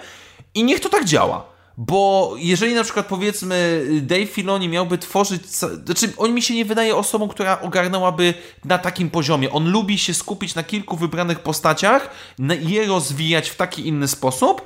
[0.55, 1.50] i niech to tak działa.
[1.77, 6.97] Bo jeżeli na przykład powiedzmy Dave Filoni miałby tworzyć, znaczy on mi się nie wydaje
[6.97, 8.35] osobą, która ogarnęłaby
[8.65, 9.53] na takim poziomie.
[9.53, 12.11] On lubi się skupić na kilku wybranych postaciach,
[12.61, 14.63] je rozwijać w taki inny sposób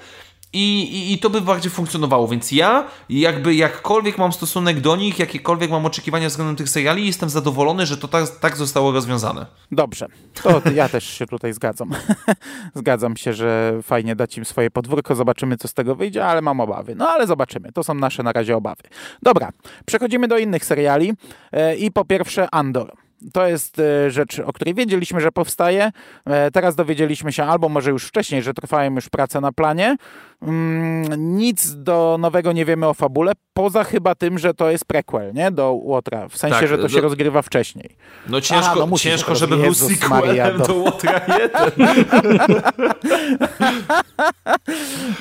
[0.54, 5.18] i, i, i to by bardziej funkcjonowało, więc ja jakby jakkolwiek mam stosunek do nich,
[5.18, 9.46] jakiekolwiek mam oczekiwania względem tych seriali, jestem zadowolony, że to tak, tak zostało rozwiązane.
[9.72, 10.06] Dobrze,
[10.42, 11.90] to ja też się tutaj zgadzam.
[12.74, 16.60] zgadzam się, że fajnie dać im swoje podwórko, zobaczymy co z tego wyjdzie, ale mam
[16.60, 16.94] obawy.
[16.94, 18.82] No ale zobaczymy, to są nasze na razie obawy.
[19.22, 19.50] Dobra,
[19.86, 21.12] przechodzimy do innych seriali
[21.52, 22.92] e, i po pierwsze Andor.
[23.32, 25.92] To jest e, rzecz, o której wiedzieliśmy, że powstaje.
[26.24, 29.96] E, teraz dowiedzieliśmy się, albo może już wcześniej, że trwają już prace na planie.
[30.46, 35.32] Mm, nic do nowego nie wiemy o fabule, poza chyba tym, że to jest prequel,
[35.34, 35.50] nie?
[35.50, 36.28] Do Łotra.
[36.28, 37.96] W sensie, tak, że to się rozgrywa wcześniej.
[38.28, 40.66] No ciężko, Aha, no ciężko żeby był sequelem do...
[40.66, 41.70] do Łotra 1.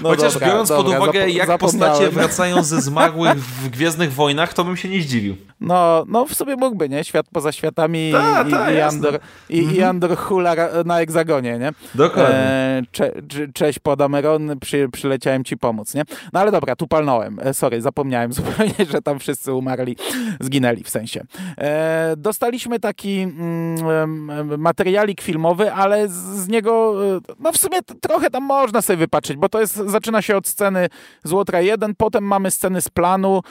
[0.03, 4.53] no Chociaż dobra, biorąc dobra, pod uwagę, jak postacie wracają ze zmarłych w Gwiezdnych Wojnach,
[4.53, 5.35] to bym się nie zdziwił.
[5.61, 7.03] No, no w sobie mógłby, nie?
[7.03, 9.19] Świat poza światami ta, i, ta, i, Andor,
[9.49, 9.77] i, mhm.
[9.77, 10.55] i Andor hula
[10.85, 11.71] na egzagonie, nie?
[11.95, 12.35] Dokładnie.
[12.35, 13.11] E, cze,
[13.53, 16.03] cześć Podameron, przy, przyleciałem ci pomóc, nie?
[16.34, 17.40] No ale dobra, tu palnąłem.
[17.41, 19.95] E, sorry, zapomniałem zupełnie, że tam wszyscy umarli,
[20.40, 21.23] zginęli w sensie.
[21.57, 28.44] E, dostaliśmy taki mm, materialik filmowy, ale z, niego, e, no w sumie trochę tam
[28.44, 30.90] można sobie wypatrzeć, bo to jest, zaczyna się od sceny
[31.23, 33.41] Złotra 1, potem mamy sceny z planu,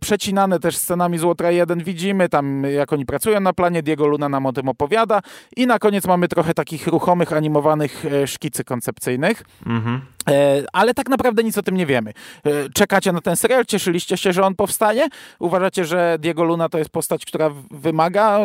[0.00, 4.46] przecinane też scenami Złotra 1, widzimy tam, jak oni pracują na planie, Diego Luna nam
[4.46, 5.20] o tym opowiada
[5.56, 9.42] i na koniec mamy trochę takich ruchomych, animowanych szkicy koncepcyjnych.
[9.66, 10.15] Mhm.
[10.30, 12.12] E, ale tak naprawdę nic o tym nie wiemy.
[12.44, 13.66] E, czekacie na ten serial?
[13.66, 15.08] Cieszyliście się, że on powstanie?
[15.38, 18.40] Uważacie, że Diego Luna to jest postać, która wymaga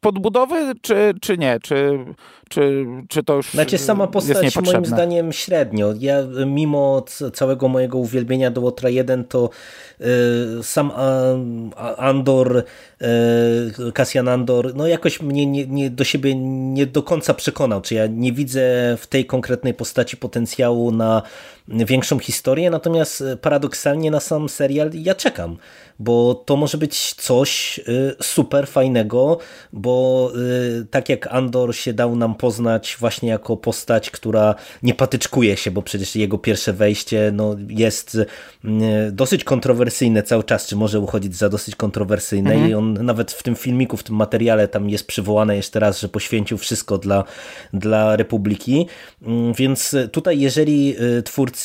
[0.00, 1.58] podbudowy, czy, czy nie?
[1.62, 1.98] Czy,
[2.48, 5.94] czy, czy to już Znaczy sama postać moim zdaniem średnio.
[5.98, 6.16] Ja
[6.46, 9.50] mimo całego mojego uwielbienia do Łotra 1 to
[10.00, 10.04] y,
[10.62, 10.92] sam
[11.96, 12.64] Andor,
[13.86, 17.80] y, Cassian Andor, no jakoś mnie nie, nie, do siebie nie do końca przekonał.
[17.80, 21.22] Czy ja nie widzę w tej konkretnej postaci potencjału na
[21.70, 25.56] większą historię, natomiast paradoksalnie na sam serial ja czekam
[26.00, 29.38] bo to może być coś y, super fajnego,
[29.72, 30.32] bo
[30.80, 35.70] y, tak jak Andor się dał nam poznać właśnie jako postać, która nie patyczkuje się,
[35.70, 38.26] bo przecież jego pierwsze wejście no, jest y,
[39.12, 42.70] dosyć kontrowersyjne cały czas, czy może uchodzić za dosyć kontrowersyjne mhm.
[42.70, 46.08] i on nawet w tym filmiku, w tym materiale tam jest przywołane jeszcze raz, że
[46.08, 47.24] poświęcił wszystko dla,
[47.72, 48.86] dla Republiki,
[49.22, 51.59] mm, więc tutaj jeżeli twórcy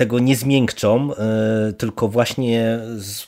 [0.00, 2.78] tego nie zmiękczą, e, tylko właśnie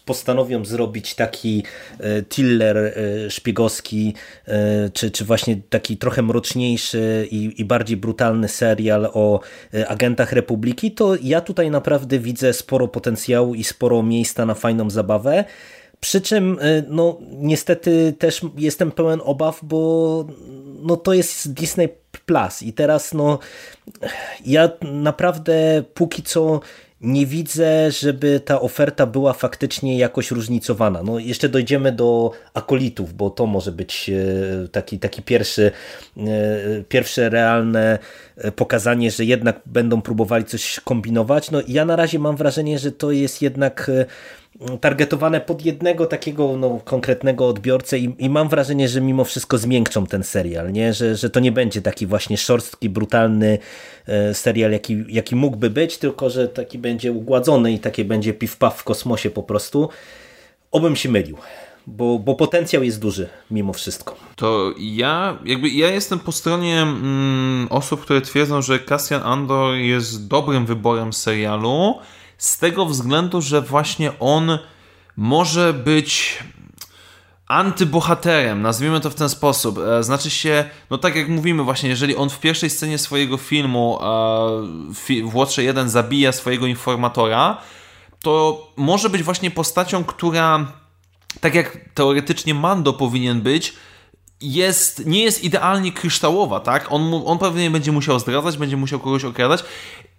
[0.05, 1.63] postanowią zrobić taki
[2.01, 2.93] e, tiller e,
[3.31, 4.15] szpiegowski,
[4.93, 9.41] czy, czy właśnie taki trochę mroczniejszy i, i bardziej brutalny serial o
[9.89, 15.45] agentach Republiki, to ja tutaj naprawdę widzę sporo potencjału i sporo miejsca na fajną zabawę.
[16.01, 16.59] Przy czym,
[16.89, 20.25] no, niestety też jestem pełen obaw, bo
[20.83, 21.89] no, to jest Disney
[22.27, 23.39] Plus i teraz, no,
[24.47, 26.61] ja naprawdę póki co
[27.03, 31.03] nie widzę, żeby ta oferta była faktycznie jakoś różnicowana.
[31.03, 35.73] No jeszcze dojdziemy do akolitów, bo to może być e, taki, taki pierwszy,
[36.17, 36.23] e,
[36.89, 37.99] pierwsze realne
[38.57, 41.51] pokazanie, że jednak będą próbowali coś kombinować.
[41.51, 43.91] No ja na razie mam wrażenie, że to jest jednak
[44.81, 50.07] targetowane pod jednego takiego no, konkretnego odbiorcę i, i, mam wrażenie, że mimo wszystko zmiękczą
[50.07, 50.93] ten serial, nie?
[50.93, 53.59] Że, że to nie będzie taki właśnie szorstki, brutalny
[54.07, 58.71] e, serial, jaki, jaki mógłby być, tylko że taki będzie ugładzony i takie będzie piw-paw
[58.71, 59.89] w kosmosie po prostu.
[60.71, 61.37] Obym się mylił.
[61.87, 64.17] Bo, bo potencjał jest duży mimo wszystko.
[64.37, 70.29] To ja jakby ja jestem po stronie mm, osób, które twierdzą, że Cassian Andor jest
[70.29, 71.99] dobrym wyborem serialu,
[72.39, 74.59] z tego względu, że właśnie on
[75.17, 76.39] może być
[77.47, 79.79] antybohaterem, nazwijmy to w ten sposób.
[79.79, 83.99] E, znaczy się, no tak jak mówimy właśnie, jeżeli on w pierwszej scenie swojego filmu
[84.01, 84.07] e,
[85.31, 87.57] w Łotrze 1 zabija swojego informatora,
[88.23, 90.67] to może być właśnie postacią, która
[91.41, 93.75] tak jak teoretycznie Mando powinien być,
[94.41, 96.93] jest, nie jest idealnie kryształowa, tak?
[96.93, 99.65] On, on pewnie będzie musiał zdradzać, będzie musiał kogoś okradać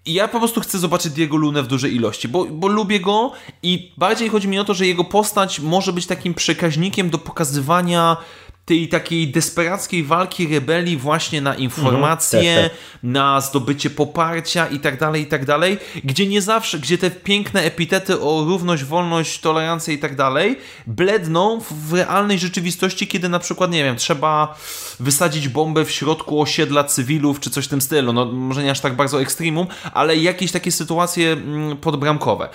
[0.05, 3.31] i ja po prostu chcę zobaczyć Diego Lunę w dużej ilości, bo, bo lubię go
[3.63, 8.17] i bardziej chodzi mi o to, że jego postać może być takim przekaźnikiem do pokazywania
[8.65, 12.81] tej takiej desperackiej walki rebelii właśnie na informacje, mhm, tak, tak.
[13.03, 17.61] na zdobycie poparcia i tak dalej, i tak dalej, gdzie nie zawsze, gdzie te piękne
[17.61, 23.71] epitety o równość, wolność, tolerancję i tak dalej bledną w realnej rzeczywistości, kiedy na przykład,
[23.71, 24.57] nie wiem, trzeba
[24.99, 28.79] wysadzić bombę w środku osiedla cywilów, czy coś w tym stylu, no może nie aż
[28.79, 32.49] tak bardzo ekstremum, ale jakieś takie sytuacje mm, podbramkowe.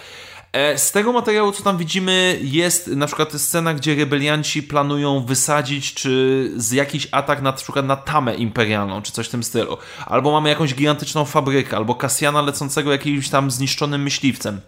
[0.52, 5.94] E, z tego materiału, co tam widzimy, jest na przykład scena, gdzie rebelianci planują wysadzić
[5.94, 9.76] czy z jakiś atak na, na przykład na tamę imperialną, czy coś w tym stylu.
[10.06, 14.60] Albo mamy jakąś gigantyczną fabrykę, albo Kasjana lecącego jakimś tam zniszczonym myśliwcem.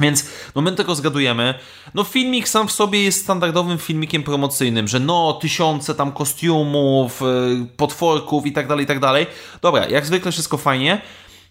[0.00, 0.24] Więc
[0.54, 1.54] no my tego zgadujemy.
[1.94, 7.24] No filmik sam w sobie jest standardowym filmikiem promocyjnym, że no tysiące tam kostiumów, y,
[7.76, 9.26] potworków i tak dalej, i tak dalej.
[9.62, 11.02] Dobra, jak zwykle wszystko fajnie.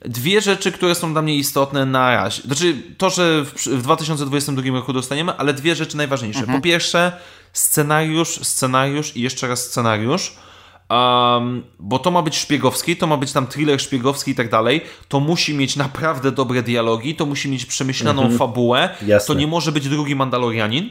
[0.06, 2.42] Dwie rzeczy, które są dla mnie istotne na razie.
[2.42, 6.40] Znaczy, to, że w, w 2022 roku dostaniemy, ale dwie rzeczy najważniejsze.
[6.40, 6.58] Mhm.
[6.58, 7.12] Po pierwsze,
[7.54, 10.34] scenariusz, scenariusz i jeszcze raz scenariusz.
[10.92, 14.82] Um, bo to ma być szpiegowski, to ma być tam thriller szpiegowski i tak dalej.
[15.08, 18.40] To musi mieć naprawdę dobre dialogi, to musi mieć przemyślaną mhm.
[18.40, 18.90] fabułę.
[19.08, 19.28] Jasne.
[19.28, 20.90] To nie może być drugi Mandalorianin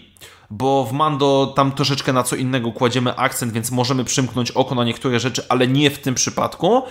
[0.50, 4.84] bo w Mando tam troszeczkę na co innego kładziemy akcent, więc możemy przymknąć oko na
[4.84, 6.82] niektóre rzeczy, ale nie w tym przypadku.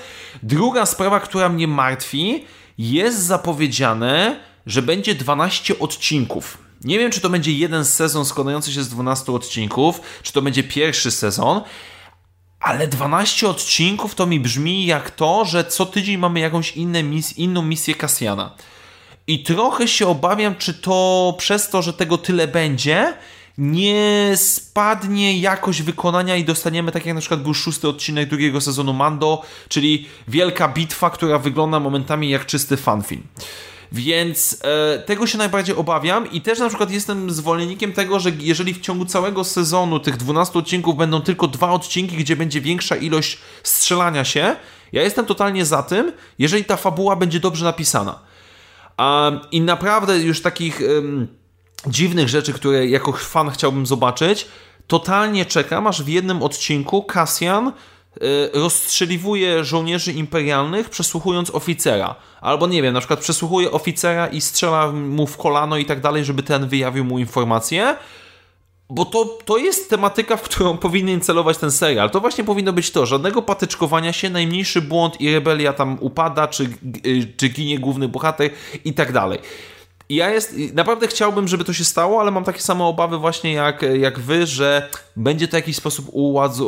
[0.43, 2.45] Druga sprawa, która mnie martwi,
[2.77, 6.57] jest zapowiedziane, że będzie 12 odcinków.
[6.83, 10.63] Nie wiem, czy to będzie jeden sezon składający się z 12 odcinków, czy to będzie
[10.63, 11.61] pierwszy sezon,
[12.59, 16.73] ale 12 odcinków to mi brzmi jak to, że co tydzień mamy jakąś
[17.03, 18.51] mis inną misję Kasjana.
[19.27, 23.13] I trochę się obawiam, czy to przez to, że tego tyle będzie,
[23.57, 28.93] nie spadnie jakość wykonania i dostaniemy tak jak na przykład był szósty odcinek drugiego sezonu
[28.93, 33.23] Mando, czyli wielka bitwa, która wygląda momentami jak czysty fanfilm.
[33.91, 38.73] Więc e, tego się najbardziej obawiam i też na przykład jestem zwolennikiem tego, że jeżeli
[38.73, 43.37] w ciągu całego sezonu tych 12 odcinków będą tylko dwa odcinki, gdzie będzie większa ilość
[43.63, 44.55] strzelania się,
[44.91, 48.19] ja jestem totalnie za tym, jeżeli ta fabuła będzie dobrze napisana.
[49.51, 50.81] I naprawdę już takich
[51.87, 54.47] dziwnych rzeczy, które jako fan chciałbym zobaczyć,
[54.87, 57.71] totalnie czekam, aż w jednym odcinku Cassian Y,
[58.53, 62.15] rozstrzeliwuje żołnierzy imperialnych, przesłuchując oficera.
[62.41, 66.25] Albo nie wiem, na przykład przesłuchuje oficera i strzela mu w kolano i tak dalej,
[66.25, 67.95] żeby ten wyjawił mu informację.
[68.89, 72.09] Bo to, to jest tematyka, w którą powinien celować ten serial.
[72.09, 76.63] To właśnie powinno być to, żadnego patyczkowania się, najmniejszy błąd i rebelia tam upada, czy,
[77.05, 78.49] y, czy ginie główny bohater
[78.85, 79.39] i tak dalej.
[80.09, 83.53] I ja jest, naprawdę chciałbym, żeby to się stało, ale mam takie same obawy właśnie
[83.53, 86.05] jak, jak wy, że będzie to w jakiś sposób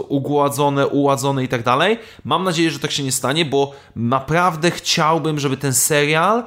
[0.10, 2.00] ugładzone, uładzone i tak dalej.
[2.26, 6.44] Mam nadzieję, że tak się nie stanie, bo naprawdę chciałbym, żeby ten serial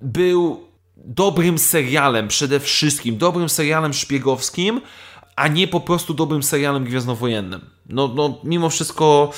[0.00, 0.60] był
[0.96, 4.80] dobrym serialem przede wszystkim, dobrym serialem szpiegowskim,
[5.36, 7.60] a nie po prostu dobrym serialem gwiezdnowojennym.
[7.88, 9.30] No, no mimo wszystko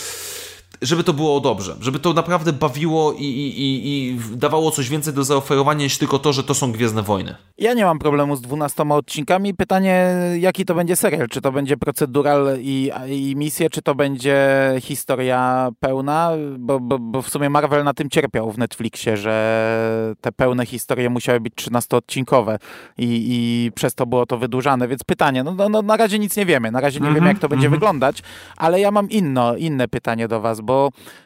[0.85, 5.15] żeby to było dobrze, żeby to naprawdę bawiło i, i, i, i, dawało coś więcej
[5.15, 7.35] do zaoferowania niż tylko to, że to są Gwiezdne Wojny.
[7.59, 9.55] Ja nie mam problemu z 12 odcinkami.
[9.55, 11.28] Pytanie, jaki to będzie serial?
[11.28, 14.47] Czy to będzie procedural i, i misje, czy to będzie
[14.81, 16.31] historia pełna?
[16.59, 21.11] Bo, bo, bo w sumie Marvel na tym cierpiał w Netflixie, że te pełne historie
[21.11, 22.59] musiały być 13-odcinkowe
[22.98, 24.89] i, i przez to było to wydłużane.
[24.89, 26.70] Więc pytanie, no, no, no na razie nic nie wiemy.
[26.70, 27.81] Na razie nie mm -hmm, wiemy, jak to będzie mm -hmm.
[27.81, 28.23] wyglądać,
[28.56, 30.74] ale ja mam inno, inne pytanie do was, bo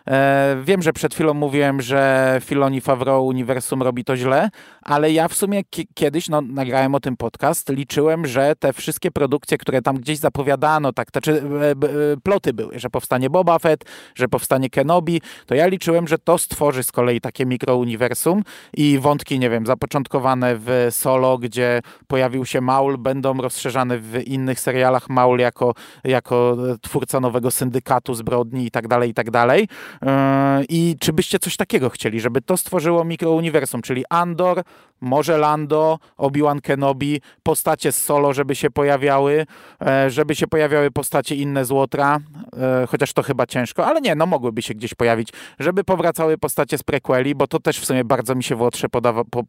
[0.07, 4.51] e, wiem, że przed chwilą mówiłem, że Filoni Favreau Uniwersum robi to źle,
[4.83, 5.63] ale ja w sumie
[5.95, 10.93] kiedyś no, nagrałem o tym podcast, liczyłem, że te wszystkie produkcje, które tam gdzieś zapowiadano,
[10.93, 11.75] tak, to, czy e, e,
[12.23, 13.85] ploty były, że powstanie Boba Fett,
[14.15, 18.43] że powstanie Kenobi, to ja liczyłem, że to stworzy z kolei takie mikrouniwersum
[18.77, 24.61] i wątki, nie wiem, zapoczątkowane w Solo, gdzie pojawił się Maul, będą rozszerzane w innych
[24.61, 29.69] serialach Maul jako, jako twórca nowego syndykatu zbrodni i tak dalej, i tak dalej.
[30.03, 34.63] E, I czy byście coś takiego chcieli, żeby to stworzyło mikrouniwersum, czyli Andor,
[35.01, 39.47] może Lando, Obi-Wan Kenobi, postacie z Solo, żeby się pojawiały,
[39.87, 42.19] e, żeby się pojawiały postacie inne z Łotra,
[42.57, 46.79] e, chociaż to chyba ciężko, ale nie, no mogłyby się gdzieś pojawić, żeby powracały postacie
[46.79, 48.87] z prequeli, bo to też w sumie bardzo mi się w Łotrze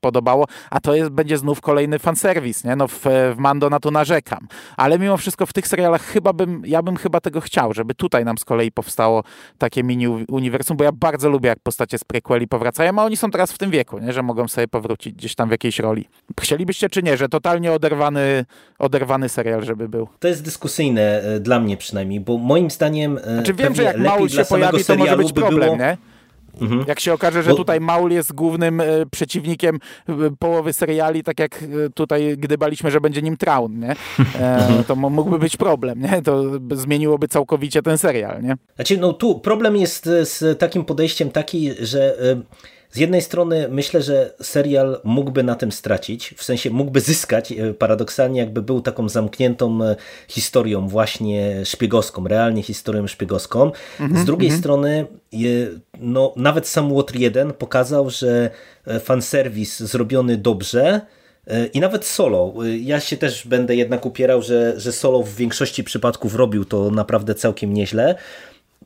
[0.02, 2.76] podobało, a to jest, będzie znów kolejny fanserwis, nie?
[2.76, 4.48] No w, w Mando na to narzekam,
[4.78, 8.26] ale mimo wszystko w tych serialach chyba bym, ja bym chyba tego chciał, żeby tutaj
[8.26, 9.24] nam z kolei powstało
[9.70, 13.32] takie mini uniwersum, bo ja bardzo lubię, jak postacie z prequeli powracają, a oni są
[13.32, 14.14] teraz w tym wieku, nie?
[14.14, 16.06] że mogą sobie powrócić gdzieś tam w jakiejś roli.
[16.41, 18.46] Chcielibyście czy nie, że totalnie oderwany,
[18.80, 20.08] oderwany serial, żeby był?
[20.20, 23.98] To jest dyskusyjne e, dla mnie przynajmniej, bo moim zdaniem e, znaczy, wiem, że jak
[23.98, 25.78] Maul się pojawi, to może być problem, było...
[25.78, 25.98] nie?
[26.61, 26.86] Mhm.
[26.88, 29.80] Jak się okaże, że tutaj Maul jest głównym e, przeciwnikiem
[30.10, 33.95] e, połowy seriali, tak jak e, tutaj gdybaliśmy, że będzie nim Traun, nie?
[34.40, 36.22] E, to mógłby być problem, nie?
[36.22, 38.56] To zmieniłoby całkowicie ten serial, nie?
[38.76, 42.18] Znaczy, no tu problem jest z takim podejściem taki, że
[42.91, 47.74] z jednej strony myślę, że serial mógłby na tym stracić, w sensie mógłby zyskać e,
[47.74, 49.95] paradoksalnie, jakby był taką zamkniętą e,
[50.28, 53.72] historią właśnie szpiegowską, realnie historią szpiegowską.
[53.99, 54.61] Mm -hmm, z drugiej mm -hmm.
[54.61, 55.07] strony
[55.99, 58.49] no, nawet sam Łotr 1 pokazał, że
[58.88, 61.02] e, fanserwis zrobiony dobrze
[61.74, 62.53] i nawet Solo.
[62.82, 67.36] Ja się też będę jednak upierał, że, że Solo w większości przypadków robił to naprawdę
[67.36, 68.16] całkiem nieźle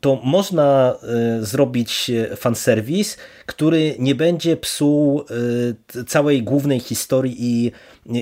[0.04, 0.96] to można
[1.40, 3.16] zrobić fanserwis,
[3.46, 5.24] który nie będzie psuł
[6.06, 7.72] całej głównej historii i,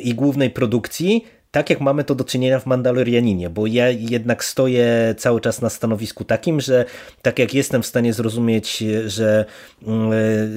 [0.09, 5.14] i głównej produkcji, tak jak mamy to do czynienia w Mandalorianinie, bo ja jednak stoję
[5.18, 6.84] cały czas na stanowisku takim, że
[7.22, 9.44] tak jak jestem w stanie zrozumieć, że
[9.86, 10.12] mm,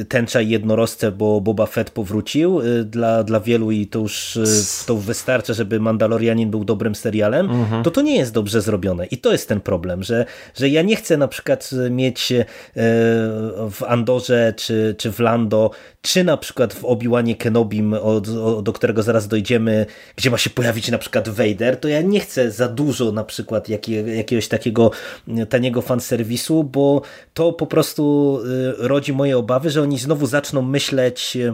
[0.09, 4.85] tęcza i jednorożce, bo Boba Fett powrócił y, dla, dla wielu i to już y,
[4.85, 7.83] to wystarcza, żeby Mandalorianin był dobrym serialem, mhm.
[7.83, 10.95] to to nie jest dobrze zrobione i to jest ten problem, że, że ja nie
[10.95, 12.33] chcę na przykład mieć
[13.71, 17.95] w Andorze czy, czy w Lando, czy na przykład w Obi-Wanie Kenobim,
[18.63, 19.85] do którego zaraz dojdziemy,
[20.15, 23.69] gdzie ma się pojawić na przykład Vader, to ja nie chcę za dużo na przykład
[23.69, 24.91] jakiegoś takiego
[25.49, 27.01] taniego fanserwisu, bo
[27.33, 28.39] to po prostu
[28.81, 31.53] y, rodzi moje obawy, że oni znowu zaczną myśleć y,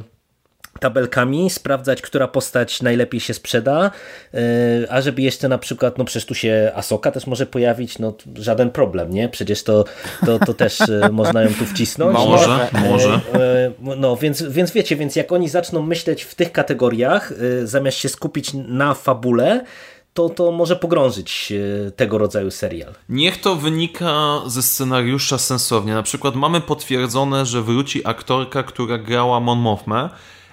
[0.80, 3.92] tabelkami, sprawdzać, która postać najlepiej się sprzeda,
[4.34, 4.40] y,
[4.90, 8.70] a żeby jeszcze na przykład, no przecież tu się Asoka też może pojawić, no żaden
[8.70, 9.30] problem, nie?
[9.30, 9.86] Przecież to,
[10.26, 10.80] to, to też
[11.12, 12.14] można ją tu wcisnąć.
[12.14, 13.22] Może, może.
[13.98, 17.34] No więc, więc wiecie, więc jak oni zaczną myśleć w tych kategoriach,
[17.64, 19.66] zamiast się skupić na fabule,
[20.14, 21.54] to, to może pogrążyć
[21.96, 22.94] tego rodzaju serial.
[23.10, 25.94] Niech to wynika ze scenariusza sensownie.
[25.94, 30.10] Na przykład mamy potwierdzone, że wróci aktorka, która grała Mon Mothma,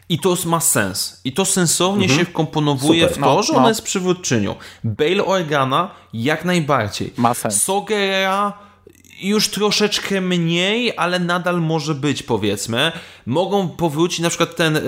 [0.08, 1.20] i to ma sens.
[1.24, 2.20] I to sensownie mhm.
[2.20, 3.16] się wkomponowuje Super.
[3.16, 3.68] w to, no, że ona no.
[3.68, 4.54] jest przywódczynią.
[4.84, 7.12] Bale Organa jak najbardziej.
[7.16, 7.62] Ma sens.
[7.62, 8.67] Sogera
[9.20, 12.92] już troszeczkę mniej, ale nadal może być, powiedzmy.
[13.26, 14.80] Mogą powrócić na przykład ten e,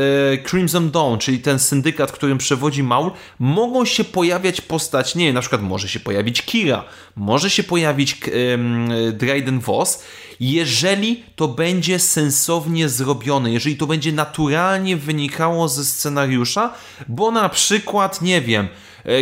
[0.51, 3.11] Crimson Dawn, czyli ten syndykat, którym przewodzi Maul.
[3.39, 6.85] Mogą się pojawiać postać, nie wiem, na przykład może się pojawić Kira,
[7.17, 10.03] może się pojawić e, Dryden Voss
[10.41, 16.75] jeżeli to będzie sensownie zrobione, jeżeli to będzie naturalnie wynikało ze scenariusza,
[17.09, 18.69] bo na przykład, nie wiem,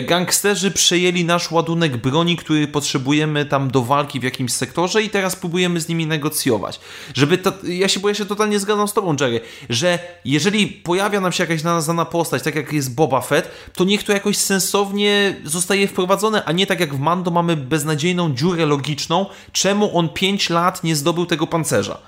[0.03, 5.37] gangsterzy przejęli nasz ładunek broni, który potrzebujemy tam do walki w jakimś sektorze i teraz
[5.37, 6.81] próbujemy z nimi negocjować.
[7.15, 11.33] Żeby ja się, bo ja się totalnie zgadzam z tobą, Jerry, że jeżeli pojawia nam
[11.33, 15.89] się jakaś znana postać, tak jak jest Boba Fett, to niech to jakoś sensownie zostaje
[15.89, 20.85] wprowadzone, a nie tak jak w Mando mamy beznadziejną dziurę logiczną, czemu on 5 lat
[20.85, 21.99] nie zdobył tego pancerza.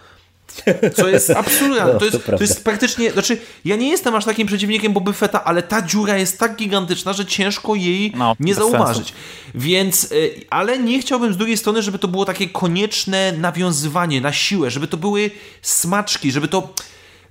[0.96, 1.92] Co jest absurdalne.
[1.92, 3.12] No, to, jest, to, to, jest praktycznie.
[3.12, 7.12] Znaczy, ja nie jestem aż takim przeciwnikiem Boby Fetta, ale ta dziura jest tak gigantyczna,
[7.12, 9.06] że ciężko jej no, nie zauważyć.
[9.06, 9.14] Sensu.
[9.54, 14.32] Więc, y, ale nie chciałbym z drugiej strony, żeby to było takie konieczne nawiązywanie na
[14.32, 15.30] siłę, żeby to były
[15.62, 16.74] smaczki, żeby to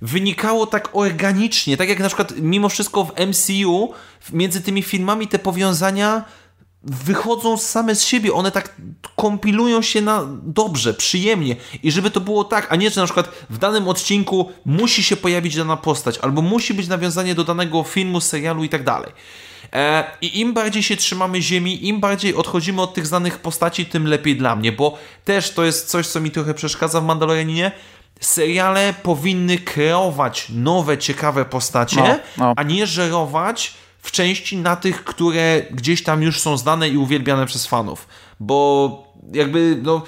[0.02, 1.76] wynikało tak organicznie.
[1.76, 3.92] Tak jak na przykład, mimo wszystko w MCU,
[4.32, 6.24] między tymi filmami te powiązania
[6.82, 8.74] wychodzą same z siebie, one tak
[9.16, 13.28] kompilują się na dobrze, przyjemnie i żeby to było tak, a nie, że na przykład
[13.50, 18.20] w danym odcinku musi się pojawić dana postać, albo musi być nawiązanie do danego filmu,
[18.20, 19.12] serialu i tak dalej.
[19.72, 24.06] E, I im bardziej się trzymamy ziemi, im bardziej odchodzimy od tych znanych postaci, tym
[24.06, 27.72] lepiej dla mnie, bo też to jest coś, co mi trochę przeszkadza w Mandalorianinie.
[28.20, 32.54] Seriale powinny kreować nowe, ciekawe postacie, no, no.
[32.56, 37.46] a nie żerować w części na tych, które gdzieś tam już są znane i uwielbiane
[37.46, 38.08] przez fanów.
[38.40, 40.02] Bo jakby, no,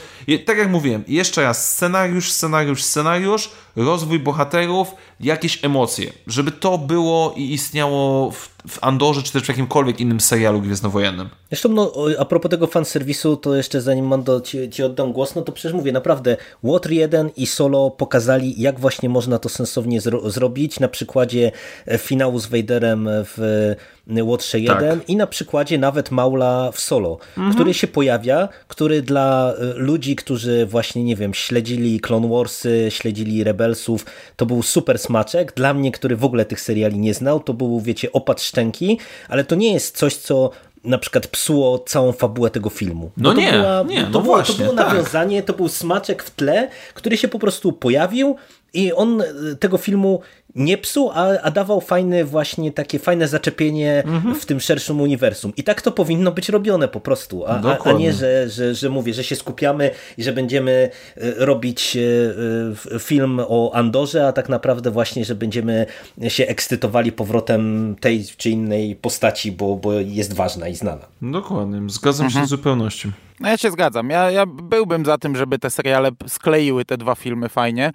[0.45, 6.13] tak jak mówiłem, jeszcze raz, scenariusz, scenariusz, scenariusz, rozwój bohaterów, jakieś emocje.
[6.27, 11.29] Żeby to było i istniało w, w Andorze, czy też w jakimkolwiek innym serialu gwiezdnowojennym.
[11.51, 15.43] Zresztą, no, a propos tego fanserwisu, to jeszcze zanim Mando ci, ci oddam głos, no
[15.43, 20.31] to przecież mówię, naprawdę, Water 1 i Solo pokazali, jak właśnie można to sensownie zro
[20.31, 21.53] zrobić, na przykładzie
[21.87, 23.75] e, finału z Vaderem w
[24.23, 25.09] Łotrze 1 tak.
[25.09, 27.55] i na przykładzie nawet Maula w Solo, mhm.
[27.55, 33.45] który się pojawia, który dla e, ludzi, którzy właśnie, nie wiem, śledzili Clone Warsy, śledzili
[33.63, 34.07] Rebelsów,
[34.37, 35.53] to był super smaczek.
[35.55, 38.99] Dla mnie, który w ogóle tych seriali nie znał, to był, wiecie, opad szczęki,
[39.29, 40.51] ale to nie jest coś, co
[40.85, 43.11] na przykład psuło całą fabułę tego filmu.
[43.17, 44.89] No nie, była, nie, no to, było, właśnie, to było tak.
[44.89, 48.37] nawiązanie, to był smaczek w tle, który się po prostu pojawił
[48.75, 49.27] i on e,
[49.61, 50.21] tego filmu
[50.55, 54.35] nie psuł, a, a dawał fajne właśnie takie fajne zaczepienie mhm.
[54.35, 55.53] w tym szerszym uniwersum.
[55.57, 58.89] I tak to powinno być robione po prostu, a, a, a, nie, że, że, że
[58.89, 64.49] mówię, że się skupiamy i że będziemy e, robić e, film o Andorze, a tak
[64.49, 65.87] naprawdę właśnie, że będziemy
[66.29, 71.07] się ekscytowali powrotem tej czy innej postaci, bo, bo jest ważna i znana.
[71.23, 72.43] Dokładnie, zgadzam mhm.
[72.43, 73.11] się z zupełnością.
[73.41, 74.11] No ja się zgadzam.
[74.11, 77.93] Ja, ja byłbym za tym, żeby te seriale skleiły te dwa filmy fajnie.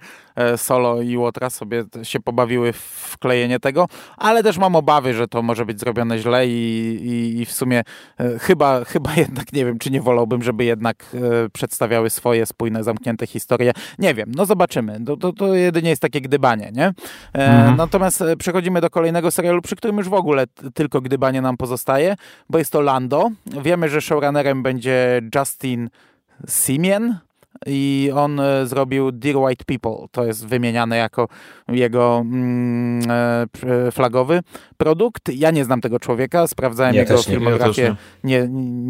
[0.56, 5.42] Solo i Łotra sobie się pobawić w wklejenie tego, ale też mam obawy, że to
[5.42, 6.50] może być zrobione źle i,
[7.02, 7.82] i, i w sumie
[8.18, 12.84] e, chyba, chyba jednak nie wiem, czy nie wolałbym, żeby jednak e, przedstawiały swoje spójne,
[12.84, 13.72] zamknięte historie.
[13.98, 15.04] Nie wiem, no zobaczymy.
[15.06, 16.86] To, to, to jedynie jest takie gdybanie, nie?
[16.86, 16.94] E,
[17.32, 17.76] mhm.
[17.76, 20.44] Natomiast e, przechodzimy do kolejnego serialu, przy którym już w ogóle
[20.74, 22.16] tylko gdybanie nam pozostaje,
[22.50, 23.30] bo jest to Lando.
[23.62, 25.90] Wiemy, że showrunnerem będzie Justin
[26.48, 27.18] Simien,
[27.66, 30.06] i on e, zrobił Dear White People.
[30.10, 31.28] To jest wymieniane jako
[31.68, 34.40] jego mm, e, flagowy
[34.76, 35.28] produkt.
[35.34, 38.40] Ja nie znam tego człowieka, sprawdzałem ja jego filmografię, nie.
[38.40, 38.48] nie.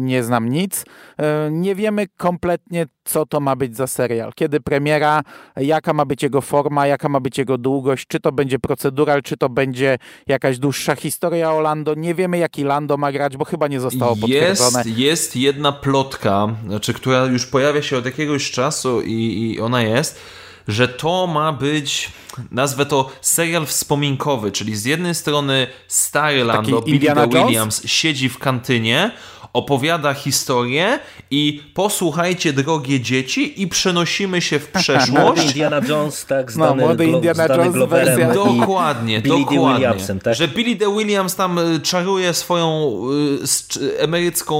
[0.09, 0.85] Nie, znam nic.
[1.17, 4.31] E, nie wiemy kompletnie, co to ma być za serial.
[4.35, 5.21] Kiedy premiera,
[5.57, 9.37] jaka ma być jego forma, jaka ma być jego długość, czy to będzie procedural, czy
[9.37, 9.97] to będzie
[10.27, 11.95] jakaś dłuższa historia o Lando.
[11.95, 14.83] Nie wiemy, jaki Lando ma grać, bo chyba nie zostało potwierdzone.
[14.85, 18.58] Jest, jest jedna plotka, znaczy, która już pojawia się od jakiegoś czasu
[19.01, 20.19] i, i ona jest,
[20.67, 22.11] że to ma być,
[22.51, 29.11] nazwę to serial wspominkowy, czyli z jednej strony stary Lando, Billy Williams siedzi w kantynie,
[29.53, 30.99] opowiada historię
[31.31, 35.11] i posłuchajcie, drogie dzieci, i przenosimy się w przeszłość.
[35.11, 38.33] Młody Indiana Jones, tak, znany, no, młody Indiana Jones wersja.
[38.33, 39.73] Dokładnie, Billy dokładnie.
[39.73, 40.35] Williamsem, tak?
[40.35, 40.85] Że Billy D.
[40.97, 42.91] Williams tam y, czaruje swoją
[43.81, 44.55] y, emerycką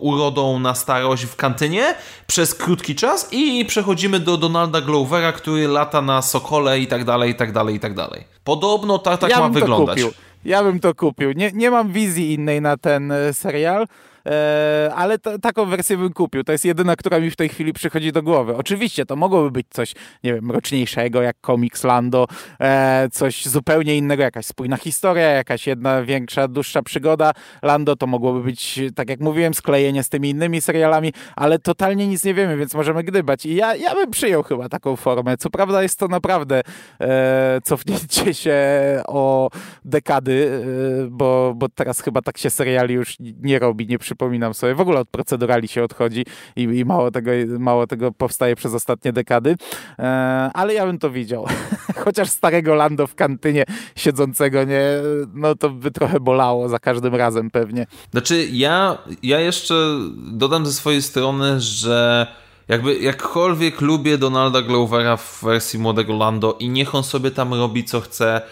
[0.00, 1.94] urodą na starość w kantynie
[2.26, 7.30] przez krótki czas i przechodzimy do Donalda Glovera, który lata na Sokole i tak dalej,
[7.30, 8.24] i tak dalej, i tak dalej.
[8.44, 10.02] Podobno tak, tak ja ma wyglądać.
[10.02, 10.12] Kupił.
[10.44, 11.32] Ja bym to kupił.
[11.32, 13.86] Nie, nie mam wizji innej na ten y, serial.
[14.26, 16.44] E, ale taką wersję bym kupił.
[16.44, 18.56] To jest jedyna, która mi w tej chwili przychodzi do głowy.
[18.56, 19.94] Oczywiście to mogłoby być coś,
[20.24, 22.26] nie wiem, mroczniejszego, jak Comics Lando,
[22.60, 27.32] e, coś zupełnie innego, jakaś spójna historia, jakaś jedna większa, dłuższa przygoda.
[27.62, 32.24] Lando to mogłoby być, tak jak mówiłem, sklejenie z tymi innymi serialami, ale totalnie nic
[32.24, 33.46] nie wiemy, więc możemy gdybać.
[33.46, 35.36] I ja, ja bym przyjął chyba taką formę.
[35.36, 36.62] Co prawda jest to naprawdę
[37.00, 38.60] e, cofnięcie się
[39.06, 39.50] o
[39.84, 40.62] dekady,
[41.04, 44.74] e, bo, bo teraz chyba tak się seriali już nie robi, nie przy przypominam sobie.
[44.74, 46.24] W ogóle od procedurali się odchodzi
[46.56, 49.56] i, i mało, tego, mało tego powstaje przez ostatnie dekady.
[49.98, 50.04] E,
[50.54, 51.46] ale ja bym to widział.
[52.04, 53.64] Chociaż starego Lando w kantynie
[53.96, 54.82] siedzącego, nie,
[55.34, 57.86] no to by trochę bolało za każdym razem pewnie.
[58.10, 59.74] Znaczy ja, ja jeszcze
[60.16, 62.26] dodam ze swojej strony, że
[62.68, 67.84] jakby jakkolwiek lubię Donalda Glovera w wersji młodego Lando i niech on sobie tam robi
[67.84, 68.42] co chce,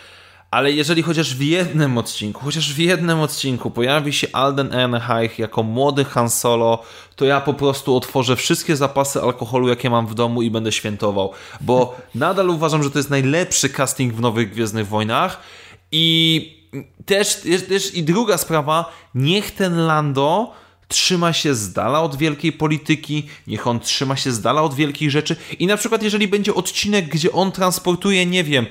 [0.51, 5.63] ale jeżeli chociaż w jednym odcinku, chociaż w jednym odcinku pojawi się Alden Ehrenreich jako
[5.63, 6.83] młody Han Solo,
[7.17, 11.33] to ja po prostu otworzę wszystkie zapasy alkoholu, jakie mam w domu i będę świętował.
[11.61, 15.41] Bo nadal uważam, że to jest najlepszy casting w Nowych Gwiezdnych Wojnach
[15.93, 16.61] i
[17.07, 20.53] też, też i druga sprawa, niech ten Lando
[20.89, 25.11] trzyma się z dala od wielkiej polityki, niech on trzyma się z dala od wielkich
[25.11, 28.67] rzeczy i na przykład jeżeli będzie odcinek, gdzie on transportuje, nie wiem,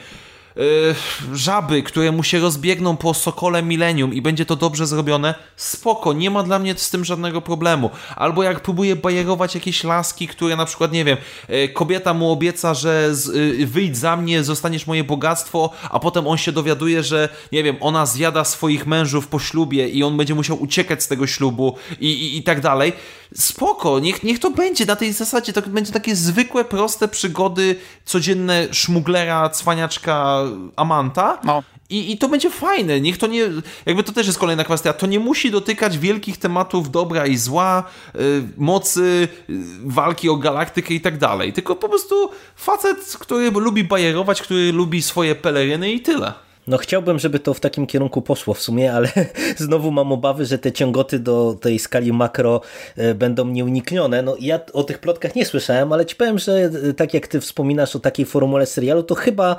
[1.33, 6.31] żaby, które mu się rozbiegną po Sokole Millennium i będzie to dobrze zrobione, spoko, nie
[6.31, 7.89] ma dla mnie z tym żadnego problemu.
[8.15, 11.17] Albo jak próbuje bajerować jakieś laski, które na przykład, nie wiem,
[11.49, 16.37] yy, kobieta mu obieca, że yy, wyjdź za mnie, zostaniesz moje bogactwo, a potem on
[16.37, 20.61] się dowiaduje, że, nie wiem, ona zjada swoich mężów po ślubie i on będzie musiał
[20.61, 22.93] uciekać z tego ślubu i, i, i tak dalej
[23.35, 27.75] spoko, niech, niech to będzie na tej zasadzie, to będzie takie zwykłe, proste przygody
[28.05, 30.41] codzienne szmuglera, cwaniaczka,
[30.75, 31.63] amanta no.
[31.89, 33.43] I, I to będzie fajne, niech to nie,
[33.85, 37.83] jakby to też jest kolejna kwestia, to nie musi dotykać wielkich tematów dobra i zła,
[38.15, 38.19] y,
[38.57, 44.41] mocy, y, walki o galaktykę i tak dalej, tylko po prostu facet, który lubi bajerować,
[44.41, 46.33] który lubi swoje peleryny i tyle.
[46.69, 49.09] No chciałbym, żeby to w takim kierunku poszło w sumie, ale
[49.57, 52.61] znowu mam obawy, że te ciągoty do tej skali makro
[52.97, 54.21] e, będą nieuniknione.
[54.21, 57.39] No ja o tych plotkach nie słyszałem, ale ci powiem, że e, tak jak ty
[57.39, 59.55] wspominasz o takiej formule serialu, to chyba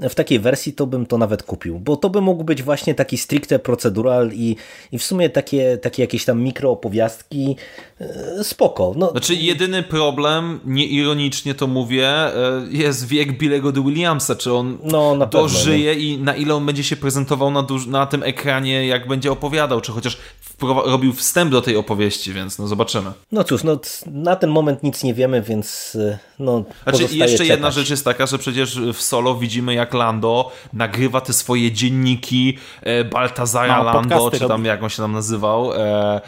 [0.00, 3.18] w takiej wersji to bym to nawet kupił, bo to by mógł być właśnie taki
[3.18, 4.56] stricte procedural i,
[4.92, 7.56] i w sumie takie, takie jakieś tam mikroopowiastki
[8.00, 8.94] e, spoko.
[8.96, 9.10] No.
[9.10, 12.32] Znaczy jedyny problem, nieironicznie to mówię, e,
[12.70, 16.66] jest wiek Billego de Williamsa, czy on no, na dożyje pewno, i na ile on
[16.66, 20.18] będzie się prezentował na, na tym ekranie, jak będzie opowiadał, czy chociaż
[20.62, 23.12] robił wstęp do tej opowieści, więc no zobaczymy.
[23.32, 27.48] No cóż, no na ten moment nic nie wiemy, więc e, no Znaczy jeszcze czekać.
[27.48, 32.58] jedna rzecz jest taka, że przecież w solo widzimy jak Lando nagrywa te swoje dzienniki
[32.82, 34.66] e, Baltazara no, Lando, czy tam robi.
[34.66, 35.72] jak on się tam nazywał.
[35.74, 36.20] E,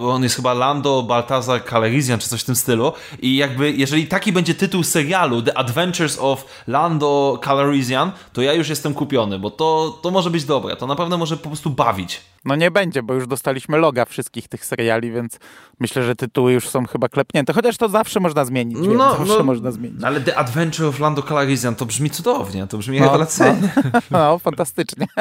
[0.00, 4.32] on jest chyba Lando Baltazar Calrissian, czy coś w tym stylu i jakby jeżeli taki
[4.32, 9.98] będzie tytuł serialu The Adventures of Lando Calrissian, to ja już jestem kupiony, bo to,
[10.02, 12.20] to może być dobre, to naprawdę może po prostu bawić.
[12.44, 15.38] No nie będzie, bo już dostaliśmy loga wszystkich tych seriali, więc
[15.80, 17.52] myślę, że tytuły już są chyba klepnięte.
[17.52, 18.78] Chociaż to zawsze można zmienić.
[18.80, 20.04] No, zawsze no, można zmienić.
[20.04, 22.60] Ale The Adventure of Lando Calrissian to brzmi cudownie.
[22.60, 23.72] To To brzmi no, rewelacyjnie.
[23.84, 25.06] No, no fantastycznie.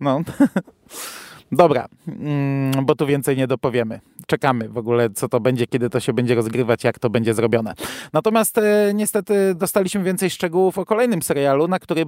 [0.00, 0.20] No.
[1.52, 4.00] Dobra, mm, bo tu więcej nie dopowiemy.
[4.26, 7.74] Czekamy w ogóle, co to będzie, kiedy to się będzie rozgrywać, jak to będzie zrobione.
[8.12, 12.04] Natomiast e, niestety dostaliśmy więcej szczegółów o kolejnym serialu, na który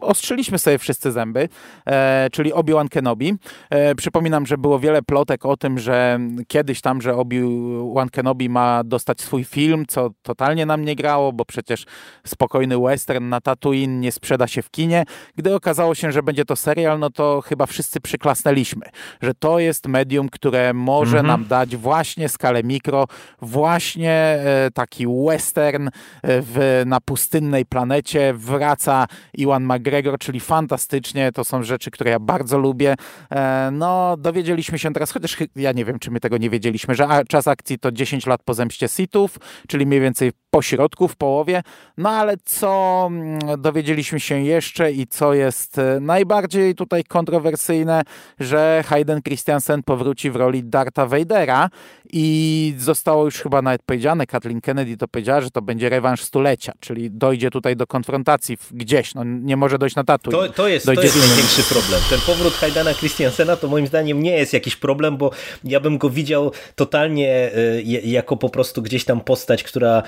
[0.00, 1.48] ostrzyliśmy sobie wszyscy zęby,
[1.86, 3.34] e, czyli Obi-Wan Kenobi.
[3.70, 8.84] E, przypominam, że było wiele plotek o tym, że kiedyś tam, że Obi-Wan Kenobi ma
[8.84, 11.84] dostać swój film, co totalnie nam nie grało, bo przecież
[12.26, 15.04] spokojny western na Tatooine nie sprzeda się w kinie.
[15.36, 18.86] Gdy okazało się, że będzie to serial, no to chyba wszyscy przyklasnęliśmy,
[19.22, 21.26] że to jest medium, które może mhm.
[21.26, 23.06] nam dać właśnie skalę mikro,
[23.42, 25.90] właśnie e, taki western e,
[26.22, 28.34] w, na pustynnej planecie.
[28.34, 31.32] Wraca Iwan McGregor McGregor, czyli fantastycznie.
[31.32, 32.94] To są rzeczy, które ja bardzo lubię.
[33.30, 37.06] E, no, dowiedzieliśmy się teraz, chociaż ja nie wiem, czy my tego nie wiedzieliśmy, że
[37.28, 39.38] czas akcji to 10 lat po zemście Sithów,
[39.68, 41.62] czyli mniej więcej po środku, w połowie.
[41.98, 48.02] No ale co mm, dowiedzieliśmy się jeszcze i co jest e, najbardziej tutaj kontrowersyjne,
[48.40, 51.70] że Hayden Christensen powróci w roli Darta Vadera
[52.12, 56.72] i zostało już chyba nawet powiedziane, Kathleen Kennedy to powiedziała, że to będzie rewanż stulecia,
[56.80, 60.30] czyli dojdzie tutaj do konfrontacji gdzieś, no nie może dojść na tatu.
[60.30, 62.00] To, to jest, to jest największy problem.
[62.10, 65.30] Ten powrót Haydana Christiansena to moim zdaniem nie jest jakiś problem, bo
[65.64, 70.02] ja bym go widział totalnie e, jako po prostu gdzieś tam postać, która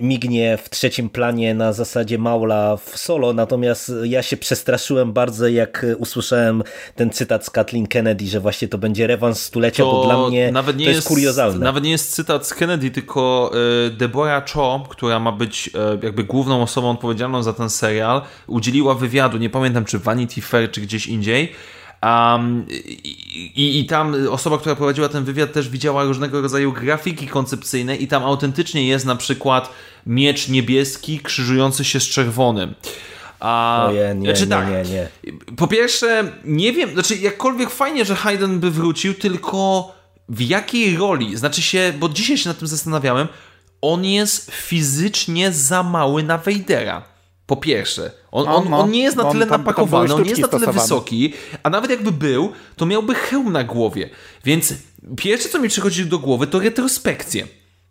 [0.00, 5.86] mignie w trzecim planie na zasadzie Maula w solo, natomiast ja się przestraszyłem bardzo jak
[5.98, 6.62] usłyszałem
[6.94, 10.52] ten cytat z Kathleen Kennedy, że właśnie to będzie rewanż stulecia, to bo dla mnie
[10.52, 11.64] nawet nie to jest, jest kuriozalne.
[11.64, 13.50] Nawet nie jest cytat z Kennedy, tylko
[13.86, 18.94] e, Deborah Cho, która ma być e, jakby główną osobą odpowiedzialną za ten serial, udzieliła
[18.94, 21.52] wywiadu, nie pamiętam czy Vanity Fair, czy gdzieś indziej,
[22.04, 22.66] Um,
[23.56, 28.08] i, I tam osoba, która prowadziła ten wywiad, też widziała różnego rodzaju grafiki koncepcyjne, i
[28.08, 29.70] tam autentycznie jest na przykład
[30.06, 32.74] miecz niebieski krzyżujący się z czerwonym.
[33.40, 35.08] A, nie, nie, znaczy, tak, nie, nie, nie.
[35.56, 39.92] Po pierwsze, nie wiem, znaczy jakkolwiek fajnie, że Hayden by wrócił, tylko
[40.28, 41.36] w jakiej roli?
[41.36, 43.28] Znaczy się, bo dzisiaj się nad tym zastanawiałem,
[43.80, 47.13] on jest fizycznie za mały na Vadera.
[47.46, 50.48] Po pierwsze, on, on, no, on nie jest na tyle napakowany, on nie jest na
[50.48, 54.10] tyle wysoki, a nawet jakby był, to miałby hełm na głowie.
[54.44, 54.74] Więc
[55.16, 57.46] pierwsze, co mi przychodzi do głowy, to retrospekcje.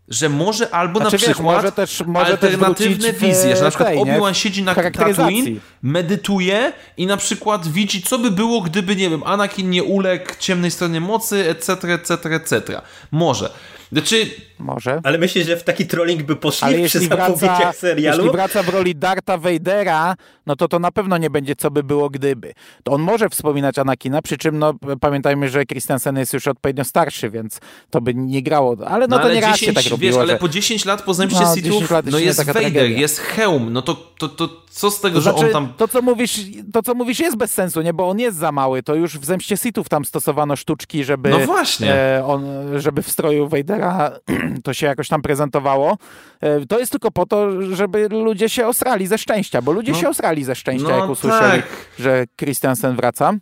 [0.07, 3.95] Że może albo znaczy, na wiesz, przykład może też, może alternatywne wizje, że na przykład
[3.95, 9.23] Obi-Wan siedzi na Tatooine, medytuje i na przykład widzi, co by było, gdyby, nie wiem,
[9.23, 12.81] Anakin nie uległ ciemnej stronie mocy, etc., etc., etc.
[13.11, 13.49] Może.
[13.91, 14.27] Znaczy...
[14.63, 15.01] Może.
[15.03, 18.17] Ale myślisz, że w taki trolling by poszli Ale przy wraca, serialu?
[18.17, 20.15] Jeśli wraca w roli Darta Vadera,
[20.45, 22.53] no to to na pewno nie będzie co by było gdyby.
[22.83, 27.29] To on może wspominać Anakina, przy czym no, pamiętajmy, że Christensen jest już odpowiednio starszy,
[27.29, 27.59] więc
[27.89, 28.77] to by nie grało.
[28.87, 30.11] Ale no, no to ale nie 10, raz się tak robiło.
[30.11, 32.99] Wiesz, ale po 10 lat po zemście no, Sithów, no jest Vader, tragedia.
[32.99, 35.73] jest hełm, no to, to, to co z tego, to że znaczy, on tam...
[35.77, 36.39] To co, mówisz,
[36.73, 37.93] to, co mówisz jest bez sensu, nie?
[37.93, 38.83] Bo on jest za mały.
[38.83, 41.29] To już w zemście Sithów tam stosowano sztuczki, żeby...
[41.29, 41.93] No właśnie.
[41.93, 42.45] E, on,
[42.75, 44.11] żeby w stroju Vadera
[44.63, 45.97] to się jakoś tam prezentowało.
[46.41, 49.97] E, to jest tylko po to, żeby ludzie się osrali ze szczęścia, bo ludzie no,
[49.97, 51.71] się osrali ze szczęścia, no jak usłyszeli, tak.
[51.99, 53.33] że Christiansen wraca.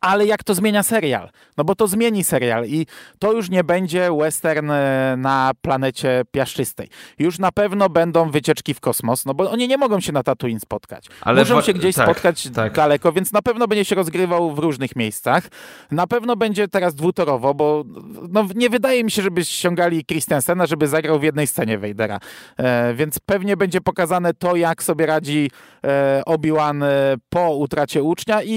[0.00, 1.30] Ale jak to zmienia serial?
[1.56, 2.86] No bo to zmieni serial i
[3.18, 6.88] to już nie będzie western e, na planecie piaszczystej.
[7.18, 10.60] Już na pewno będą wycieczki w kosmos, no bo oni nie mogą się na Tatooine
[10.60, 11.06] spotkać.
[11.20, 12.72] Ale Muszą się gdzieś tak, spotkać tak.
[12.72, 15.48] daleko, więc na pewno będzie się rozgrywał w różnych miejscach.
[15.90, 17.84] Na pewno będzie teraz dwutorowo, bo
[18.28, 22.20] no, nie wydaje mi się, żeby ściągali Christensena, żeby zagrał w jednej scenie Vadera.
[22.56, 25.50] E, więc pewnie będzie pokazane to, jak sobie radzi
[25.84, 28.52] e, Obi-Wan e, po utracie ucznia i,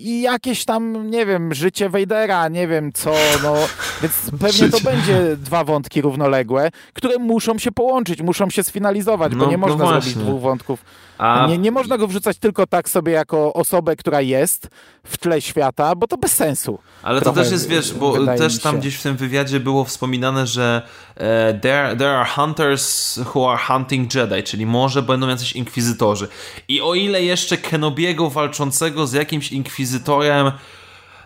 [0.00, 3.54] i jakieś tam, nie wiem, życie Vadera, nie wiem co, no,
[4.02, 9.44] więc pewnie to będzie dwa wątki równoległe, które muszą się połączyć, muszą się sfinalizować, no,
[9.44, 10.84] bo nie no można no zrobić dwóch wątków.
[11.18, 11.46] A...
[11.46, 14.68] Nie, nie można go wrzucać tylko tak sobie jako osobę, która jest
[15.04, 16.78] w tle świata, bo to bez sensu.
[17.02, 20.82] Ale to też jest, wiesz, bo też tam gdzieś w tym wywiadzie było wspominane, że
[21.16, 26.28] e, there, there are hunters who are hunting Jedi, czyli może będą jacyś inkwizytorzy.
[26.68, 30.52] I o ile jeszcze Kenobiego walczącego z jakimś inkwizytorem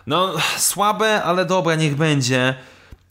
[0.07, 2.55] no, słabe, ale dobra, niech będzie.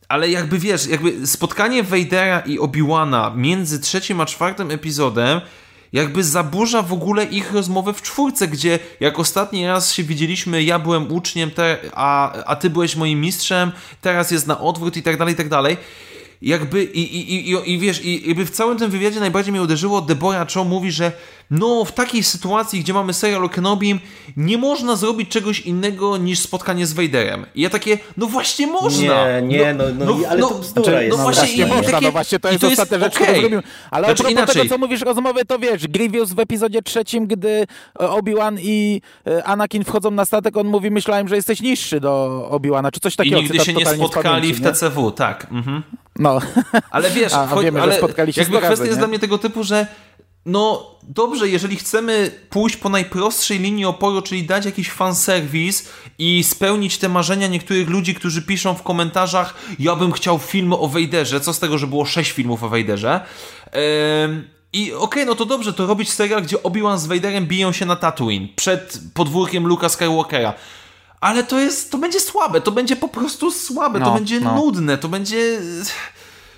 [0.08, 5.40] Ale jakby wiesz, jakby spotkanie Vadera i Obi-Wana między trzecim a czwartym epizodem
[5.94, 10.78] jakby zaburza w ogóle ich rozmowę w czwórce, gdzie jak ostatni raz się widzieliśmy, ja
[10.78, 11.50] byłem uczniem,
[11.92, 15.48] a, a ty byłeś moim mistrzem, teraz jest na odwrót i tak dalej, i tak
[15.48, 15.76] dalej.
[16.42, 20.00] jakby i, i, i, i wiesz, i jakby w całym tym wywiadzie najbardziej mnie uderzyło,
[20.00, 21.12] Deborah Cho mówi, że
[21.50, 24.00] no w takiej sytuacji, gdzie mamy serial o Kenobim,
[24.36, 27.46] nie można zrobić czegoś innego niż spotkanie z Vaderem.
[27.54, 29.40] I ja takie, no właśnie można!
[29.40, 31.18] Nie, nie, no, no, no ale no, to bzdura znaczy, jest.
[31.18, 33.26] No właśnie, no, takie, no właśnie to jest to ostatnia rzecz, okay.
[33.26, 33.62] którą zrobimy.
[33.90, 34.54] Ale znaczy, inaczej.
[34.54, 37.66] tego, co mówisz rozmowy, to wiesz, Grievous w epizodzie trzecim, gdy
[38.00, 42.46] e, Obi-Wan i e, Anakin wchodzą na statek, on mówi, myślałem, że jesteś niższy do
[42.50, 43.38] Obi-Wana, czy coś takiego.
[43.38, 45.46] I nigdy się nie spotkali w TCW, tak.
[45.50, 45.82] Mhm.
[46.18, 46.38] No.
[46.90, 48.00] Ale wiesz, a, a wiemy, ale
[48.36, 49.86] jakby kwestia jest dla mnie tego typu, że
[50.46, 55.88] no dobrze, jeżeli chcemy pójść po najprostszej linii oporu, czyli dać jakiś fanserwis
[56.18, 60.88] i spełnić te marzenia niektórych ludzi, którzy piszą w komentarzach ja bym chciał film o
[60.88, 63.20] Wejderze, co z tego, że było sześć filmów o Wejderze.
[64.72, 67.86] I okej, okay, no to dobrze, to robić serial, gdzie Obi-Wan z Vaderem biją się
[67.86, 70.54] na Tatooine przed podwórkiem Luka Skywalkera.
[71.20, 74.54] Ale to jest, to będzie słabe, to będzie po prostu słabe, no, to będzie no.
[74.54, 75.60] nudne, to będzie...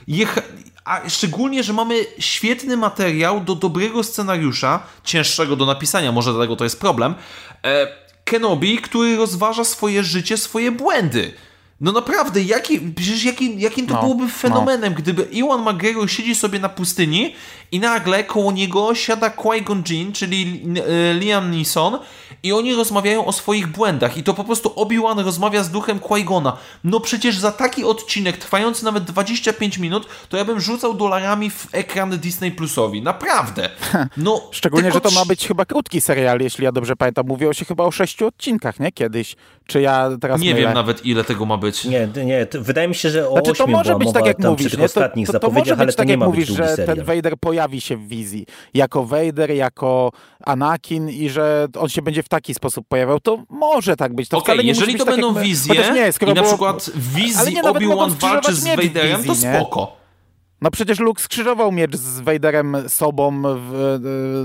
[0.08, 0.40] Jecha
[0.86, 6.64] a szczególnie, że mamy świetny materiał do dobrego scenariusza, cięższego do napisania, może dlatego to
[6.64, 7.14] jest problem,
[7.64, 7.86] e,
[8.24, 11.34] Kenobi, który rozważa swoje życie, swoje błędy.
[11.80, 14.30] No naprawdę, jaki, przecież jaki, jakim to no, byłoby no.
[14.30, 14.98] fenomenem, no.
[14.98, 17.34] gdyby Iwan McGregor siedzi sobie na pustyni
[17.72, 21.98] i nagle koło niego siada Qui-Gon Jinn, czyli e, Liam Neeson
[22.42, 26.52] i oni rozmawiają o swoich błędach i to po prostu Obi-Wan rozmawia z duchem Qui-Gona.
[26.84, 31.68] No przecież za taki odcinek trwający nawet 25 minut, to ja bym rzucał dolarami w
[31.72, 33.02] ekran Disney Plusowi.
[33.02, 33.70] Naprawdę.
[34.16, 37.26] No, Szczególnie, że to ma być chyba krótki serial, jeśli ja dobrze pamiętam.
[37.26, 38.92] Mówiło się chyba o sześciu odcinkach, nie?
[38.92, 39.36] Kiedyś.
[39.66, 40.66] Czy ja teraz Nie mylę?
[40.66, 41.65] wiem nawet ile tego ma być.
[41.84, 42.46] Nie, nie.
[42.52, 44.88] Wydaje mi się, że o znaczy, to może być tak jak mówisz, nie?
[44.88, 46.96] To, to, to, to może być tak jak mówisz, że serial.
[46.96, 48.46] ten Vader pojawi się w wizji.
[48.74, 50.12] Jako Vader, jako
[50.44, 54.28] Anakin i że on się będzie w taki sposób pojawiał, to może tak być.
[54.28, 55.42] To okay, jeżeli to tak będą my...
[55.42, 60.05] wizje nie, i na przykład w wizji Obi-Wan walczy z Vaderem, wizji, to spoko.
[60.60, 63.98] No przecież Luke skrzyżował miecz z Vaderem sobą w,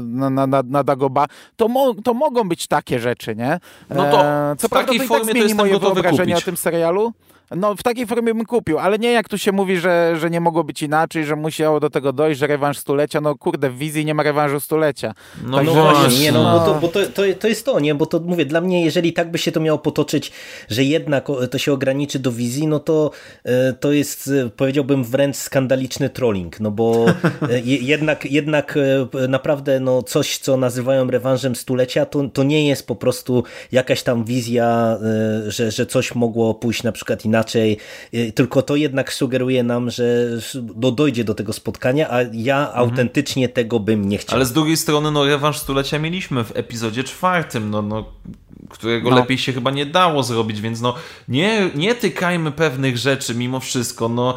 [0.05, 1.25] na, na, na, na Dagoba.
[1.55, 3.59] To, mo, to mogą być takie rzeczy, nie?
[3.89, 6.43] No to e, Co w prawda, takiej to tak formie zmieni to moje wyobrażenie kupić.
[6.43, 7.13] o tym serialu.
[7.55, 10.41] No w takiej formie bym kupił, ale nie jak tu się mówi, że, że nie
[10.41, 14.05] mogło być inaczej, że musiało do tego dojść, że rewanż stulecia, no kurde, w wizji
[14.05, 15.13] nie ma rewanżu stulecia.
[15.45, 18.05] No, no właśnie, nie, no, bo, to, bo to, to, to jest to, nie, bo
[18.05, 20.31] to mówię, dla mnie, jeżeli tak by się to miało potoczyć,
[20.69, 23.11] że jednak to się ograniczy do wizji, no to
[23.43, 27.05] e, to jest, e, powiedziałbym, wręcz skandaliczny trolling, no bo
[27.49, 28.79] e, jednak, jednak
[29.29, 34.25] naprawdę no, coś, co nazywają rewanżem stulecia, to, to nie jest po prostu jakaś tam
[34.25, 34.97] wizja,
[35.47, 37.77] że, że coś mogło pójść na przykład inaczej, inaczej,
[38.13, 42.79] y, tylko to jednak sugeruje nam, że do, dojdzie do tego spotkania, a ja mhm.
[42.79, 44.35] autentycznie tego bym nie chciał.
[44.35, 48.05] Ale z drugiej strony, no rewanż stulecia mieliśmy w epizodzie czwartym, no, no
[48.69, 49.15] którego no.
[49.15, 50.95] lepiej się chyba nie dało zrobić, więc no
[51.27, 54.35] nie, nie tykajmy pewnych rzeczy mimo wszystko, no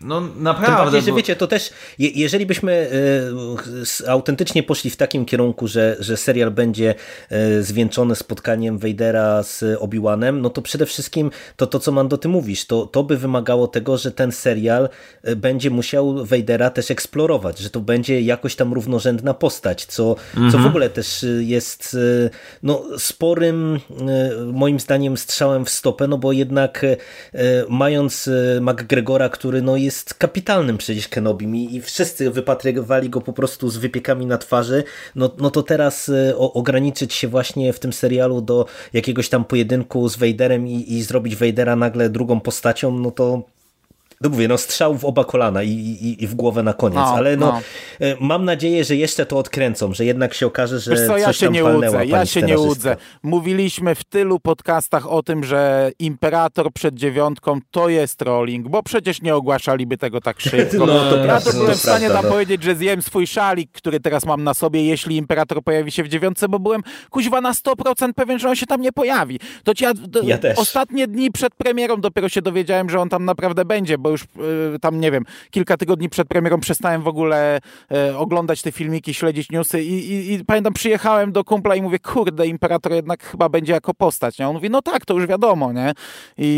[0.00, 0.84] no naprawdę.
[0.84, 2.90] bardziej, że wiecie, to też, je, jeżeli byśmy
[4.02, 6.94] y, autentycznie poszli w takim kierunku, że, że serial będzie
[7.32, 12.28] y, zwieńczony spotkaniem Vadera z Obi-Wanem, no to przede wszystkim to, to co Mando, ty
[12.28, 14.88] mówisz, to, to by wymagało tego, że ten serial
[15.28, 20.52] y, będzie musiał Vadera też eksplorować, że to będzie jakoś tam równorzędna postać, co, mhm.
[20.52, 21.96] co w ogóle też jest
[22.62, 23.80] no, sporym,
[24.52, 26.86] moim zdaniem, strzałem w stopę, no bo jednak
[27.68, 28.30] mając
[28.60, 33.70] McGregora, który no jest jest kapitalnym przecież Kenobim i, i wszyscy wypatrywali go po prostu
[33.70, 34.84] z wypiekami na twarzy,
[35.14, 39.44] no, no to teraz e, o, ograniczyć się właśnie w tym serialu do jakiegoś tam
[39.44, 43.42] pojedynku z Vaderem i, i zrobić Vadera nagle drugą postacią, no to
[44.20, 47.14] no mówię, no strzał w oba kolana i, i, i w głowę na koniec, no,
[47.14, 47.60] ale no, no,
[48.06, 51.26] e, mam nadzieję, że jeszcze to odkręcą, że jednak się okaże, że Wiesz co, ja
[51.26, 52.96] coś się tam nie palnęła Ja się nie łudzę.
[53.22, 59.22] Mówiliśmy w tylu podcastach o tym, że Imperator przed dziewiątką to jest trolling, bo przecież
[59.22, 60.86] nie ogłaszaliby tego tak szybko.
[60.86, 62.30] No, to ja to byłem w stanie tam no.
[62.30, 66.08] powiedzieć, że zjem swój szalik, który teraz mam na sobie, jeśli Imperator pojawi się w
[66.08, 69.40] dziewiątce, bo byłem kuźwa na 100% pewien, że on się tam nie pojawi.
[69.64, 69.92] To ci ja,
[70.22, 74.24] ja ostatnie dni przed premierą dopiero się dowiedziałem, że on tam naprawdę będzie, bo już
[74.36, 77.60] yy, tam, nie wiem, kilka tygodni przed premierą przestałem w ogóle
[77.90, 81.98] e, oglądać te filmiki, śledzić newsy i, i, i, pamiętam, przyjechałem do kumpla i mówię,
[81.98, 84.48] kurde, Imperator jednak chyba będzie jako postać, nie?
[84.48, 85.92] On mówi, no tak, to już wiadomo, nie?
[86.38, 86.48] I,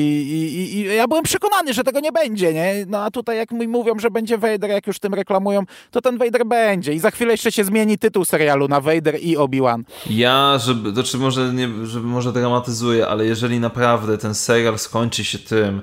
[0.75, 2.75] i ja byłem przekonany, że tego nie będzie, nie?
[2.89, 6.19] No a tutaj jak mi mówią, że będzie Vader, jak już tym reklamują, to ten
[6.19, 9.83] Vader będzie i za chwilę jeszcze się zmieni tytuł serialu na Vader i Obi-Wan.
[10.11, 15.25] Ja, żeby, to czy może, nie, żeby może dramatyzuję, ale jeżeli naprawdę ten serial skończy
[15.25, 15.83] się tym,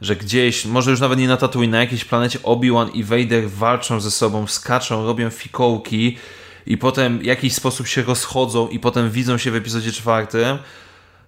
[0.00, 4.00] że gdzieś, może już nawet nie na Tatooine, na jakiejś planecie Obi-Wan i Vader walczą
[4.00, 6.18] ze sobą, skaczą, robią fikołki
[6.66, 10.58] i potem w jakiś sposób się rozchodzą i potem widzą się w epizodzie czwartym,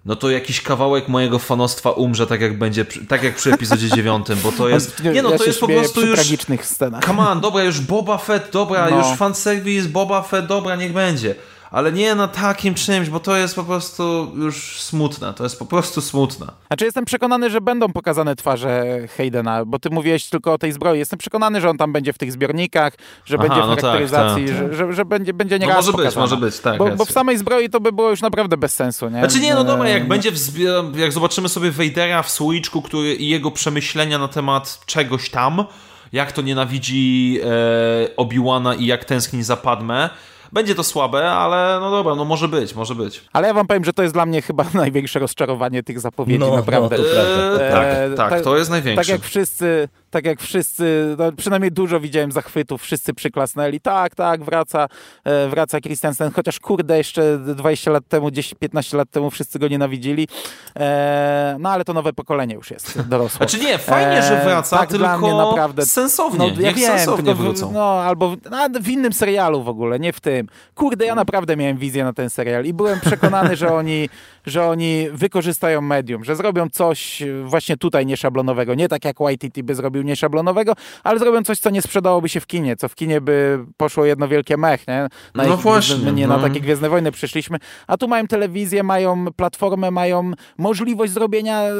[0.05, 4.39] no to jakiś kawałek mojego fanostwa umrze, tak jak będzie, tak jak przy epizodzie dziewiątym,
[4.43, 6.15] bo to jest, nie no, ja to jest po prostu już...
[6.15, 7.05] tragicznych scenach.
[7.05, 8.99] Come on, dobra, już Boba Fett, dobra, no.
[8.99, 11.35] już fanservice, Boba Fett, dobra, niech będzie
[11.71, 15.35] ale nie na takim czymś, bo to jest po prostu już smutne.
[15.35, 16.47] To jest po prostu smutne.
[16.67, 18.85] Znaczy jestem przekonany, że będą pokazane twarze
[19.17, 20.99] Haydena, bo ty mówiłeś tylko o tej zbroi.
[20.99, 22.93] Jestem przekonany, że on tam będzie w tych zbiornikach,
[23.25, 24.73] że Aha, będzie w no tak, charakteryzacji, tak, tak.
[24.73, 26.79] Że, że, że, będzie, będzie nie no może być, może być, tak.
[26.79, 29.19] Bo, bo, w samej zbroi to by było już naprawdę bez sensu, nie?
[29.19, 30.59] Znaczy nie, no dobra, jak będzie w
[30.97, 35.65] jak zobaczymy sobie Vadera w Switchku, który i jego przemyślenia na temat czegoś tam,
[36.13, 40.11] jak to nienawidzi e, Obi-Wana i jak tęskni za Padmę,
[40.53, 43.25] będzie to słabe, ale no dobra, no może być, może być.
[43.33, 46.57] Ale ja wam powiem, że to jest dla mnie chyba największe rozczarowanie tych zapowiedzi, no,
[46.57, 46.99] naprawdę.
[46.99, 47.65] No, to.
[47.65, 49.03] E, tak, tak, to jest największe.
[49.03, 54.45] Tak jak wszyscy tak jak wszyscy, no przynajmniej dużo widziałem zachwytów, wszyscy przyklasnęli, tak, tak,
[54.45, 54.89] wraca,
[55.25, 60.29] e, wraca Christensen, chociaż kurde, jeszcze 20 lat temu, 10-15 lat temu wszyscy go nienawidzili,
[60.77, 63.49] e, no ale to nowe pokolenie już jest dorosłe.
[63.49, 66.87] Znaczy nie, fajnie, że e, wraca, tak, tylko dla mnie naprawdę, sensownie, no, ja wiem,
[66.87, 67.73] sensownie wrócą.
[67.73, 68.39] No, albo w,
[68.83, 70.49] w innym serialu w ogóle, nie w tym.
[70.75, 74.09] Kurde, ja naprawdę miałem wizję na ten serial i byłem przekonany, że oni,
[74.47, 79.75] że oni wykorzystają medium, że zrobią coś właśnie tutaj nieszablonowego, nie tak jak YTT by
[79.75, 80.73] zrobił nieszablonowego,
[81.05, 84.29] ale zrobią coś, co nie sprzedałoby się w kinie, co w kinie by poszło jedno
[84.29, 85.09] wielkie mech, nie?
[85.35, 85.97] Na no właśnie.
[85.97, 86.37] My nie no.
[86.37, 91.73] na takie Gwiezdne Wojny przyszliśmy, a tu mają telewizję, mają platformę, mają możliwość zrobienia e,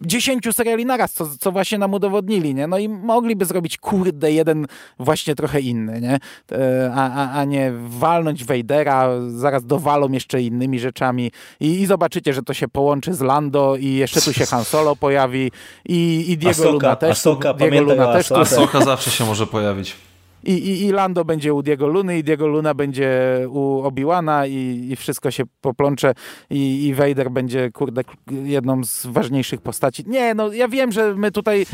[0.00, 2.66] dziesięciu seriali naraz, co, co właśnie nam udowodnili, nie?
[2.66, 4.66] No i mogliby zrobić, kurde, jeden
[4.98, 6.18] właśnie trochę inny, nie?
[6.52, 11.30] E, a, a, a nie walnąć Wejdera, zaraz dowalą jeszcze innymi rzeczami
[11.60, 14.96] i, i zobaczycie, że to się połączy z Lando i jeszcze tu się Han Solo
[14.96, 15.50] pojawi
[15.88, 17.18] i, i Diego Asoka, Luna też.
[17.18, 18.32] Asoka, Luna też.
[18.32, 19.96] Asoka zawsze się może pojawić.
[20.46, 23.10] I, i, I Lando będzie u Diego Luny, i Diego Luna będzie
[23.48, 26.14] u Obi-Wana i, i wszystko się poplącze
[26.50, 30.04] i, i Vader będzie, kurde, jedną z ważniejszych postaci.
[30.06, 31.66] Nie, no ja wiem, że my tutaj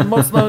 [0.00, 0.42] y, mocno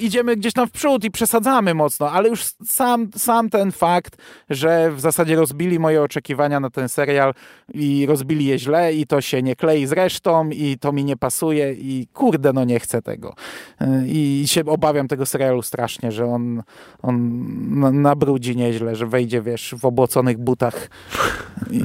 [0.00, 4.16] idziemy gdzieś tam w przód i przesadzamy mocno, ale już sam, sam ten fakt,
[4.50, 7.34] że w zasadzie rozbili moje oczekiwania na ten serial
[7.74, 11.16] i rozbili je źle i to się nie klei z resztą i to mi nie
[11.16, 13.34] pasuje i kurde, no nie chcę tego.
[13.82, 16.62] Y, I się obawiam tego serialu strasznie, że on
[17.02, 20.90] on nabrudzi nieźle, że wejdzie, wiesz, w obłoconych butach
[21.70, 21.76] i,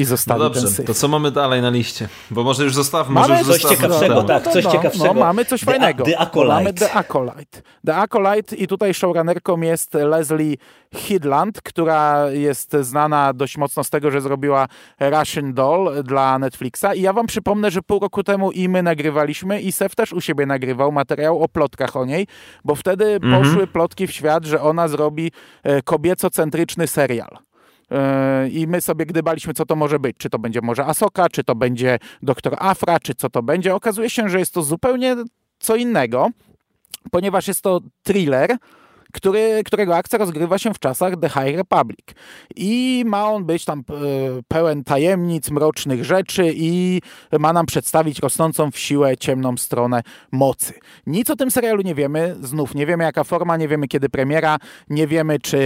[0.00, 2.08] i zostawi no dobrze, ten to co mamy dalej na liście?
[2.30, 3.14] Bo może już zostawmy.
[3.14, 5.14] Mamy może już coś ciekawszego, tak, coś no, ciekawszego.
[5.14, 6.04] No, mamy coś fajnego.
[6.04, 6.54] The Acolyte.
[6.54, 7.62] Mamy The Acolyte.
[7.86, 10.56] The Acolyte i tutaj showrunnerką jest Leslie
[10.94, 14.68] Hidland, która jest znana dość mocno z tego, że zrobiła
[15.00, 19.60] Russian Doll dla Netflixa i ja wam przypomnę, że pół roku temu i my nagrywaliśmy
[19.60, 22.26] i Sef też u siebie nagrywał materiał o plotkach o niej,
[22.64, 23.42] bo wtedy mhm.
[23.42, 25.32] poszły plotki w świat, że ona zrobi
[25.62, 27.38] e, kobiecocentryczny serial.
[27.90, 30.16] E, I my sobie gdybaliśmy, co to może być.
[30.16, 33.74] Czy to będzie może Asoka, czy to będzie Doktor Afra, czy co to będzie.
[33.74, 35.16] Okazuje się, że jest to zupełnie
[35.58, 36.30] co innego,
[37.10, 38.56] ponieważ jest to thriller,
[39.12, 42.06] który, którego akcja rozgrywa się w czasach The High Republic.
[42.56, 43.82] I ma on być tam e,
[44.48, 47.00] pełen tajemnic, mrocznych rzeczy i
[47.38, 50.74] ma nam przedstawić rosnącą w siłę ciemną stronę mocy.
[51.06, 54.58] Nic o tym serialu nie wiemy, znów nie wiemy jaka forma, nie wiemy kiedy premiera,
[54.90, 55.58] nie wiemy czy,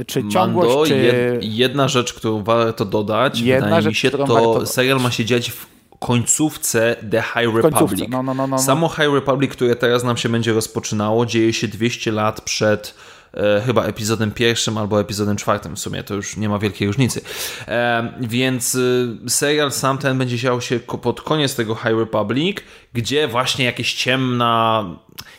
[0.00, 1.38] e, czy ciągłość, Mando, czy...
[1.42, 5.77] Jedna rzecz, którą warto dodać, jedna rzecz, mi się, to serial ma się dziać w
[5.98, 8.10] końcówce The High Republic.
[8.10, 11.68] No, no, no, no, Samo High Republic, które teraz nam się będzie rozpoczynało, dzieje się
[11.68, 12.94] 200 lat przed
[13.34, 17.20] e, chyba epizodem pierwszym albo epizodem czwartym w sumie, to już nie ma wielkiej różnicy.
[17.68, 22.58] E, więc e, serial sam ten będzie działo się pod koniec tego High Republic,
[22.92, 24.84] gdzie właśnie jakieś ciemna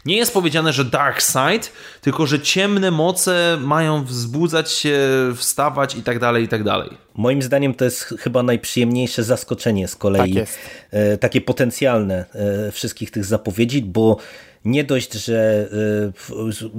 [0.06, 1.68] nie jest powiedziane, że dark side,
[2.02, 4.98] tylko że ciemne moce mają wzbudzać się,
[5.36, 6.90] wstawać i tak dalej, i tak dalej.
[7.16, 10.34] Moim zdaniem to jest chyba najprzyjemniejsze zaskoczenie z kolei.
[10.34, 10.48] Tak
[10.92, 12.26] e, takie potencjalne
[12.68, 14.18] e, wszystkich tych zapowiedzi, bo
[14.66, 15.70] nie dość, że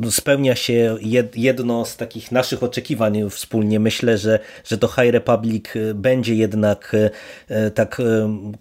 [0.05, 0.97] e, spełnia się
[1.35, 3.81] jedno z takich naszych oczekiwań wspólnie.
[3.81, 6.97] Myślę, że, że to High Republic będzie jednak
[7.74, 8.02] tak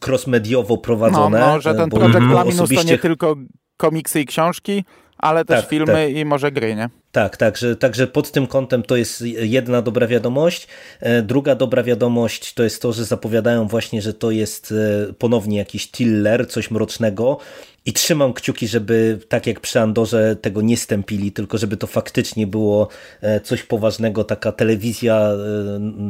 [0.06, 1.40] cross-mediowo prowadzone.
[1.40, 2.86] No, no że ten projekt dla osobiście...
[2.86, 3.36] to nie tylko
[3.78, 4.84] komiksy i książki,
[5.18, 6.16] ale też tak, filmy tak.
[6.16, 6.90] i może gry, nie?
[7.12, 10.68] Tak, także, także pod tym kątem to jest jedna dobra wiadomość.
[11.00, 14.72] E, druga dobra wiadomość to jest to, że zapowiadają właśnie, że to jest
[15.10, 17.38] e, ponownie jakiś tiller, coś mrocznego,
[17.86, 22.48] i trzymam kciuki, żeby tak jak przy Andorze tego nie stępili, tylko żeby to faktycznie
[22.48, 22.88] było
[23.22, 25.30] e, coś poważnego, taka telewizja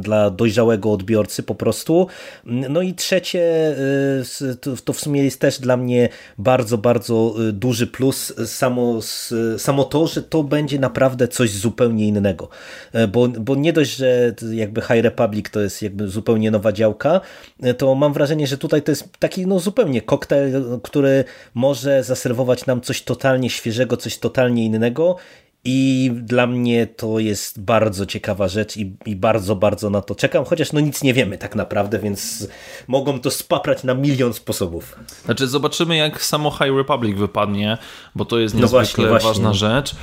[0.00, 2.06] dla dojrzałego odbiorcy po prostu.
[2.44, 3.76] No i trzecie,
[4.84, 6.08] to w sumie jest też dla mnie
[6.38, 9.00] bardzo, bardzo duży plus samo,
[9.58, 12.48] samo to, że to będzie na naprawdę coś zupełnie innego.
[12.92, 17.20] E, bo, bo nie dość, że jakby High Republic to jest jakby zupełnie nowa działka,
[17.62, 22.66] e, to mam wrażenie, że tutaj to jest taki no zupełnie koktajl, który może zaserwować
[22.66, 25.16] nam coś totalnie świeżego, coś totalnie innego
[25.64, 30.44] i dla mnie to jest bardzo ciekawa rzecz i, i, bardzo, bardzo na to czekam,
[30.44, 32.48] chociaż no nic nie wiemy tak naprawdę, więc
[32.88, 34.98] mogą to spaprać na milion sposobów.
[35.24, 37.78] Znaczy zobaczymy jak samo High Republic wypadnie,
[38.14, 39.28] bo to jest niezwykle no właśnie, właśnie.
[39.28, 39.94] ważna rzecz.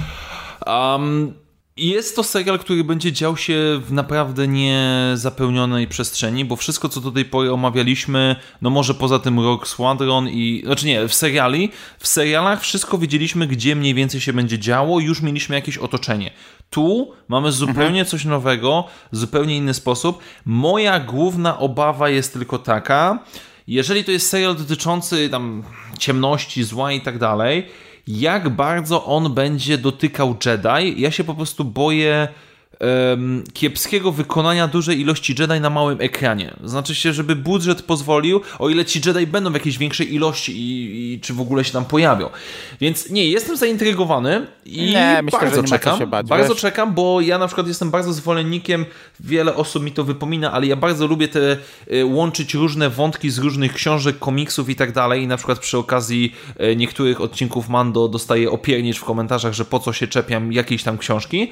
[0.67, 1.33] Um,
[1.77, 7.11] jest to serial, który będzie dział się w naprawdę niezapełnionej przestrzeni, bo wszystko, co do
[7.11, 10.61] tej pory omawialiśmy, no może poza tym Rogue Squadron i...
[10.65, 15.21] Znaczy nie, w seriali, w serialach wszystko wiedzieliśmy, gdzie mniej więcej się będzie działo, już
[15.21, 16.31] mieliśmy jakieś otoczenie.
[16.69, 18.05] Tu mamy zupełnie mhm.
[18.05, 20.19] coś nowego, zupełnie inny sposób.
[20.45, 23.19] Moja główna obawa jest tylko taka,
[23.67, 25.63] jeżeli to jest serial dotyczący tam
[25.99, 27.67] ciemności, zła i tak dalej,
[28.07, 31.01] jak bardzo on będzie dotykał Jedi.
[31.01, 32.27] Ja się po prostu boję
[33.53, 36.53] kiepskiego wykonania dużej ilości Jedi na małym ekranie.
[36.63, 41.13] Znaczy się, żeby budżet pozwolił, o ile ci Jedi będą w jakiejś większej ilości i,
[41.13, 42.29] i czy w ogóle się tam pojawią.
[42.81, 46.09] Więc nie, jestem zaintrygowany i nie, myślę, bardzo czekam.
[46.09, 46.61] Bać, bardzo wiesz?
[46.61, 48.85] czekam, bo ja na przykład jestem bardzo zwolennikiem,
[49.19, 51.57] wiele osób mi to wypomina, ale ja bardzo lubię te
[51.93, 55.23] y, łączyć różne wątki z różnych książek, komiksów i tak dalej.
[55.23, 59.79] I na przykład przy okazji y, niektórych odcinków Mando dostaję opiernicz w komentarzach, że po
[59.79, 61.51] co się czepiam jakiejś tam książki.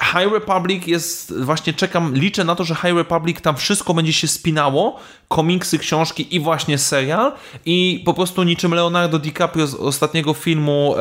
[0.00, 4.28] High Republic jest, właśnie czekam, liczę na to, że High Republic tam wszystko będzie się
[4.28, 5.00] spinało,
[5.32, 7.32] komiksy, książki i właśnie serial
[7.66, 10.94] i po prostu niczym Leonardo DiCaprio z ostatniego filmu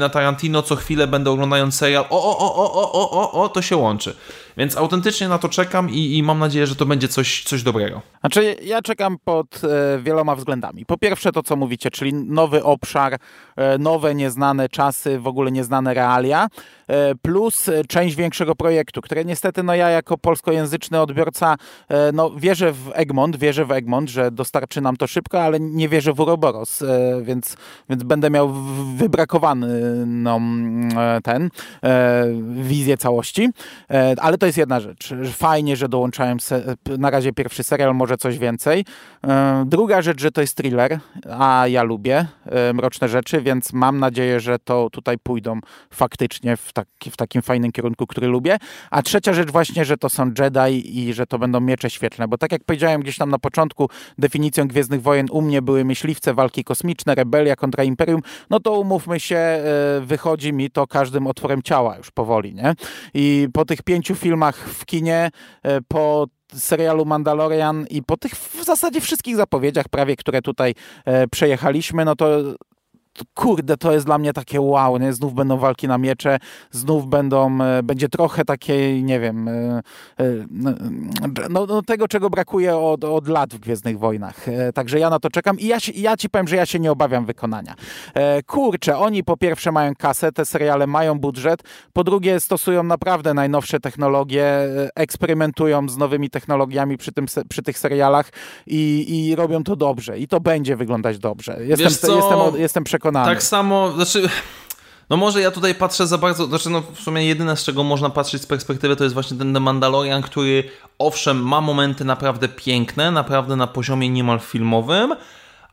[0.00, 3.62] e, Tarantino, co chwilę będę oglądając serial, o, o, o, o, o, o, o, to
[3.62, 4.16] się łączy.
[4.56, 8.02] Więc autentycznie na to czekam i, i mam nadzieję, że to będzie coś, coś dobrego.
[8.20, 10.86] Znaczy, ja czekam pod e, wieloma względami.
[10.86, 13.18] Po pierwsze to, co mówicie, czyli nowy obszar,
[13.56, 16.48] e, nowe, nieznane czasy, w ogóle nieznane realia,
[16.86, 21.56] e, plus część większego projektu, które niestety, no ja jako polskojęzyczny odbiorca,
[21.88, 25.88] e, no wierzę w Egmont, wierzę w Egmont, że dostarczy nam to szybko, ale nie
[25.88, 27.56] wierzę w Uroboros, e, więc,
[27.88, 28.52] więc będę miał
[28.96, 29.66] wybrakowany
[30.06, 30.40] no,
[31.22, 31.50] ten,
[31.82, 32.24] e,
[32.62, 33.50] wizję całości,
[34.20, 35.14] ale to jest jedna rzecz.
[35.32, 36.38] Fajnie, że dołączałem
[36.98, 38.84] na razie pierwszy serial, może coś więcej.
[39.66, 40.98] Druga rzecz, że to jest thriller,
[41.38, 42.26] a ja lubię
[42.74, 45.60] mroczne rzeczy, więc mam nadzieję, że to tutaj pójdą
[45.90, 48.56] faktycznie w, taki, w takim fajnym kierunku, który lubię.
[48.90, 52.38] A trzecia rzecz właśnie, że to są Jedi i że to będą miecze świetlne, bo
[52.38, 53.88] tak jak powiedziałem gdzieś tam na początku,
[54.18, 58.20] definicją Gwiezdnych Wojen u mnie były myśliwce, walki kosmiczne, rebelia kontra Imperium,
[58.50, 59.62] no to umówmy się, e,
[60.00, 62.74] wychodzi mi to każdym otworem ciała już powoli, nie?
[63.14, 65.30] I po tych pięciu filmach w kinie,
[65.62, 70.74] e, po serialu Mandalorian i po tych w zasadzie wszystkich zapowiedziach prawie, które tutaj
[71.04, 72.26] e, przejechaliśmy, no to
[73.34, 75.12] kurde, to jest dla mnie takie wow, nie?
[75.12, 76.38] znów będą walki na miecze,
[76.70, 79.52] znów będą, e, będzie trochę takiej, nie wiem, e,
[80.18, 80.70] e, no,
[81.50, 84.46] no, no, tego, czego brakuje od, od lat w Gwiezdnych Wojnach.
[84.74, 87.26] Także ja na to czekam i ja, ja ci powiem, że ja się nie obawiam
[87.26, 87.74] wykonania.
[88.46, 91.62] Kurczę, oni po pierwsze mają kasę, te seriale mają budżet,
[91.92, 94.46] po drugie stosują naprawdę najnowsze technologie,
[94.94, 98.30] eksperymentują z nowymi technologiami przy, tym, przy tych serialach
[98.66, 101.56] i, i robią to dobrze i to będzie wyglądać dobrze.
[101.60, 103.34] Jestem, jestem, jestem przekonany przekonany.
[103.34, 104.28] Tak samo, znaczy...
[105.10, 108.10] No może ja tutaj patrzę za bardzo, znaczy no w sumie jedyne z czego można
[108.10, 110.64] patrzeć z perspektywy to jest właśnie ten The Mandalorian, który
[110.98, 115.14] owszem ma momenty naprawdę piękne, naprawdę na poziomie niemal filmowym,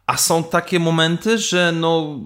[0.08, 2.20] a są takie momenty, że no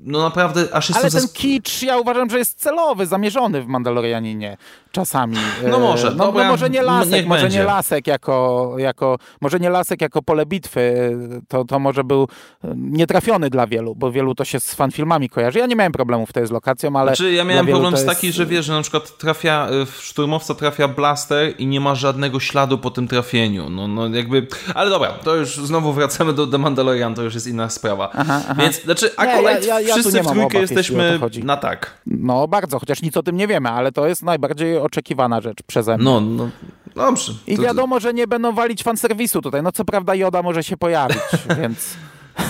[0.00, 1.10] no naprawdę aż jestem...
[1.12, 4.56] Ale ten kicz ja uważam, że jest celowy, zamierzony w Mandalorianinie
[4.92, 5.36] czasami.
[5.70, 7.58] No może, no, no może nie lasek, może będzie.
[7.58, 11.16] nie lasek jako, jako, może nie lasek jako pole bitwy,
[11.48, 12.28] to, to może był
[12.74, 15.58] nietrafiony dla wielu, bo wielu to się z fanfilmami kojarzy.
[15.58, 17.08] Ja nie miałem problemów wtedy z lokacją, ale...
[17.10, 20.88] Znaczy ja miałem problem z taki, że wiesz, że na przykład trafia, w szturmowca trafia
[20.88, 23.70] blaster i nie ma żadnego śladu po tym trafieniu.
[23.70, 27.46] No, no jakby, ale dobra, to już znowu wracamy do The Mandalorian, to już jest
[27.46, 28.10] inna sprawa.
[28.12, 28.54] Aha, aha.
[28.62, 31.98] Więc, znaczy akurat nie, ja, ja, ja wszyscy w trójkę jesteśmy na tak.
[32.06, 35.96] No bardzo, chociaż nic o tym nie wiemy, ale to jest najbardziej oczekiwana rzecz przeze
[35.96, 36.04] mnie.
[36.04, 36.48] No, no.
[36.94, 37.32] Dobrze.
[37.46, 39.62] I wiadomo, że nie będą walić fanserwisu tutaj.
[39.62, 41.18] No co prawda Joda może się pojawić,
[41.60, 41.96] więc...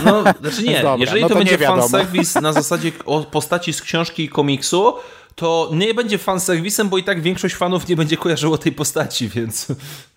[0.04, 2.92] No, znaczy nie, Dobra, jeżeli no to, to będzie fanserwis na zasadzie
[3.30, 4.94] postaci z książki i komiksu,
[5.34, 9.66] to nie będzie fanserwisem, bo i tak większość fanów nie będzie kojarzyło tej postaci, więc...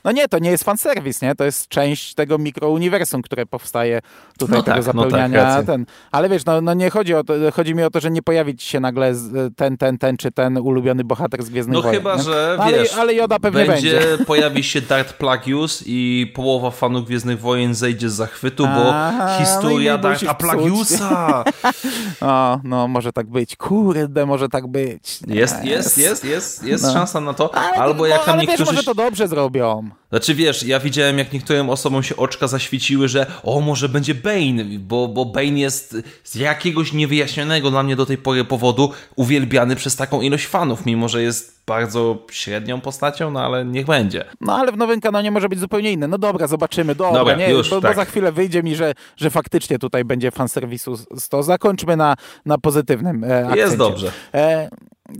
[0.05, 1.35] No nie, to nie jest fanserwis, nie?
[1.35, 3.99] To jest część tego mikrouniwersum, które powstaje
[4.37, 5.43] tutaj, no tego tak, zapełniania.
[5.43, 5.85] No tak, ten.
[6.11, 8.55] Ale wiesz, no, no nie chodzi o to, chodzi mi o to, że nie pojawi
[8.55, 9.13] ci się nagle
[9.55, 12.23] ten, ten, ten, czy ten ulubiony bohater z Gwiezdnych No Wojen, chyba, nie?
[12.23, 14.25] że ale, wiesz, ale Joda pewnie będzie, będzie.
[14.25, 19.97] pojawi się Darth Plagueis i połowa fanów Gwiezdnych Wojen zejdzie z zachwytu, bo Aha, historia
[19.97, 21.43] no Dartha Plagueisa
[22.21, 23.55] o, no może tak być.
[23.55, 25.04] Kurde, może tak być.
[25.27, 26.93] Jest, jest, jest, jest, jest No.
[26.93, 27.55] szansa na to.
[27.55, 28.63] Ale, Albo jak no, tam niektórzy...
[28.63, 29.89] wiesz, może to dobrze zrobią.
[30.09, 34.63] Znaczy wiesz, ja widziałem jak niektórym osobom się oczka zaświeciły, że o, może będzie Bane,
[34.79, 39.95] bo, bo Bane jest z jakiegoś niewyjaśnionego dla mnie do tej pory powodu uwielbiany przez
[39.95, 44.25] taką ilość fanów, mimo że jest bardzo średnią postacią, no ale niech będzie.
[44.41, 46.07] No ale w nowym kanonie może być zupełnie inny.
[46.07, 46.95] No dobra, zobaczymy.
[46.95, 47.91] Dobra, Dobra, nie, już, bo, tak.
[47.91, 51.43] bo za chwilę wyjdzie mi, że, że faktycznie tutaj będzie fanserwisu z to.
[51.43, 52.15] Zakończmy na,
[52.45, 53.59] na pozytywnym e, akcencie.
[53.59, 54.11] Jest dobrze.
[54.33, 54.69] E,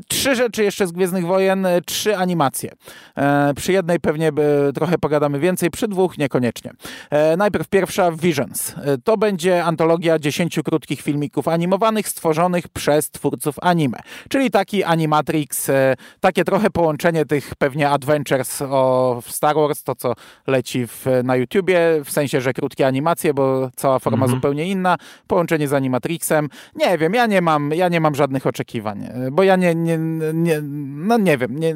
[0.08, 2.72] Trzy rzeczy jeszcze z Gwiezdnych Wojen, e, trzy animacje.
[3.18, 6.72] E, przy jednej pewnie by, trochę pogadamy więcej, przy dwóch niekoniecznie.
[7.10, 8.76] E, najpierw pierwsza Visions.
[8.78, 13.98] E, to będzie antologia dziesięciu krótkich filmików animowanych stworzonych przez twórców anime.
[14.30, 19.96] Czyli taki Animatrix, e, takie trochę połączenie tych pewnie Adventures o w Star Wars, to
[19.96, 20.14] co
[20.48, 24.98] leci w, na YouTubie, w sensie, że krótkie animacje, bo cała forma zupełnie inna.
[25.28, 26.50] Połączenie z Animatrixem.
[26.76, 29.98] Nie wiem, ja nie mam, ja nie mam żadnych oczekiwań, e, bo ja nie, nie,
[30.34, 30.62] nie
[31.08, 31.76] no nie wiem, nie,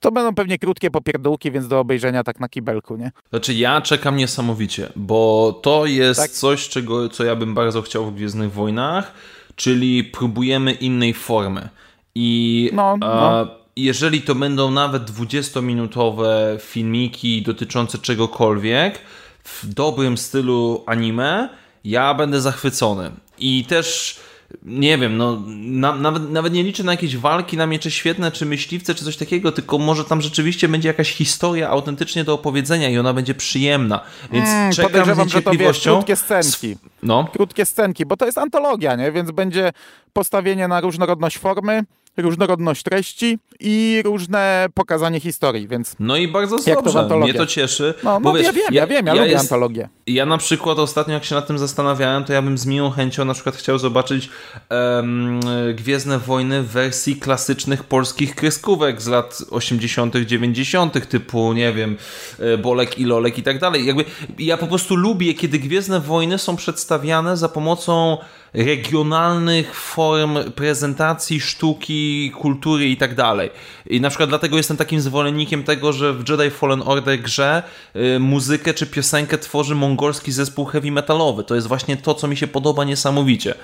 [0.00, 3.12] to będą pewnie krótkie popierdółki, więc do obejrzenia tak na kibelku, nie?
[3.30, 6.30] Znaczy ja czekam niesamowicie, bo to jest Tak.
[6.30, 9.12] coś, czego, co ja bym bardzo chciał w Gwiezdnych Wojnach,
[9.56, 11.68] czyli próbujemy innej formy.
[12.14, 13.40] I No, no.
[13.42, 13.46] e,
[13.76, 16.26] jeżeli to będą nawet 20-minutowe
[16.60, 18.98] filmiki dotyczące czegokolwiek
[19.44, 21.48] w dobrym stylu anime,
[21.84, 23.10] ja będę zachwycony.
[23.38, 24.20] I też
[24.62, 28.46] nie wiem, no na, nawet, nawet nie liczę na jakieś walki na miecze świetne, czy
[28.46, 32.98] myśliwce, czy coś takiego, tylko może tam rzeczywiście będzie jakaś historia autentycznie do opowiedzenia i
[32.98, 34.00] ona będzie przyjemna.
[34.32, 35.92] Więc Mm, czekam z to wiesz, niecierpliwością.
[35.94, 36.76] krótkie scenki.
[37.02, 39.12] No, Krótkie scenki, bo to jest antologia, nie?
[39.12, 39.70] Więc będzie
[40.12, 41.82] postawienie na różnorodność formy,
[42.16, 47.00] różnorodność treści i różne pokazanie historii, więc no i bardzo to dobrze.
[47.00, 47.30] antologii.
[47.30, 47.94] Mnie to cieszy.
[48.04, 49.88] no, no wiesz, ja wiem, ja, wiem, ja, lubię jest- antologię.
[50.06, 53.24] Ja na przykład ostatnio, jak się nad tym zastanawiałem, to ja bym z miłą chęcią
[53.24, 54.28] na przykład chciał zobaczyć
[54.68, 55.40] em,
[55.74, 61.96] Gwiezdne Wojny w wersji klasycznych polskich kreskówek z lat 80., 90., typu, nie wiem,
[62.38, 63.86] e, Bolek i Lolek i tak dalej.
[63.86, 64.04] Jakby
[64.38, 68.18] ja po prostu lubię, kiedy Gwiezdne Wojny są przedstawiane za pomocą
[68.54, 73.50] regionalnych form prezentacji, sztuki, kultury i tak dalej.
[73.86, 77.62] I na przykład dlatego jestem takim zwolennikiem tego, że w Jedi Fallen Order grze
[77.96, 81.44] y, muzykę czy piosenkę tworzy mongolski zespół heavy metalowy.
[81.44, 83.54] To jest właśnie to, co mi się podoba niesamowicie.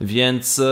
[0.00, 0.64] Więc y,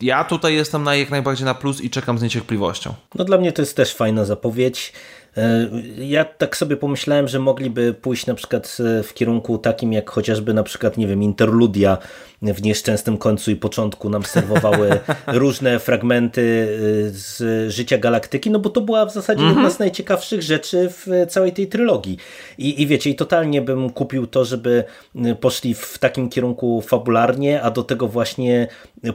[0.00, 2.94] ja tutaj jestem na, jak najbardziej na plus i czekam z niecierpliwością.
[3.14, 4.92] No dla mnie to jest też fajna zapowiedź.
[5.36, 5.68] E,
[5.98, 10.54] Ja tak sobie pomyślałem, że mogliby pójść na przykład e, w kierunku takim jak chociażby
[10.54, 11.98] na przykład, nie wiem, interludia
[12.42, 16.68] w nieszczęsnym końcu i początku nam serwowały różne fragmenty
[17.08, 21.06] e, z życia galaktyki, no bo to była w zasadzie jedna z najciekawszych rzeczy w
[21.28, 22.16] całej tej trylogii.
[22.58, 24.84] I, I wiecie, i totalnie bym kupił to, żeby
[25.16, 28.68] e, poszli w takim kierunku fabularnie, a do tego właśnie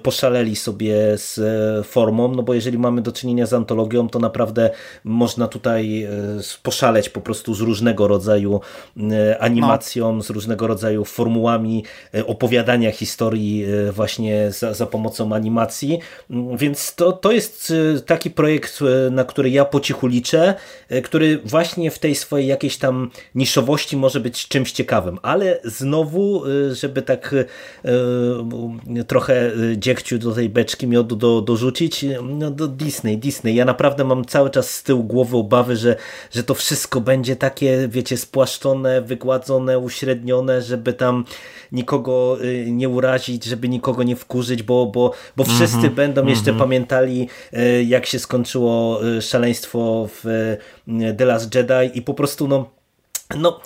[0.04, 1.40] poszaleli sobie z
[1.88, 4.70] formą, no bo jeżeli mamy do czynienia z antologią, to naprawdę
[5.04, 6.10] można tutaj e,
[6.64, 8.62] poszaleć po prostu z różnego rodzaju
[9.40, 11.84] animacją, z różnego rodzaju formułami
[12.28, 16.00] opowiadania historii e, właśnie za, za pomocą animacji,
[16.30, 20.54] Mm, więc to, to jest e, taki projekt, e, na który ja po cichu liczę,
[21.04, 27.02] który właśnie w tej swojej jakiejś tam niszowości może być czymś ciekawym, ale znowu, żeby
[27.02, 27.36] tak
[29.08, 33.56] trochę dziegciu do tej beczki miodu do, dorzucić, no do Disney, Disney.
[33.56, 35.96] Ja naprawdę mam cały czas z tyłu głowy obawy, że,
[36.32, 41.26] że to wszystko będzie takie, wiecie, spłaszczone, wygładzone, uśrednione, żeby tam
[41.72, 42.38] nikogo
[42.68, 43.07] nie urazić,
[43.44, 49.06] żeby nikogo nie wkurzyć, bo, bo, bo wszyscy będą jeszcze pamiętali, y, jak się skończyło
[49.08, 50.26] y, szaleństwo w
[50.88, 52.78] y, The Last Jedi i po prostu no
[53.38, 53.62] no,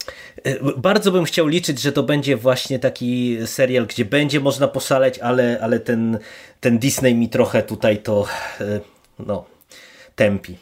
[0.78, 5.60] bardzo bym chciał liczyć, że to będzie właśnie taki serial, gdzie będzie można poszaleć, ale,
[5.62, 6.20] ale ten,
[6.60, 8.26] ten Disney mi trochę tutaj to
[9.20, 9.46] no,
[10.16, 10.58] tępi.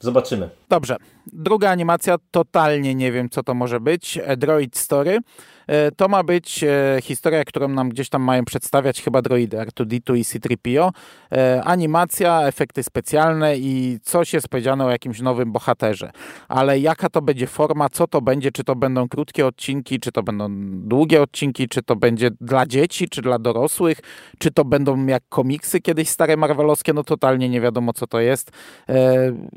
[0.00, 0.50] Zobaczymy.
[0.68, 0.96] Dobrze.
[1.32, 4.18] Druga animacja, totalnie nie wiem, co to może być.
[4.22, 5.18] E, Droid Story.
[5.66, 10.16] E, To ma być e, historia, którą nam gdzieś tam mają przedstawiać chyba droidy R2D2
[10.16, 10.90] i C-3PO.
[11.32, 16.10] E, Animacja, efekty specjalne i coś jest powiedziane o jakimś nowym bohaterze.
[16.48, 20.22] Ale jaka to będzie forma, co to będzie, czy to będą krótkie odcinki, czy to
[20.22, 20.48] będą
[20.88, 23.98] długie odcinki, czy to będzie dla dzieci, czy dla dorosłych,
[24.38, 28.50] czy to będą jak komiksy kiedyś stare marvelowskie, no totalnie nie wiadomo, co to jest.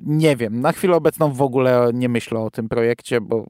[0.06, 3.46] Nie wiem, na chwilę obecną w ogóle nie myślę o tym projekcie, bo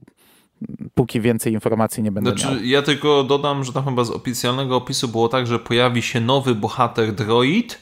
[0.94, 2.64] póki więcej informacji nie będę znaczy, miał.
[2.64, 6.54] Ja tylko dodam, że tam chyba z oficjalnego opisu było tak, że pojawi się nowy
[6.54, 7.78] bohater droid,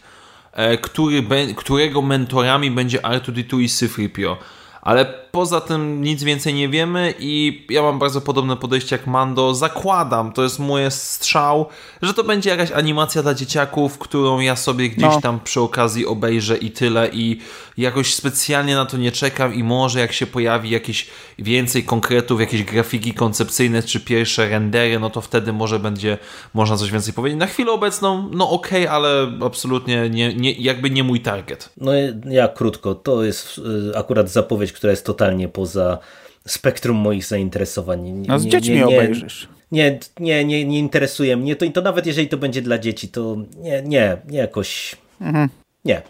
[0.52, 1.24] e, który,
[1.56, 4.38] którego mentorami będzie R2-D2 i Cyfripio.
[4.82, 9.54] Ale poza tym nic więcej nie wiemy i ja mam bardzo podobne podejście jak Mando.
[9.54, 11.66] Zakładam, to jest mój strzał,
[12.02, 15.20] że to będzie jakaś animacja dla dzieciaków, którą ja sobie gdzieś no.
[15.20, 17.40] tam przy okazji obejrzę i tyle i
[17.78, 21.06] jakoś specjalnie na to nie czekam i może jak się pojawi jakieś
[21.38, 26.18] więcej konkretów, jakieś grafiki koncepcyjne czy pierwsze rendery, no to wtedy może będzie
[26.54, 27.40] można coś więcej powiedzieć.
[27.40, 31.70] Na chwilę obecną, no okej, okay, ale absolutnie nie, nie, jakby nie mój target.
[31.76, 31.92] No
[32.30, 35.98] ja krótko, to jest y, akurat zapowiedź, która jest totalnie poza
[36.46, 38.10] spektrum moich zainteresowań.
[38.10, 39.48] Nie, no z dziećmi nie, nie, obejrzysz.
[39.72, 43.08] Nie, nie, nie, nie interesuje mnie to i to nawet jeżeli to będzie dla dzieci,
[43.08, 44.96] to nie, nie, nie jakoś...
[45.20, 45.48] Mhm.
[45.84, 46.02] Nie,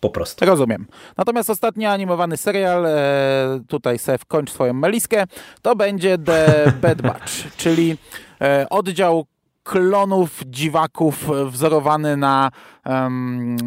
[0.00, 0.46] po prostu.
[0.46, 0.86] Rozumiem.
[1.16, 5.24] Natomiast ostatni animowany serial, e, tutaj Sef kończ swoją meliskę,
[5.62, 6.46] to będzie The
[6.82, 7.96] Bad Batch, czyli
[8.40, 9.26] e, oddział
[9.62, 12.50] klonów, dziwaków wzorowany na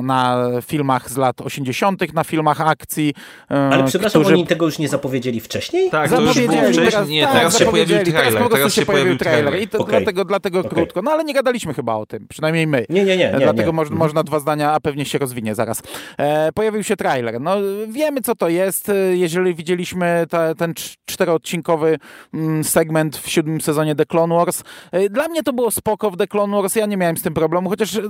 [0.03, 3.13] na filmach z lat 80., na filmach akcji.
[3.49, 4.35] Ale przepraszam, którzy...
[4.35, 5.89] oni tego już nie zapowiedzieli wcześniej?
[5.89, 6.73] Tak, zapowiedzieli.
[6.73, 7.07] wcześniej.
[7.07, 8.13] Nie, tak, teraz się pojawił trailer.
[8.13, 9.61] Teraz po prostu się pojawił trailer.
[9.61, 9.99] I to okay.
[9.99, 10.71] dlatego, dlatego okay.
[10.71, 11.01] krótko.
[11.01, 12.85] No ale nie gadaliśmy chyba o tym, przynajmniej my.
[12.89, 13.31] Nie, nie, nie.
[13.31, 13.75] nie dlatego nie.
[13.75, 13.99] Mo mhm.
[13.99, 15.81] można dwa zdania, a pewnie się rozwinie zaraz.
[16.17, 17.41] E, pojawił się trailer.
[17.41, 17.55] No
[17.87, 18.91] wiemy, co to jest.
[19.13, 20.73] Jeżeli widzieliśmy ta, ten
[21.05, 21.99] czteroodcinkowy
[22.33, 26.17] mm, segment w siódmym sezonie The Clone Wars, e, dla mnie to było spoko w
[26.17, 26.75] The Clone Wars.
[26.75, 28.01] Ja nie miałem z tym problemu, chociaż e,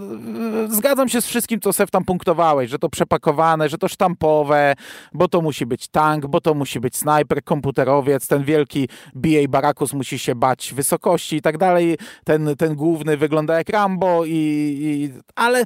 [0.69, 4.73] zgadzam zgadzam się z wszystkim, co Sef tam punktowałeś, że to przepakowane, że to sztampowe,
[5.13, 9.93] bo to musi być tank, bo to musi być snajper, komputerowiec, ten wielki BA Barakus
[9.93, 15.11] musi się bać wysokości i tak dalej, ten, ten główny wygląda jak Rambo, i, i
[15.35, 15.65] ale e,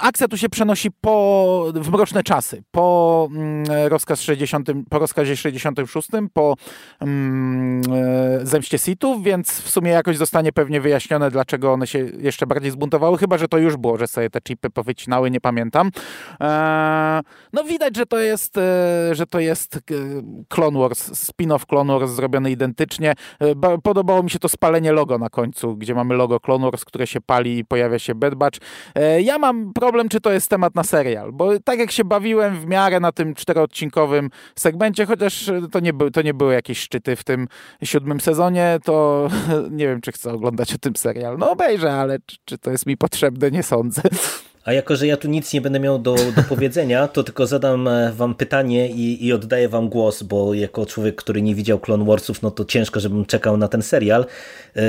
[0.00, 6.08] akcja tu się przenosi po, w mroczne czasy, po, mm, rozkaz 60, po rozkazie 66,
[6.32, 6.54] po
[7.00, 12.46] mm, e, zemście Sithów, więc w sumie jakoś zostanie pewnie wyjaśnione, dlaczego one się jeszcze
[12.46, 15.90] bardziej zbuntowały, chyba, że to już było, że sobie te chipy powycinały, nie pamiętam.
[16.40, 19.80] Eee, no widać, że to jest, e, że to jest e,
[20.48, 23.14] Clone Wars, spin-off Clone Wars zrobiony identycznie.
[23.40, 27.06] E, podobało mi się to spalenie logo na końcu, gdzie mamy logo Clone Wars, które
[27.06, 28.58] się pali i pojawia się Bad Batch.
[29.22, 32.66] Ja mam problem, czy to jest temat na serial, bo tak jak się bawiłem w
[32.66, 37.24] miarę na tym czteroodcinkowym segmencie, chociaż to nie, by, to nie były jakieś szczyty w
[37.24, 37.48] tym
[37.82, 39.28] siódmym sezonie, to
[39.70, 41.38] nie wiem, czy chcę oglądać o tym serial.
[41.38, 44.02] No obejrzę, ale czy, czy to jest mi potrzebne, nie sądzę.
[44.66, 47.88] A jako, że ja tu nic nie będę miał do, do powiedzenia, to tylko zadam
[47.88, 52.04] e, wam pytanie i, i oddaję wam głos, bo jako człowiek, który nie widział Clone
[52.04, 54.26] Warsów, no to ciężko, żebym czekał na ten serial.
[54.76, 54.82] E,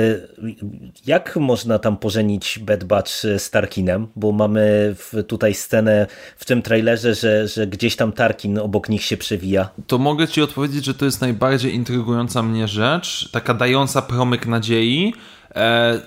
[1.06, 4.06] jak można tam pożenić Bad Batch z Tarkinem?
[4.16, 4.94] Bo mamy
[5.26, 6.06] tutaj scenę
[6.36, 9.68] w tym trailerze, że, że gdzieś tam Tarkin obok nich się przewija.
[9.86, 15.12] To mogę ci odpowiedzieć, że to jest najbardziej intrygująca mnie rzecz, taka dająca promyk nadziei,
[15.12, 15.37] E,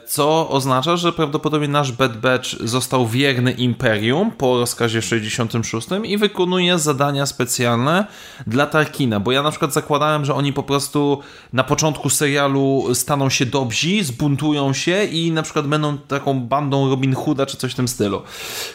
[0.06, 6.80] co oznacza, że prawdopodobnie nasz Bad Batch został wierny Imperium po rozkazie 66 i wykonuje
[6.80, 8.06] zadania specjalne
[8.48, 11.20] dla Tarkina, bo ja na przykład zakładałem, że oni po prostu
[11.54, 17.16] na początku serialu staną się dobrzy, zbuntują się i na przykład będą taką bandą Robin
[17.16, 18.22] Hooda czy coś w tym stylu.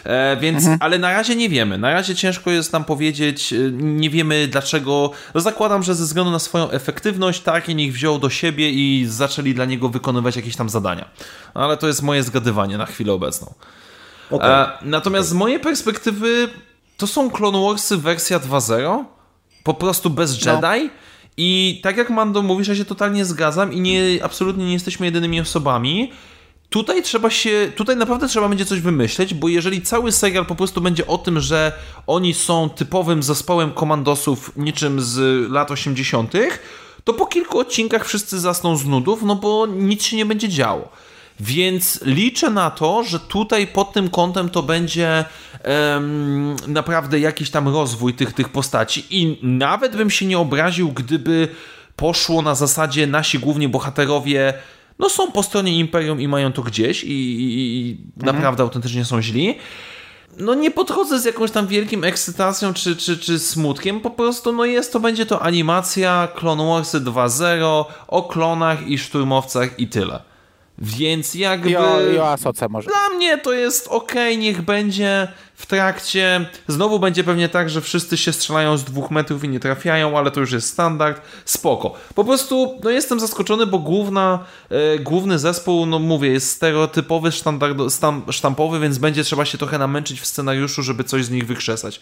[0.04, 0.78] E, więc, mhm.
[0.80, 1.78] ale na razie nie wiemy.
[1.78, 5.10] Na razie ciężko jest nam powiedzieć, e, nie wiemy dlaczego.
[5.34, 9.54] No zakładam, że ze względu na swoją efektywność Tarkin ich wziął do siebie i zaczęli
[9.54, 11.08] dla niego wykonywać jakieś tam zadania.
[11.54, 13.54] Ale to jest moje zgadywanie na chwilę obecną.
[14.30, 14.50] Okay.
[14.50, 15.30] E, natomiast okay.
[15.30, 16.48] z mojej perspektywy
[16.96, 19.04] to są Clone Warsy wersja 2.0,
[19.64, 20.52] po prostu bez no.
[20.52, 20.84] Jedi.
[20.84, 20.90] No.
[21.36, 25.40] I tak jak Mando mówisz, ja się totalnie zgadzam i nie, absolutnie nie jesteśmy jedynymi
[25.40, 26.12] osobami.
[26.70, 30.80] Tutaj trzeba się, tutaj naprawdę trzeba będzie coś wymyśleć, bo jeżeli cały serial po prostu
[30.80, 31.72] będzie o tym, że
[32.06, 36.32] oni są typowym zespołem komandosów niczym z lat 80.,
[37.06, 40.88] to po kilku odcinkach wszyscy zasną z nudów, no bo nic się nie będzie działo.
[41.40, 45.24] Więc liczę na to, że tutaj pod tym kątem to będzie
[45.64, 49.04] um, naprawdę jakiś tam rozwój tych, tych postaci.
[49.10, 51.48] I nawet bym się nie obraził, gdyby
[51.96, 54.54] poszło na zasadzie nasi główni bohaterowie
[54.98, 58.36] no są po stronie Imperium i mają to gdzieś i, i, i mhm.
[58.36, 59.54] naprawdę autentycznie są źli
[60.38, 64.64] no nie podchodzę z jakąś tam wielkim ekscytacją czy, czy, czy smutkiem, po prostu no
[64.64, 70.20] jest to, będzie to animacja Clone Warsy 2.0 o klonach i szturmowcach i tyle.
[70.78, 71.70] Więc jakby...
[71.70, 72.36] Jo, jo,
[72.70, 72.88] może.
[72.88, 76.48] Dla mnie to jest ok, niech będzie w trakcie.
[76.68, 80.30] Znowu będzie pewnie tak, że wszyscy się strzelają z dwóch metrów i nie trafiają, ale
[80.30, 81.22] to już jest standard.
[81.44, 81.94] Spoko.
[82.14, 87.78] Po prostu no jestem zaskoczony, bo główna, e, główny zespół, no mówię, jest stereotypowy, standard,
[88.30, 92.00] sztampowy, więc będzie trzeba się trochę namęczyć w scenariuszu, żeby coś z nich wykrzesać.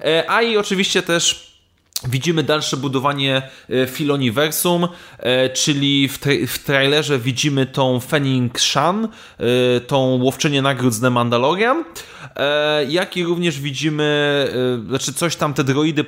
[0.00, 1.55] E, a i oczywiście też
[2.04, 9.08] Widzimy dalsze budowanie e, Filoniversum, e, czyli w, tra w trailerze widzimy tą Fenning Shan,
[9.38, 11.84] e, tą łowczynię nagród z The Mandalorian,
[12.88, 14.48] jak i również widzimy,
[14.88, 16.04] znaczy coś tam, te droidy,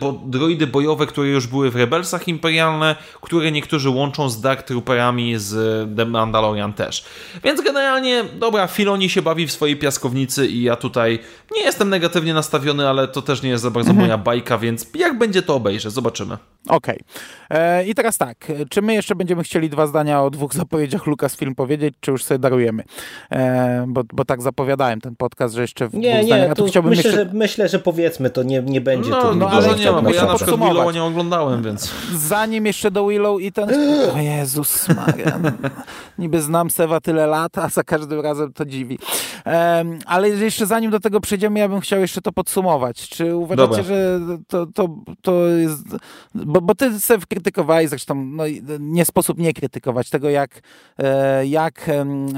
[0.00, 5.34] bo droidy bojowe, które już były w Rebelsach Imperialne, które niektórzy łączą z Dark Trooperami
[5.38, 5.54] z
[5.96, 7.04] The Mandalorian też.
[7.44, 11.18] Więc generalnie, dobra, Filoni się bawi w swojej piaskownicy i ja tutaj
[11.54, 14.06] nie jestem negatywnie nastawiony, ale to też nie jest za bardzo mhm.
[14.06, 16.36] moja bajka, więc jak będzie to obejrzę, zobaczymy.
[16.68, 17.00] Okej.
[17.48, 17.60] Okay.
[17.60, 21.54] E, I teraz tak, czy my jeszcze będziemy chcieli dwa zdania o dwóch zapowiedziach Lucasfilm
[21.54, 22.84] powiedzieć, czy już sobie darujemy?
[23.32, 26.90] E, bo, bo tak zapowiadałem ten podcast, że jeszcze w Nie, nie, ja tu chciałbym
[26.90, 27.26] myślę, jeszcze...
[27.26, 30.10] że, myślę, że powiedzmy, to nie, nie będzie no, to No, ale nie ma, bo
[30.10, 31.92] ja na przykład Willow nie oglądałem, więc...
[32.14, 33.70] Zanim jeszcze do Willow i ten...
[34.14, 35.38] O Jezus Maria.
[36.18, 38.98] Niby znam Sewa tyle lat, a za każdym razem to dziwi.
[39.46, 43.08] E, ale jeszcze zanim do tego przejdziemy, ja bym chciał jeszcze to podsumować.
[43.08, 43.82] Czy uważacie, Dobra.
[43.82, 44.91] że to, to,
[45.22, 45.96] to jest
[46.34, 48.44] bo, bo ty sobie krytykowałeś zresztą, no,
[48.80, 50.60] nie sposób nie krytykować tego, jak,
[50.98, 51.90] e, jak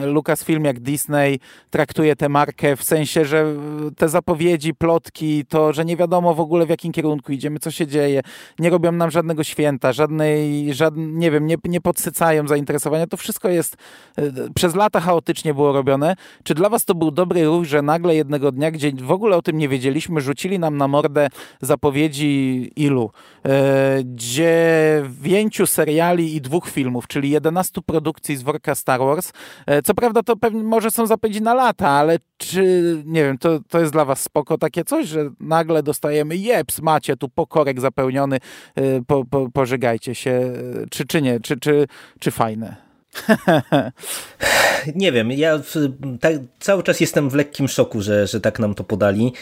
[0.06, 1.40] Lucasfilm, jak Disney
[1.70, 3.54] traktuje tę markę, w sensie, że
[3.96, 7.86] te zapowiedzi, plotki, to, że nie wiadomo w ogóle w jakim kierunku idziemy, co się
[7.86, 8.20] dzieje,
[8.58, 13.48] nie robią nam żadnego święta, żadnej, żadne, nie wiem, nie, nie podsycają zainteresowania, to wszystko
[13.48, 13.76] jest
[14.18, 14.22] e,
[14.54, 16.16] przez lata chaotycznie było robione.
[16.44, 19.42] Czy dla was to był dobry ruch, że nagle jednego dnia, gdzie w ogóle o
[19.42, 21.28] tym nie wiedzieliśmy, rzucili nam na mordę
[21.60, 22.43] zapowiedzi
[22.76, 23.10] ilu?
[23.46, 29.32] E, dziewięciu seriali i dwóch filmów, czyli 11 produkcji z worka Star Wars.
[29.66, 33.60] E, co prawda to pewnie może są zapowiedzi na lata, ale czy, nie wiem, to,
[33.68, 38.36] to jest dla was spoko takie coś, że nagle dostajemy jeps, macie tu pokorek zapełniony,
[38.74, 40.52] e, po, po, pożygajcie się,
[40.90, 41.86] czy, czy nie, czy, czy,
[42.20, 42.84] czy fajne?
[44.94, 45.74] nie wiem, ja w,
[46.20, 49.32] tak, cały czas jestem w lekkim szoku, że, że tak nam to podali.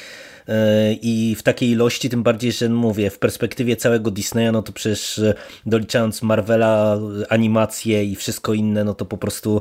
[0.49, 4.73] E, i w takiej ilości, tym bardziej, że mówię, w perspektywie całego Disneya, no to
[4.73, 5.35] przecież e,
[5.67, 6.99] doliczając Marvela,
[7.29, 9.61] animacje i wszystko inne, no to po prostu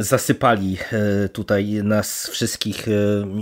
[0.00, 2.86] zasypali e, tutaj nas wszystkich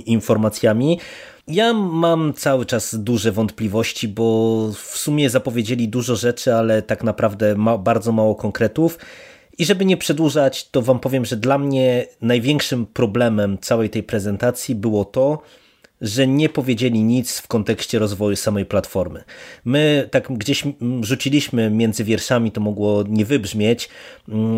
[0.06, 1.00] informacjami.
[1.48, 7.56] Ja mam cały czas duże wątpliwości, bo w sumie zapowiedzieli dużo rzeczy, ale tak naprawdę
[7.56, 8.98] ma bardzo mało konkretów.
[9.58, 14.74] I żeby nie przedłużać, to wam powiem, że dla mnie największym problemem całej tej prezentacji
[14.74, 15.42] było to,
[16.02, 19.24] że nie powiedzieli nic w kontekście rozwoju samej platformy.
[19.64, 20.64] My tak gdzieś
[21.00, 23.88] rzuciliśmy między wierszami, to mogło nie wybrzmieć,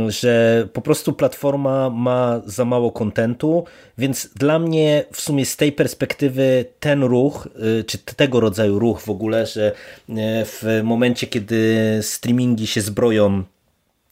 [0.09, 3.65] że po prostu platforma ma za mało kontentu,
[3.99, 7.49] więc dla mnie w sumie z tej perspektywy ten ruch,
[7.81, 9.73] y, czy tego rodzaju ruch w ogóle, że
[10.09, 10.13] y,
[10.45, 13.45] w momencie, kiedy streamingi się zbroją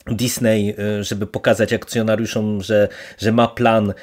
[0.06, 2.88] Disney, y, żeby pokazać akcjonariuszom, że,
[3.18, 3.94] że ma plan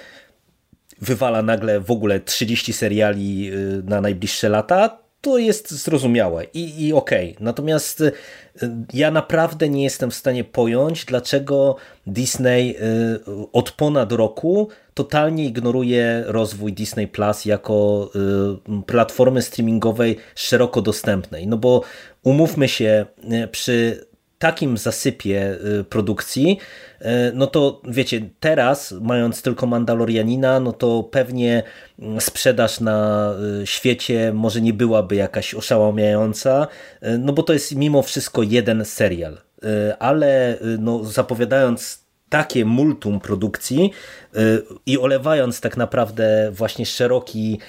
[1.02, 6.94] wywala nagle w ogóle 30 seriali y, na najbliższe lata, to jest zrozumiałe i, i
[6.94, 7.32] okej.
[7.32, 7.46] Okay.
[7.46, 8.12] Natomiast y,
[8.94, 11.76] ja naprawdę nie jestem w stanie pojąć, dlaczego
[12.08, 12.76] Disney y,
[13.54, 18.12] od ponad roku totalnie ignoruje rozwój Disney Plus jako
[18.86, 21.48] platformy streamingowej szeroko dostępnej.
[21.48, 21.82] No bo
[22.24, 23.06] umówmy się,
[23.52, 24.06] przy
[24.40, 26.58] takim zasypie y, produkcji,
[27.02, 31.64] y, no to wiecie, teraz mając tylko Mandalorianina, no to pewnie
[32.00, 36.68] mm, sprzedaż na y, świecie może nie byłaby jakaś oszałamiająca,
[37.20, 39.38] no bo to jest mimo wszystko jeden serial.
[40.00, 41.99] Ale no, zapowiadając
[42.30, 43.92] takie multum produkcji
[44.36, 47.60] y, i olewając tak naprawdę właśnie szeroki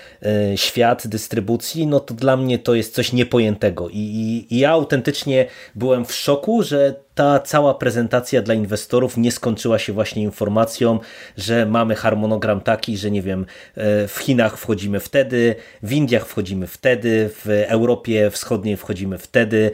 [0.52, 3.88] y, świat dystrybucji, no to dla mnie to jest coś niepojętego.
[3.88, 9.32] I, i, i ja autentycznie byłem w szoku, że ta cała prezentacja dla inwestorów nie
[9.32, 10.98] skończyła się właśnie informacją,
[11.36, 16.66] że mamy harmonogram taki, że nie wiem, y, w Chinach wchodzimy wtedy, w Indiach wchodzimy
[16.66, 19.70] wtedy, w Europie Wschodniej wchodzimy wtedy.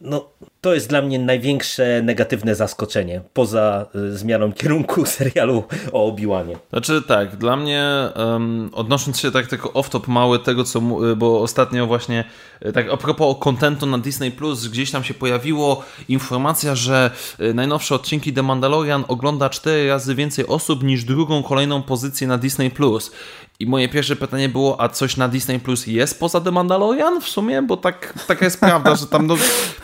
[0.00, 6.56] No, to jest dla mnie największe negatywne zaskoczenie, poza y, zmianą kierunku serialu o Obi-Wanie.
[6.70, 7.84] Znaczy tak, dla mnie
[8.16, 10.80] um, odnosząc się tak tylko off-top mały tego, co,
[11.16, 12.24] bo ostatnio właśnie
[12.66, 17.10] y, tak a propos kontentu na Disney+, Plus gdzieś tam się pojawiło informacja, że
[17.54, 22.70] najnowsze odcinki The Mandalorian ogląda cztery razy więcej osób niż drugą kolejną pozycję na Disney+.
[22.70, 23.12] Plus.
[23.60, 27.28] I moje pierwsze pytanie było, a coś na Disney Plus jest poza The Mandalorian w
[27.28, 27.62] sumie?
[27.62, 29.36] Bo tak, taka jest prawda, że tam no,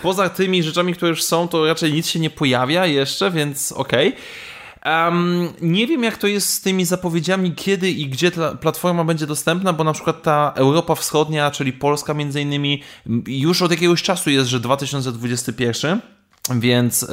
[0.02, 4.08] poza tymi rzeczami, które już są, to raczej nic się nie pojawia jeszcze, więc okej.
[4.08, 5.04] Okay.
[5.04, 9.26] Um, nie wiem, jak to jest z tymi zapowiedziami, kiedy i gdzie ta platforma będzie
[9.26, 12.82] dostępna, bo na przykład ta Europa Wschodnia, czyli Polska między innymi,
[13.26, 16.00] już od jakiegoś czasu jest, że 2021.
[16.50, 17.06] Więc y,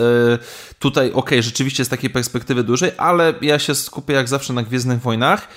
[0.79, 5.01] tutaj, ok, rzeczywiście z takiej perspektywy dużej, ale ja się skupię jak zawsze na Gwiezdnych
[5.01, 5.47] Wojnach.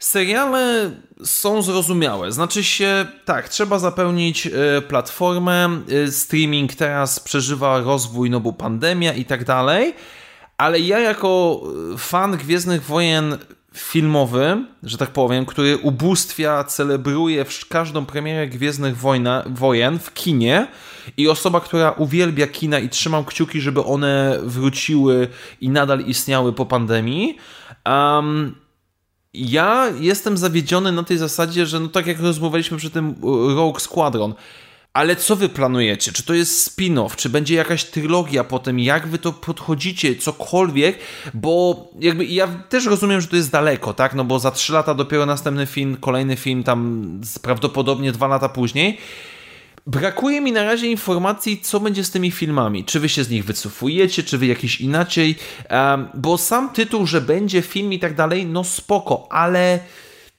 [0.00, 0.90] Seriale
[1.24, 2.32] są zrozumiałe.
[2.32, 4.52] Znaczy się, tak, trzeba zapełnić y,
[4.88, 5.80] platformę.
[6.06, 9.94] Y, streaming teraz przeżywa rozwój, no bo pandemia i tak dalej.
[10.58, 11.60] Ale ja, jako
[11.98, 13.38] fan Gwiezdnych Wojen
[13.74, 20.66] filmowy, że tak powiem, który ubóstwia, celebruje każdą premierę Gwiezdnych Wojna, Wojen w kinie
[21.16, 25.28] i osoba, która uwielbia kina i trzymam kciuki, żeby one wróciły
[25.60, 27.36] i nadal istniały po pandemii.
[27.86, 28.54] Um,
[29.34, 33.14] ja jestem zawiedziony na tej zasadzie, że no tak jak rozmawialiśmy przy tym
[33.56, 34.34] Rogue Squadron,
[34.92, 36.12] ale co wy planujecie?
[36.12, 37.16] Czy to jest spin-off?
[37.16, 38.78] Czy będzie jakaś trylogia potem?
[38.78, 40.16] Jak wy to podchodzicie?
[40.16, 40.98] Cokolwiek?
[41.34, 44.14] Bo jakby ja też rozumiem, że to jest daleko, tak?
[44.14, 48.98] No bo za 3 lata dopiero następny film, kolejny film tam prawdopodobnie 2 lata później.
[49.90, 52.84] Brakuje mi na razie informacji, co będzie z tymi filmami.
[52.84, 55.36] Czy wy się z nich wycofujecie, czy wy jakiś inaczej.
[55.70, 59.78] Um, bo sam tytuł, że będzie film i tak dalej, no spoko, ale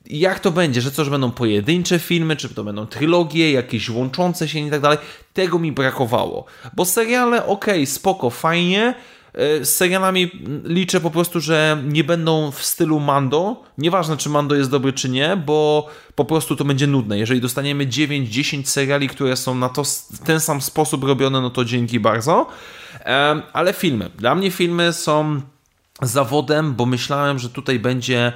[0.05, 4.47] jak to będzie, że co, że będą pojedyncze filmy, czy to będą trylogie, jakieś łączące
[4.47, 4.97] się i tak dalej,
[5.33, 6.45] tego mi brakowało.
[6.75, 8.93] Bo seriale, okay, spoko, fajnie,
[9.33, 10.31] z serialami
[10.63, 13.63] liczę po prostu, że nie będą w stylu Mando.
[13.77, 17.19] Nieważne, czy Mando jest dobry, czy nie, bo po prostu to będzie nudne.
[17.19, 19.83] Jeżeli dostaniemy 9-10 seriali, które są na to,
[20.25, 22.47] ten sam sposób robione, no to dzięki bardzo.
[23.53, 24.09] Ale filmy.
[24.17, 25.41] Dla mnie filmy są
[26.01, 28.33] zawodem, bo myślałem, że tutaj będzie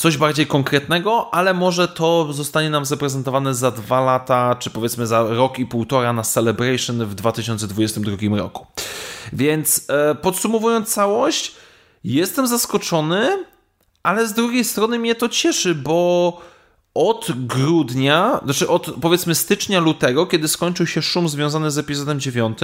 [0.00, 5.22] coś bardziej konkretnego, ale może to zostanie nam zaprezentowane za dwa lata, czy powiedzmy za
[5.22, 8.66] rok i półtora na Celebration w 2022 roku.
[9.32, 11.54] Więc e, podsumowując całość,
[12.04, 13.44] jestem zaskoczony,
[14.02, 16.40] ale z drugiej strony mnie to cieszy, bo
[16.94, 22.58] od grudnia, znaczy od powiedzmy stycznia, lutego, kiedy skończył się szum związany z epizodem 9,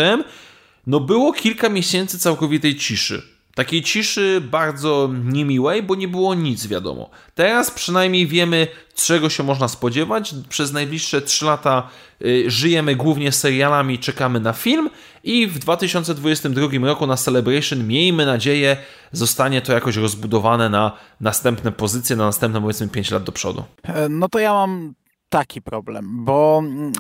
[0.87, 3.36] no było kilka miesięcy całkowitej ciszy.
[3.57, 7.11] Takiej ciszy bardzo niemiłej, bo nie było nic wiadomo.
[7.35, 10.35] Teraz przynajmniej wiemy, czego się można spodziewać.
[10.49, 11.89] Przez najbliższe 3 lata
[12.23, 14.91] y, żyjemy głównie serialami, czekamy na film
[15.24, 18.77] i w 2022 roku na Celebration, miejmy nadzieję,
[19.12, 23.65] zostanie to jakoś rozbudowane na następne pozycje, na następne powiedzmy 5 lat do przodu.
[23.83, 24.95] E, no to ja mam
[25.28, 26.93] taki problem, bo mm,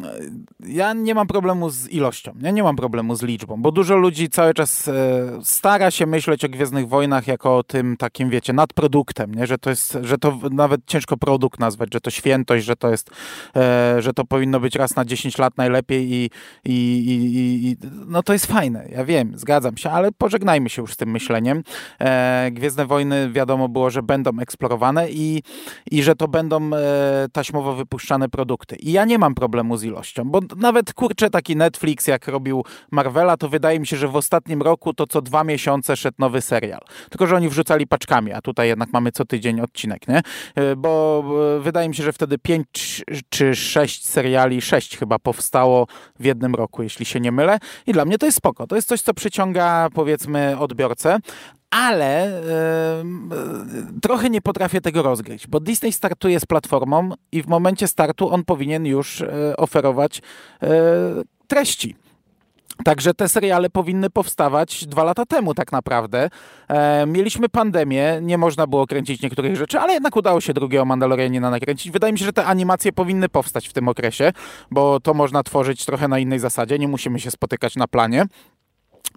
[0.66, 4.28] ja nie mam problemu z ilością, ja nie mam problemu z liczbą, bo dużo ludzi
[4.28, 4.92] cały czas e,
[5.42, 9.46] stara się myśleć o Gwiezdnych Wojnach jako o tym takim, wiecie, nadproduktem, nie?
[9.46, 13.10] Że, to jest, że to nawet ciężko produkt nazwać, że to świętość, że to jest,
[13.56, 16.30] e, że to powinno być raz na 10 lat najlepiej i,
[16.64, 17.76] i, i, i
[18.06, 21.62] no to jest fajne, ja wiem, zgadzam się, ale pożegnajmy się już z tym myśleniem.
[22.00, 25.42] E, Gwiezdne Wojny wiadomo było, że będą eksplorowane i,
[25.90, 26.70] i że to będą
[27.32, 28.76] taśmowo wypuszczane produkty.
[28.76, 33.36] I ja nie mam problemu z ilością, bo nawet kurczę taki Netflix, jak robił Marvela,
[33.36, 36.80] to wydaje mi się, że w ostatnim roku to co dwa miesiące szedł nowy serial.
[37.10, 40.20] Tylko, że oni wrzucali paczkami, a tutaj jednak mamy co tydzień odcinek, nie?
[40.54, 41.24] E, bo
[41.60, 45.86] wydaje mi się, że wtedy pięć czy sześć seriali, sześć chyba powstało
[46.20, 47.58] w jednym roku, jeśli się nie mylę.
[47.86, 48.66] I dla mnie to jest spoko.
[48.66, 51.18] To jest coś, co przyciąga powiedzmy odbiorcę,
[51.70, 52.42] ale
[54.02, 58.44] trochę nie potrafię tego rozgryźć, bo Disney startuje z platformą i w momencie startu on
[58.44, 60.22] powinien już yy, oferować
[60.62, 60.68] yy,
[61.46, 61.96] treści.
[62.84, 66.30] Także te seriale powinny powstawać dwa lata temu, tak naprawdę.
[66.68, 71.50] E, mieliśmy pandemię, nie można było kręcić niektórych rzeczy, ale jednak udało się drugiego Mandalorianina
[71.50, 71.92] nakręcić.
[71.92, 74.32] Wydaje mi się, że te animacje powinny powstać w tym okresie,
[74.70, 76.78] bo to można tworzyć trochę na innej zasadzie.
[76.78, 78.26] Nie musimy się spotykać na planie.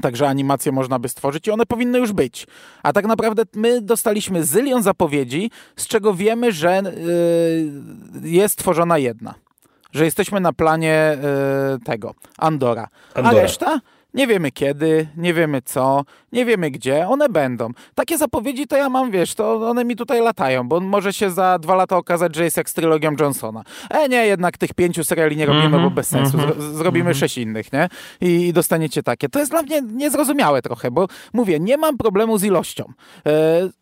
[0.01, 2.47] Także animacje można by stworzyć i one powinny już być.
[2.83, 6.81] A tak naprawdę my dostaliśmy zylion zapowiedzi, z czego wiemy, że
[8.21, 9.33] yy, jest tworzona jedna.
[9.91, 11.17] Że jesteśmy na planie
[11.71, 12.87] yy, tego, Andora.
[13.13, 13.39] Andora.
[13.39, 13.79] A reszta?
[14.13, 17.69] Nie wiemy kiedy, nie wiemy co, nie wiemy gdzie, one będą.
[17.95, 21.59] Takie zapowiedzi to ja mam, wiesz, to one mi tutaj latają, bo może się za
[21.59, 23.63] dwa lata okazać, że jest jak z trylogią Johnsona.
[23.89, 26.37] E nie, jednak tych pięciu seriali nie robimy, mm -hmm, bo bez sensu.
[26.37, 27.19] Mm -hmm, zrobimy mm -hmm.
[27.19, 27.89] sześć innych, nie?
[28.21, 29.29] I, I, dostaniecie takie.
[29.29, 32.93] To jest dla mnie niezrozumiałe trochę, bo mówię, nie mam problemu z ilością.
[33.25, 33.31] E,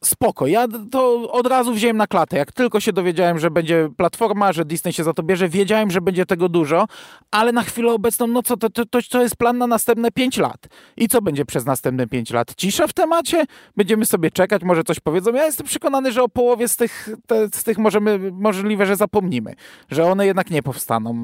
[0.03, 2.37] spoko, ja to od razu wziąłem na klatę.
[2.37, 6.01] Jak tylko się dowiedziałem, że będzie platforma, że Disney się za to bierze, wiedziałem, że
[6.01, 6.85] będzie tego dużo,
[7.31, 10.37] ale na chwilę obecną, no co, to, to, to, to jest plan na następne 5
[10.37, 10.67] lat.
[10.97, 12.55] I co będzie przez następne 5 lat?
[12.55, 13.45] Cisza w temacie?
[13.75, 15.33] Będziemy sobie czekać, może coś powiedzą.
[15.33, 19.53] Ja jestem przekonany, że o połowie z tych, te, z tych możemy, możliwe, że zapomnimy.
[19.91, 21.15] Że one jednak nie powstaną.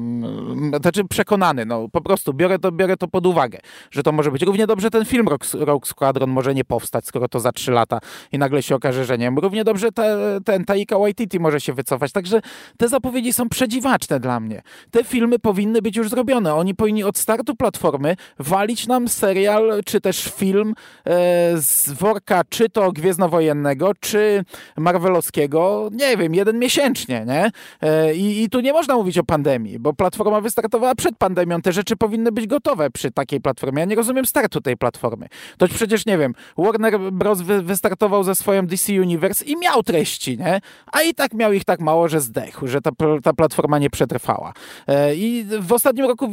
[0.80, 3.58] Znaczy przekonany, no po prostu biorę to, biorę to pod uwagę,
[3.90, 4.42] że to może być.
[4.42, 7.98] Równie dobrze ten film Rock, Rock Squadron może nie powstać, skoro to za 3 lata
[8.32, 9.30] i nagle się okaże, że nie.
[9.36, 12.12] Równie dobrze te, ten Taika Waititi może się wycofać.
[12.12, 12.40] Także
[12.76, 14.62] te zapowiedzi są przedziwaczne dla mnie.
[14.90, 16.54] Te filmy powinny być już zrobione.
[16.54, 20.74] Oni powinni od startu platformy walić nam serial, czy też film
[21.06, 21.12] e,
[21.56, 24.44] z worka, czy to Gwiezdnowojennego, czy
[24.76, 27.50] Marvelowskiego, nie wiem, jeden miesięcznie, nie?
[27.80, 31.72] E, i, I tu nie można mówić o pandemii, bo platforma wystartowała przed pandemią, te
[31.72, 33.80] rzeczy powinny być gotowe przy takiej platformie.
[33.80, 35.26] Ja nie rozumiem startu tej platformy.
[35.58, 37.40] To przecież, nie wiem, Warner Bros.
[37.40, 40.60] Wy, wystartował ze swoją DC Universe i miał treści, nie?
[40.92, 42.90] A i tak miał ich tak mało, że zdechł, że ta,
[43.22, 44.52] ta platforma nie przetrwała.
[44.86, 46.30] E, I w ostatnim roku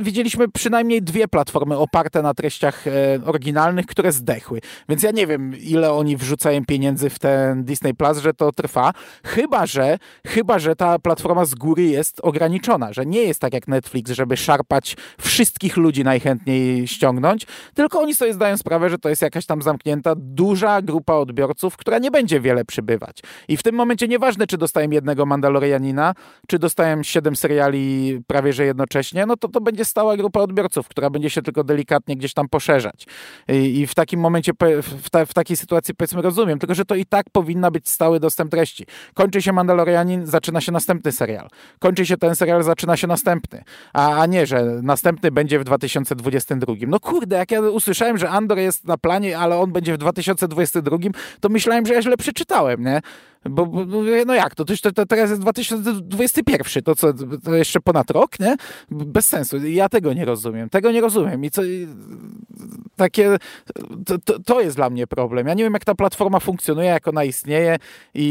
[0.00, 2.90] widzieliśmy przynajmniej dwie platformy oparte na treściach e,
[3.24, 4.60] oryginalnych, które zdechły.
[4.88, 8.92] Więc ja nie wiem, ile oni wrzucają pieniędzy w ten Disney Plus, że to trwa.
[9.24, 13.68] Chyba, że chyba, że ta platforma z góry jest ograniczona, że nie jest tak jak
[13.68, 19.22] Netflix, żeby szarpać wszystkich ludzi najchętniej ściągnąć, tylko oni sobie zdają sprawę, że to jest
[19.22, 23.22] jakaś tam zamknięta, duża grupa odbiorców, która nie będzie wiele przybywać.
[23.48, 26.14] I w tym momencie nieważne, czy dostają jednego Mandalorianina,
[26.46, 31.10] czy dostają siedem seriali prawie że jednocześnie, no to to będzie stała grupa odbiorców, która
[31.10, 33.06] będzie się tylko delikatnie gdzieś tam poszerzać.
[33.48, 34.52] I, i w takim momencie,
[35.02, 38.20] w, ta, w takiej sytuacji powiedzmy rozumiem, tylko że to i tak powinna być stały
[38.20, 38.86] dostęp treści.
[39.14, 41.48] Kończy się Mandalorianin, zaczyna się następny serial.
[41.78, 43.64] Kończy się ten serial, zaczyna się następny.
[43.92, 46.74] A, a nie, że następny będzie w 2022.
[46.88, 50.96] No kurde, jak ja usłyszałem, że Andor jest na planie, ale on będzie w 2022,
[51.40, 53.00] to myślałem, że ja źle przeczytałem, nie?
[53.44, 53.84] Bo, bo
[54.26, 57.12] no jak, to, to, to teraz jest 2021, to co,
[57.44, 58.56] to jeszcze ponad rok, nie?
[58.90, 59.56] Bez sensu.
[59.66, 60.68] Ja tego nie rozumiem.
[60.68, 61.44] Tego nie rozumiem.
[61.44, 61.62] I co,
[62.96, 63.36] takie,
[64.06, 65.46] to, to, jest dla mnie problem.
[65.46, 67.76] Ja nie wiem, jak ta platforma funkcjonuje, jak ona istnieje
[68.14, 68.24] i,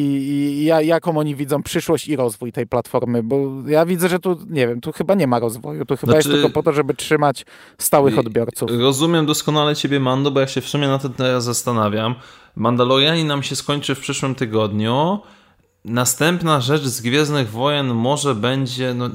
[0.82, 3.38] i jaką oni widzą przyszłość i rozwój tej platformy, bo
[3.68, 5.86] ja widzę, że tu, nie wiem, tu chyba nie ma rozwoju.
[5.86, 7.46] Tu chyba znaczy, jest tylko po to, żeby trzymać
[7.78, 8.70] stałych odbiorców.
[8.80, 12.16] Rozumiem doskonale ciebie, Mando, bo ja się w sumie na to teraz zastanawiam.
[12.56, 15.20] Mandalorianin nam się skończy w przyszłym tygodniu.
[15.86, 19.10] Następna rzecz z Gwiezdnych Wojen może będzie no,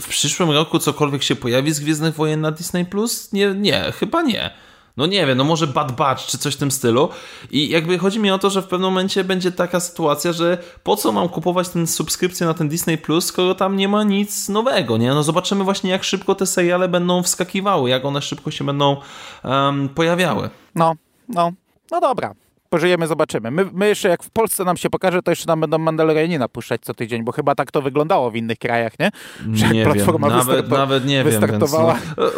[0.00, 3.32] w przyszłym roku cokolwiek się pojawi z Gwiezdnych Wojen na Disney Plus?
[3.32, 4.50] Nie, nie, chyba nie.
[4.96, 7.08] No nie wiem, no może Bad Batch czy coś w tym stylu.
[7.50, 10.96] I jakby chodzi mi o to, że w pewnym momencie będzie taka sytuacja, że po
[10.96, 14.96] co mam kupować tę subskrypcję na ten Disney Plus, skoro tam nie ma nic nowego,
[14.96, 15.08] nie?
[15.14, 18.96] No zobaczymy właśnie jak szybko te seriale będą wskakiwały, jak one szybko się będą
[19.44, 20.50] um, pojawiały.
[20.74, 20.94] No,
[21.28, 21.52] no,
[21.90, 22.34] no dobra
[22.74, 23.50] pożyjemy, zobaczymy.
[23.50, 26.80] My, my, jeszcze jak w Polsce nam się pokaże, to jeszcze nam będą Mandalorianina puszczać
[26.82, 29.10] co tydzień, bo chyba tak to wyglądało w innych krajach, nie?
[29.52, 31.40] Że nie platforma wiem, nawet, nawet nie wiem.
[31.40, 31.94] Więc no,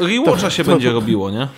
[0.07, 1.49] Rewatcha się to, będzie robiło, nie?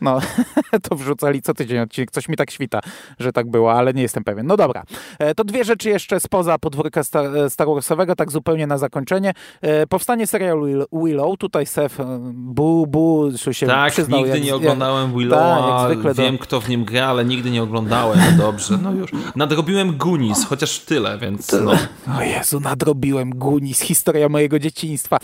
[0.00, 0.20] No,
[0.88, 2.10] to wrzucali co tydzień odcinek.
[2.10, 2.80] Coś mi tak świta,
[3.18, 4.46] że tak było, ale nie jestem pewien.
[4.46, 4.82] No dobra.
[5.18, 7.04] E, to dwie rzeczy jeszcze spoza podwórka
[7.48, 9.32] Star Warsowego, tak zupełnie na zakończenie.
[9.60, 11.38] E, powstanie serialu Willow.
[11.38, 11.88] Tutaj e,
[12.32, 14.20] bu, bu, się tak, przyznał.
[14.20, 15.88] nigdy jak, nie oglądałem Willowa.
[15.88, 16.42] Tak, wiem, do...
[16.42, 18.18] kto w nim gra, ale nigdy nie oglądałem.
[18.36, 19.10] Dobrze, no już.
[19.36, 21.72] Nadrobiłem Gunis, chociaż tyle, więc no.
[22.18, 23.80] O Jezu, nadrobiłem Gunis.
[23.80, 25.18] Historia mojego dzieciństwa.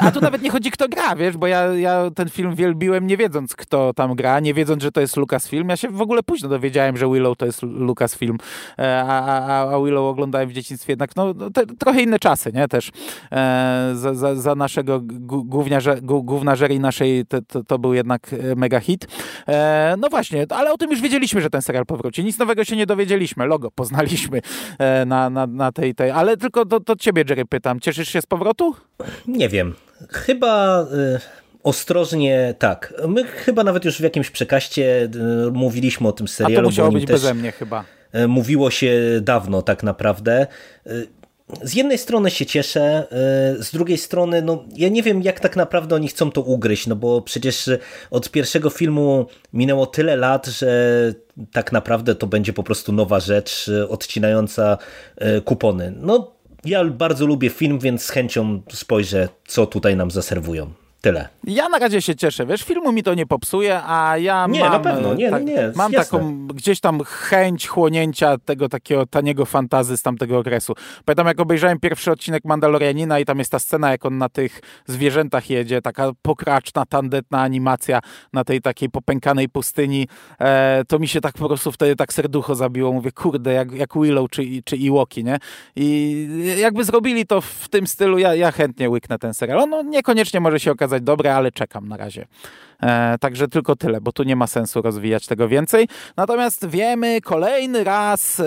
[0.00, 3.16] A tu nawet nie chodzi, kto gra, wiesz, bo ja, ja ten film wielbiłem nie
[3.16, 5.68] wiedząc, kto tam gra, nie wiedząc, że to jest Lucasfilm.
[5.68, 8.38] Ja się w ogóle późno dowiedziałem, że Willow to jest Lucasfilm,
[8.78, 12.52] e, a, a, a Willow oglądałem w dzieciństwie jednak, no, no te, trochę inne czasy,
[12.52, 12.90] nie, też
[13.32, 15.00] e, za, za, za, naszego
[16.12, 19.06] głównażeri naszej to, to, to, był jednak e, mega hit.
[19.48, 22.24] E, no właśnie, ale o tym już wiedzieliśmy, że ten serial powróci.
[22.24, 23.46] Nic nowego się nie dowiedzieliśmy.
[23.46, 24.40] Logo poznaliśmy
[24.78, 27.80] e, na, na, na tej, tej, ale tylko to, to ciebie, Jerry, pytam.
[27.80, 28.74] Cieszysz się z powrotu?
[29.26, 29.74] Nie wiem.
[30.10, 30.80] Chyba...
[30.82, 32.94] Y Ostrożnie tak.
[33.08, 35.08] My chyba nawet już w jakimś przekaście
[35.46, 36.58] e, mówiliśmy o tym serialu.
[36.58, 37.84] A to musiało być beze mnie chyba.
[38.12, 40.46] E, mówiło się dawno tak naprawdę.
[40.86, 40.90] E,
[41.62, 43.06] z jednej strony się cieszę,
[43.58, 46.96] z drugiej strony no, ja nie wiem jak tak naprawdę oni chcą to ugryźć, no
[46.96, 47.70] bo przecież
[48.10, 51.12] od pierwszego filmu minęło tyle lat, że
[51.52, 54.78] tak naprawdę to będzie po prostu nowa rzecz odcinająca
[55.44, 55.92] kupony.
[55.96, 56.32] No
[56.64, 60.83] ja bardzo lubię film, więc z chęcią spojrzę co tutaj nam zaserwują.
[61.04, 61.28] Tyle.
[61.46, 64.72] Ja na razie się cieszę, wiesz, filmu mi to nie popsuje, a ja nie, mam...
[64.72, 66.18] na pewno, nie, tak, nie, Mam jasne.
[66.18, 70.74] taką gdzieś tam chęć chłonięcia tego takiego taniego fantazy z tamtego okresu.
[71.04, 74.60] Pamiętam, jak obejrzałem pierwszy odcinek Mandalorianina i tam jest ta scena, jak on na tych
[74.86, 78.00] zwierzętach jedzie, taka pokraczna, tandetna animacja
[78.32, 80.08] na tej takiej popękanej pustyni,
[80.40, 82.92] e, to mi się tak po prostu wtedy tak serducho zabiło.
[82.92, 85.38] Mówię, kurde, jak, jak Willow czy, czy Iwoki, nie?
[85.76, 86.28] I
[86.58, 89.58] jakby zrobili to w tym stylu, ja, ja chętnie łyknę ten serial.
[89.58, 92.26] On no, niekoniecznie może się okazać dobre, ale czekam na razie.
[92.82, 95.88] E, także tylko tyle, bo tu nie ma sensu rozwijać tego więcej.
[96.16, 98.44] Natomiast wiemy kolejny raz, e,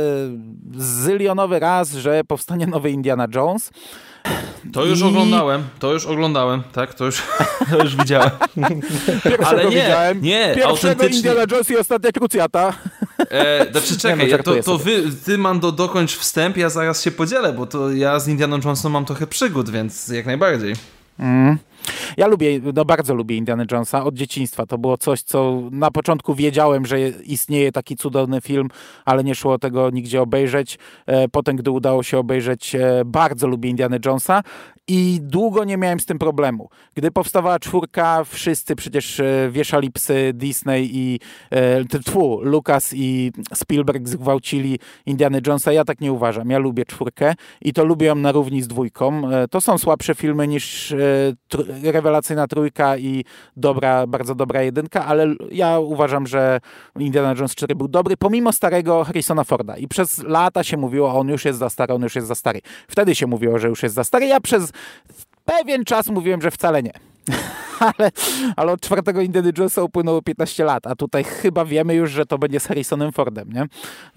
[0.78, 3.72] zylionowy raz, że powstanie nowy Indiana Jones.
[4.74, 5.03] To już I...
[5.03, 7.24] oglądałem, to już oglądałem, tak, to już,
[7.72, 8.30] to już widziałem.
[9.24, 10.22] Pierwszego Ale nie, widziałem.
[10.22, 11.07] nie, Pierwszego.
[11.07, 12.74] Indiana Jones i ostatnia krucjata.
[13.32, 17.53] E, znaczy czekaj, no, to, to wy, ty Mando dokończ wstęp, ja zaraz się podzielę,
[17.53, 20.76] bo to ja z Indianą Jonesem mam trochę przygód, więc jak najbardziej.
[21.19, 21.57] Mm.
[22.18, 24.65] Ja lubię, no bardzo lubię Indiana Jonesa od dzieciństwa.
[24.65, 28.68] To było coś, co na początku wiedziałem, że istnieje taki cudowny film,
[29.05, 30.80] ale nie szło tego nigdzie obejrzeć.
[31.05, 34.43] E, potem, gdy udało się obejrzeć, e, bardzo lubię Indiana Jonesa
[34.88, 36.69] i długo nie miałem z tym problemu.
[36.95, 41.19] Gdy powstawała czwórka, wszyscy przecież e, wieszali psy Disney i
[42.05, 45.72] tfu, Lucas i Spielberg zgwałcili Indiana Jonesa.
[45.72, 46.49] Ja tak nie uważam.
[46.49, 49.22] Ja lubię czwórkę i to lubię ją na równi z dwójką.
[49.51, 50.95] To są słabsze filmy niż
[51.84, 53.26] rewelacyjna trójka i
[53.57, 56.59] dobra, bardzo dobra jedynka, ale ja uważam, że
[56.99, 59.77] Indiana Jones 4 był dobry, pomimo starego Harrisona Forda.
[59.77, 62.61] I przez lata się mówiło, on już jest za stary, on już jest za stary.
[62.88, 64.25] Wtedy się mówiło, że już jest za stary.
[64.25, 64.72] Ja przez
[65.45, 66.93] pewien czas mówiłem, że wcale nie.
[67.80, 68.11] ale,
[68.56, 72.38] ale od czwartego Indiana Jonesa upłynęło 15 lat, a tutaj chyba wiemy już, że to
[72.38, 73.65] będzie z Harrisonem Fordem, nie?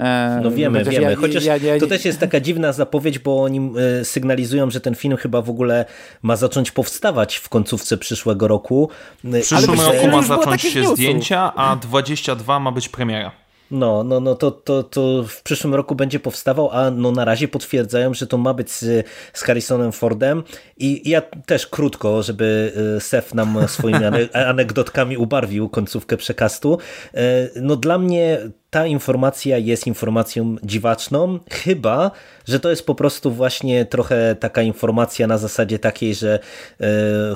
[0.07, 1.11] E, no wiemy, wiemy.
[1.11, 4.81] Ja, Chociaż ja, ja, to też jest taka dziwna zapowiedź, bo oni e, sygnalizują, że
[4.81, 5.85] ten film chyba w ogóle
[6.23, 8.91] ma zacząć powstawać w końcówce przyszłego roku.
[9.25, 13.33] W przyszłym roku ma zacząć się zdjęcia, a 22 ma być premiera.
[13.71, 17.49] No, no, no to, to, to w przyszłym roku będzie powstawał, a no na razie
[17.49, 20.43] potwierdzają, że to ma być z, z Harrisonem Fordem
[20.77, 24.05] i ja też krótko, żeby y, Sef nam swoimi
[24.49, 26.79] anegdotkami ubarwił końcówkę przekastu.
[27.15, 27.19] Y,
[27.57, 28.39] no dla mnie
[28.71, 32.11] ta informacja jest informacją dziwaczną, chyba,
[32.49, 36.39] że to jest po prostu właśnie trochę taka informacja na zasadzie takiej, że
[36.81, 36.85] y,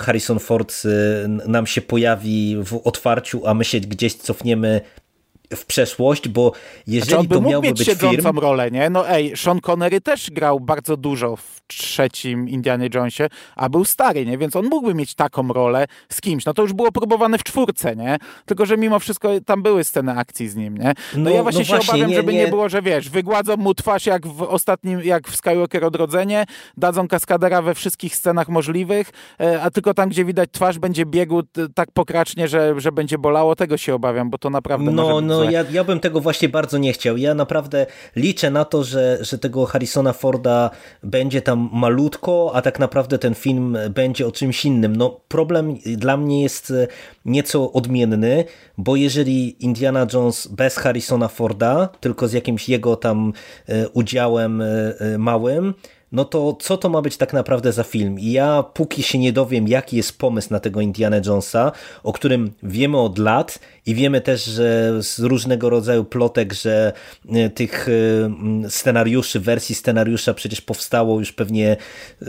[0.00, 0.82] Harrison Ford
[1.46, 4.80] nam się pojawi w otwarciu, a my się gdzieś cofniemy
[5.54, 6.52] w przeszłość, bo
[6.86, 8.38] jeżeli znaczy on by to miałby mieć być siedzącą film...
[8.38, 8.90] rolę, nie?
[8.90, 14.26] No ej, Sean Connery też grał bardzo dużo w trzecim Indianie Jonesie, a był stary,
[14.26, 14.38] nie?
[14.38, 16.44] Więc on mógłby mieć taką rolę z kimś.
[16.44, 18.18] No to już było próbowane w czwórce, nie?
[18.46, 20.94] Tylko, że mimo wszystko tam były sceny akcji z nim, nie?
[21.14, 22.38] No, no ja właśnie no się właśnie, obawiam, nie, żeby nie...
[22.38, 22.48] nie...
[22.48, 26.44] było, że wiesz, wygładzą mu twarz jak w ostatnim, jak w Skywalker Odrodzenie,
[26.76, 31.42] dadzą kaskadera we wszystkich scenach możliwych, e, a tylko tam, gdzie widać twarz, będzie biegł
[31.74, 33.56] tak pokracznie, że, że będzie bolało.
[33.56, 36.78] Tego się obawiam, bo to naprawdę no, może No, ja, ja bym tego właśnie bardzo
[36.78, 37.16] nie chciał.
[37.16, 40.70] Ja naprawdę liczę na to, że, że tego Harrisona Forda
[41.02, 44.96] będzie tam malutko, a tak naprawdę ten film będzie o czymś innym.
[44.96, 46.86] No, problem dla mnie jest e,
[47.24, 48.44] nieco odmienny,
[48.78, 53.32] bo jeżeli Indiana Jones bez Harrisona Forda, tylko z jakimś jego tam
[53.68, 55.74] e, udziałem e, małym,
[56.14, 58.18] no to co to ma być tak naprawdę za film?
[58.18, 62.52] I ja póki się nie dowiem, jaki jest pomysł na tego Indiana Jonesa, o którym
[62.62, 66.92] wiemy od lat i wiemy też, że z różnego rodzaju plotek, że
[67.32, 71.76] e, tych e, scenariuszy, wersji scenariusza przecież powstało już pewnie
[72.22, 72.26] e,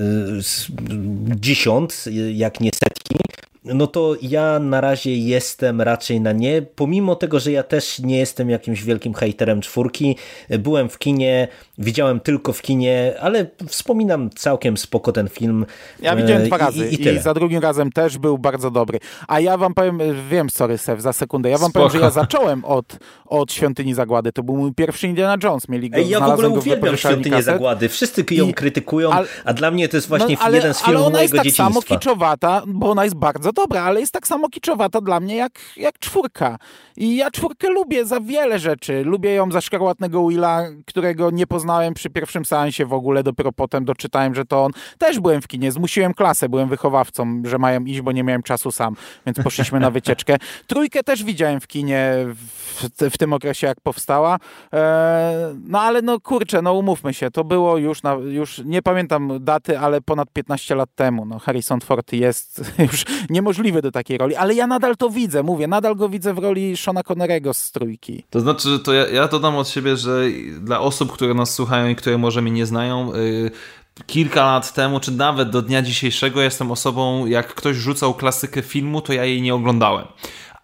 [1.36, 3.25] dziesiąt, jak nie setki,
[3.66, 8.18] no to ja na razie jestem raczej na nie, pomimo tego, że ja też nie
[8.18, 10.18] jestem jakimś wielkim hejterem czwórki.
[10.50, 15.66] Byłem w kinie, widziałem tylko w kinie, ale wspominam całkiem spoko ten film.
[16.00, 19.00] Ja widziałem dwa razy i, i, i za drugim razem też był bardzo dobry.
[19.28, 21.88] A ja wam powiem, wiem, sorry Sef, za sekundę, ja wam spoko.
[21.88, 24.32] powiem, że ja zacząłem od, od Świątyni Zagłady.
[24.32, 25.70] To był mój pierwszy Indiana Jones.
[25.70, 27.90] Mieli go, Ej, ja w ogóle uwielbiam Świątynię Zagłady.
[27.90, 29.10] Wszyscy ją I, krytykują,
[29.46, 31.48] a dla mnie to jest właśnie no, ale, jeden z filmów ale ona jest tak
[31.48, 35.60] samo kiczowata, bo ona jest bardzo dobra, ale jest tak samo kiczowata dla mnie jak,
[35.78, 36.58] jak czwórka.
[36.98, 39.04] I ja czwórkę lubię za wiele rzeczy.
[39.04, 43.86] Lubię ją za szkarłatnego Willa, którego nie poznałem przy pierwszym seansie w ogóle, dopiero potem
[43.86, 44.72] doczytałem, że to on.
[44.98, 48.72] Też byłem w kinie, zmusiłem klasę, byłem wychowawcą, że mają iść, bo nie miałem czasu
[48.72, 50.38] sam, więc poszliśmy na wycieczkę.
[50.68, 54.38] Trójkę też widziałem w kinie w, w tym okresie, jak powstała.
[54.74, 59.32] E, no ale no kurczę, no umówmy się, to było już, na, już nie pamiętam
[59.42, 61.26] daty, ale ponad 15 lat temu.
[61.26, 62.62] No Harrison Ford jest
[62.92, 63.06] już
[63.46, 66.78] niemożliwy do takiej roli, ale ja nadal to widzę, mówię, nadal go widzę w roli
[66.78, 68.24] Shona Connerego z trójki.
[68.30, 70.24] To znaczy, to ja, ja dodam od siebie, że
[70.62, 73.52] dla osób, które nas słuchają i które może mnie nie znają, yy,
[74.06, 79.02] kilka lat temu, czy nawet do dnia dzisiejszego jestem osobą, jak ktoś rzucał klasykę filmu,
[79.02, 80.06] to ja jej nie oglądałem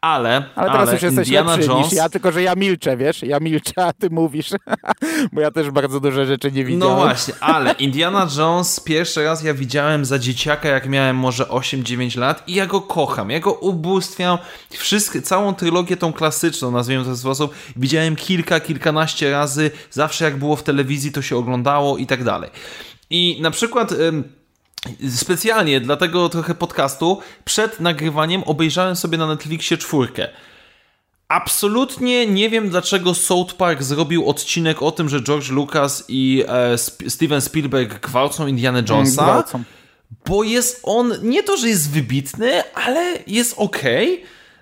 [0.01, 0.43] ale...
[0.55, 1.85] Ale teraz ale już jesteś Indiana lepszy Jones...
[1.85, 3.23] niż ja, tylko że ja milczę, wiesz?
[3.23, 4.49] Ja milczę, a ty mówisz,
[5.33, 6.97] bo ja też bardzo dużo rzeczy nie widziałem.
[6.97, 12.17] No właśnie, ale Indiana Jones pierwszy raz ja widziałem za dzieciaka, jak miałem może 8-9
[12.19, 14.37] lat i ja go kocham, ja go ubóstwiam.
[14.69, 20.25] Wszystkie, całą trylogię tą klasyczną, nazwijmy to w ten sposób, widziałem kilka, kilkanaście razy, zawsze
[20.25, 22.49] jak było w telewizji, to się oglądało i tak dalej.
[23.09, 23.93] I na przykład...
[25.15, 30.29] Specjalnie dla tego trochę podcastu przed nagrywaniem obejrzałem sobie na Netflixie czwórkę.
[31.27, 36.77] Absolutnie nie wiem, dlaczego South Park zrobił odcinek o tym, że George Lucas i e,
[37.09, 39.23] Steven Spielberg gwałcą Indiana mm, Jonesa.
[39.23, 39.63] Gwałcą.
[40.25, 43.81] Bo jest on, nie to, że jest wybitny, ale jest ok.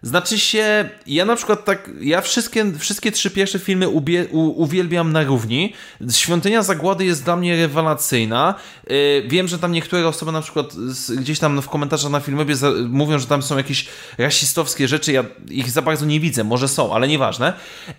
[0.02, 5.12] Znaczy się, ja na przykład tak, ja wszystkie, wszystkie trzy pierwsze filmy ubie, u, uwielbiam
[5.12, 5.74] na równi.
[6.12, 8.56] Świątynia Zagłady jest dla mnie rewelacyjna.
[8.90, 12.46] Yy, wiem, że tam niektóre osoby na przykład z, gdzieś tam w komentarzach na filmie
[12.90, 13.88] mówią, że tam są jakieś
[14.18, 17.54] rasistowskie rzeczy, ja ich za bardzo nie widzę, może są, ale nieważne.
[17.88, 17.96] Yy,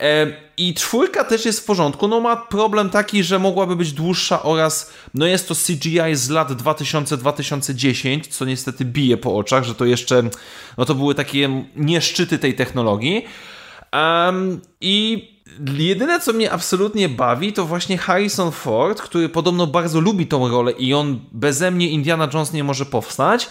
[0.61, 4.93] I czwórka też jest w porządku, no ma problem taki, że mogłaby być dłuższa oraz,
[5.15, 10.23] no jest to CGI z lat 2000-2010, co niestety bije po oczach, że to jeszcze,
[10.79, 13.25] no to były takie nie szczyty tej technologii.
[13.93, 15.29] Um, I
[15.79, 20.73] jedyne, co mnie absolutnie bawi, to właśnie Harrison Ford, który podobno bardzo lubi tą rolę
[20.73, 23.49] i on beze mnie Indiana Jones nie może powstać.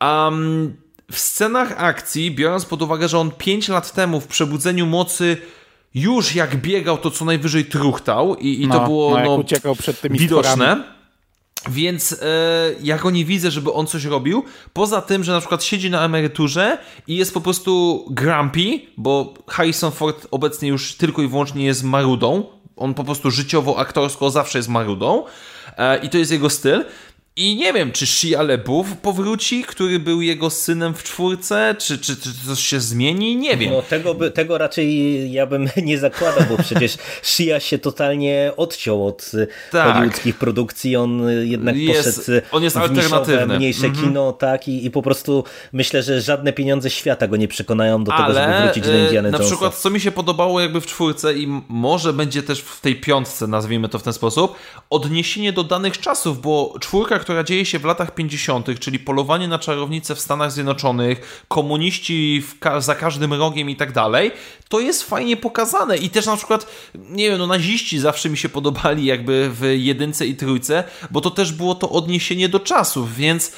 [0.00, 0.76] Um,
[1.12, 5.36] w scenach akcji, biorąc pod uwagę, że on 5 lat temu w Przebudzeniu Mocy
[5.94, 9.76] już jak biegał, to co najwyżej truchtał i, i no, to było no, no, uciekał
[9.76, 10.52] przed tymi widoczne.
[10.52, 11.00] Stworami.
[11.68, 12.16] Więc e,
[12.82, 14.44] ja go nie widzę, żeby on coś robił.
[14.72, 19.92] Poza tym, że na przykład siedzi na emeryturze i jest po prostu grumpy, bo Harrison
[19.92, 22.44] Ford obecnie już tylko i wyłącznie jest marudą.
[22.76, 25.24] On po prostu życiowo, aktorsko zawsze jest marudą.
[25.76, 26.84] E, I to jest jego styl.
[27.36, 32.16] I nie wiem, czy Shia LeBouf powróci, który był jego synem w czwórce, czy, czy,
[32.16, 33.70] czy coś się zmieni, nie wiem.
[33.72, 39.06] No, tego, by, tego raczej ja bym nie zakładał, bo przecież Shia się totalnie odciął
[39.06, 39.30] od
[39.70, 39.94] tak.
[39.94, 43.56] hollywoodzkich produkcji, on jednak jest, poszedł on jest alternatywny.
[43.56, 44.00] mniejsze -hmm.
[44.00, 48.12] kino, tak, i, i po prostu myślę, że żadne pieniądze świata go nie przekonają do
[48.12, 49.50] tego, żeby wrócić do Indiana na Jonesa.
[49.50, 53.46] przykład, co mi się podobało jakby w czwórce i może będzie też w tej piątce,
[53.46, 54.56] nazwijmy to w ten sposób,
[54.90, 59.58] odniesienie do danych czasów, bo czwórka, która dzieje się w latach 50., czyli polowanie na
[59.58, 64.30] czarownicę w Stanach Zjednoczonych, komuniści ka za każdym rogiem i tak dalej,
[64.68, 65.96] to jest fajnie pokazane.
[65.96, 70.26] I też na przykład, nie wiem, no naziści zawsze mi się podobali jakby w jedynce
[70.26, 73.52] i trójce, bo to też było to odniesienie do czasów, więc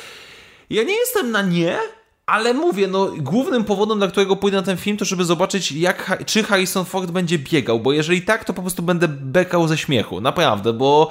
[0.71, 1.79] ja nie jestem na nie,
[2.27, 6.25] ale mówię, no głównym powodem, dla którego pójdę na ten film, to żeby zobaczyć, jak,
[6.27, 10.21] czy Harrison Ford będzie biegał, bo jeżeli tak, to po prostu będę bekał ze śmiechu,
[10.21, 11.11] naprawdę, bo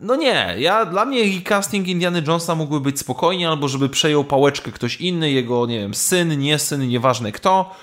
[0.00, 4.72] no nie, ja, dla mnie recasting Indiana Jonesa mógłby być spokojnie, albo żeby przejął pałeczkę
[4.72, 7.74] ktoś inny, jego, nie wiem, syn, nie syn, nieważne kto.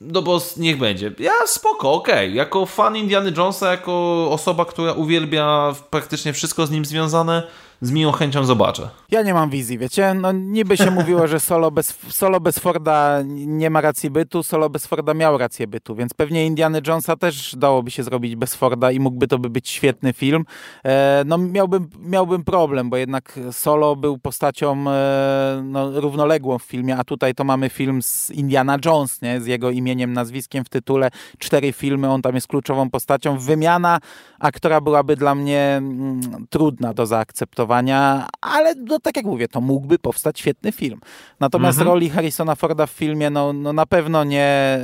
[0.00, 1.12] No bo niech będzie.
[1.18, 2.28] Ja spoko, okej.
[2.28, 2.36] Okay.
[2.36, 7.42] Jako fan Indiana Jonesa, jako osoba, która uwielbia praktycznie wszystko z nim związane,
[7.80, 8.88] z miłą chęcią zobaczę.
[9.10, 10.14] Ja nie mam wizji, wiecie?
[10.14, 14.70] No niby się mówiło, że solo bez, solo bez Forda nie ma racji bytu, solo
[14.70, 18.90] bez Forda miał rację bytu, więc pewnie Indiana Jonesa też dałoby się zrobić bez Forda
[18.90, 20.44] i mógłby to by być świetny film.
[20.84, 26.96] E, no miałbym, miałbym problem, bo jednak solo był postacią e, no, równoległą w filmie,
[26.96, 29.40] a tutaj to mamy film z Indiana Jones, nie?
[29.40, 31.10] z jego imieniem, nazwiskiem w tytule.
[31.38, 33.38] Cztery filmy, on tam jest kluczową postacią.
[33.38, 33.98] Wymiana
[34.38, 37.69] aktora byłaby dla mnie mm, trudna do zaakceptowania
[38.40, 41.00] ale no, tak jak mówię, to mógłby powstać świetny film.
[41.40, 41.94] Natomiast mhm.
[41.94, 44.78] roli Harrisona Forda w filmie no, no na pewno nie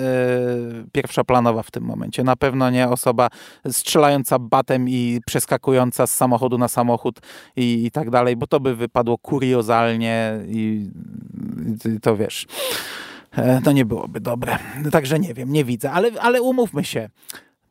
[0.81, 2.25] y, pierwszoplanowa w tym momencie.
[2.25, 3.29] Na pewno nie osoba
[3.71, 7.21] strzelająca batem i przeskakująca z samochodu na samochód
[7.57, 10.91] i, i tak dalej, bo to by wypadło kuriozalnie i,
[11.95, 12.47] i to wiesz
[13.33, 14.59] e, to nie byłoby dobre.
[14.93, 17.09] Także nie wiem, nie widzę, ale, ale umówmy się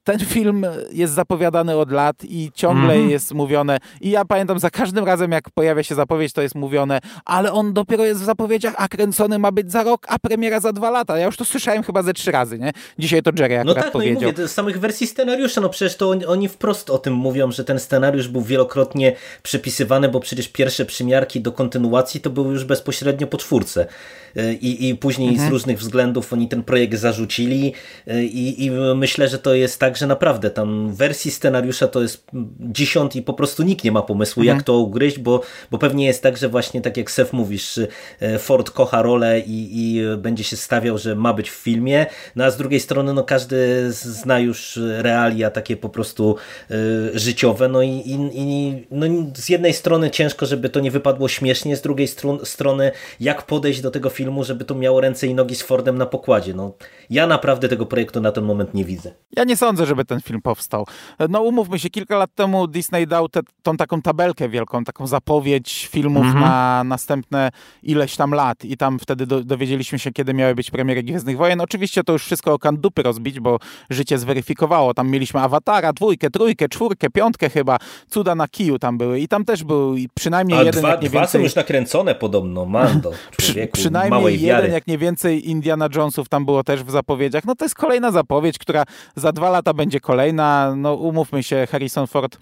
[0.06, 3.77] ten film jest zapowiadany od lat i ciągle mm jest mówione.
[4.01, 7.74] I ja pamiętam za każdym razem, jak pojawia się zapowiedź, to jest mówione, ale on
[7.74, 11.17] dopiero jest w zapowiedziach, a kręcony ma być za rok, a premiera za dwa lata.
[11.17, 12.72] Ja już to słyszałem chyba ze trzy razy, nie?
[13.00, 14.22] Dzisiaj to Jerry akurat no tak, powiedział.
[14.22, 17.14] No i mówię, z samych wersji scenariusza, no przecież to oni, oni wprost o tym
[17.14, 22.53] mówią, że ten scenariusz był wielokrotnie przepisywany, bo przecież pierwsze przymiarki do kontynuacji to były
[22.53, 23.88] już bezpośrednio po czwórce.
[24.35, 25.50] E, I, i później mhm.
[25.50, 27.74] z różnych względów oni ten projekt zarzucili
[28.08, 32.27] e, i, i myślę, że to jest tak, że naprawdę tam wersji scenariusza to jest
[32.59, 34.57] dziesiąt i po prostu nikt nie ma pomysłu, mhm.
[34.57, 35.41] jak to ugryźć, bo,
[35.72, 37.80] bo pewnie jest tak, że właśnie tak jak Sef mówisz,
[38.19, 42.43] e, Ford kocha rolę i, i będzie się stawiał, że ma być w filmie, no
[42.45, 46.35] a z drugiej strony no każdy zna już realia takie po prostu
[46.72, 51.27] y, życiowe, no i, i, i no z jednej strony ciężko, żeby to nie wypadło
[51.27, 52.07] śmiesznie, z drugiej
[52.43, 55.98] strony jak podejść do tego filmu filmu, żeby to miało ręce i nogi z Fordem
[55.98, 56.53] na pokładzie.
[56.53, 56.74] No,
[57.09, 59.11] ja naprawdę tego projektu na ten moment nie widzę.
[59.38, 60.88] Ja nie sądzę, żeby ten film powstał.
[61.30, 65.88] No umówmy się, kilka lat temu Disney dał te, tą taką tabelkę wielką, taką zapowiedź
[65.92, 66.44] filmów mhm.
[66.44, 67.52] na następne
[67.84, 71.62] ileś tam lat i tam wtedy do, dowiedzieliśmy się, kiedy miały być premiery Gwiezdnych Wojen.
[71.62, 74.94] Oczywiście to już wszystko o kandupy rozbić, bo życie zweryfikowało.
[74.94, 77.78] Tam mieliśmy Awatara, dwójkę, trójkę, czwórkę, piątkę chyba.
[78.10, 81.10] Cuda na kiju tam były i tam też był przynajmniej A jeden, dwa, jak nie
[81.10, 81.42] dwa więcej...
[81.42, 86.64] są już nakręcone podobno, Mando, Przy, Przynajmniej jeden, jak nie więcej Indiana Jonesów tam było
[86.64, 87.46] też w zapowiedziach.
[87.46, 88.84] No to jest kolejna zapowiedź, która
[89.16, 90.76] za dwa lata będzie kolejna.
[90.76, 92.38] No umówmy się, Harrison Ford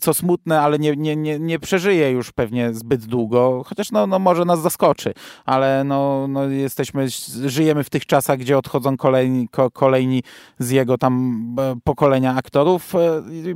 [0.00, 4.18] co smutne, ale nie, nie, nie, nie przeżyje już pewnie zbyt długo, chociaż no, no
[4.18, 7.06] może nas zaskoczy, ale no, no jesteśmy,
[7.46, 10.22] żyjemy w tych czasach, gdzie odchodzą kolejni, kolejni
[10.58, 12.98] z jego tam e, pokolenia aktorów e,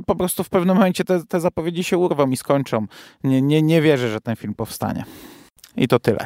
[0.05, 2.85] po prostu w pewnym momencie te, te zapowiedzi się urwą i skończą.
[3.23, 5.05] Nie, nie, nie wierzę, że ten film powstanie.
[5.77, 6.25] I to tyle.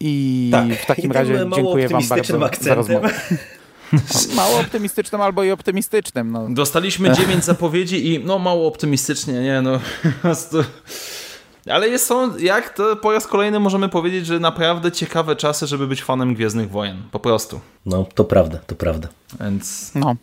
[0.00, 2.62] I tak, w takim razie dziękuję wam bardzo akcentem.
[2.68, 3.10] za rozmowę.
[4.36, 6.32] Mało optymistycznym albo i optymistycznym.
[6.32, 6.46] No.
[6.50, 9.80] Dostaliśmy dziewięć zapowiedzi i no mało optymistycznie, nie no.
[11.70, 15.86] Ale jest są, jak to po raz kolejny możemy powiedzieć, że naprawdę ciekawe czasy, żeby
[15.86, 17.02] być fanem Gwiezdnych Wojen.
[17.10, 17.60] Po prostu.
[17.86, 19.08] No, to prawda, to prawda.
[19.40, 19.92] Więc...
[19.94, 20.16] No.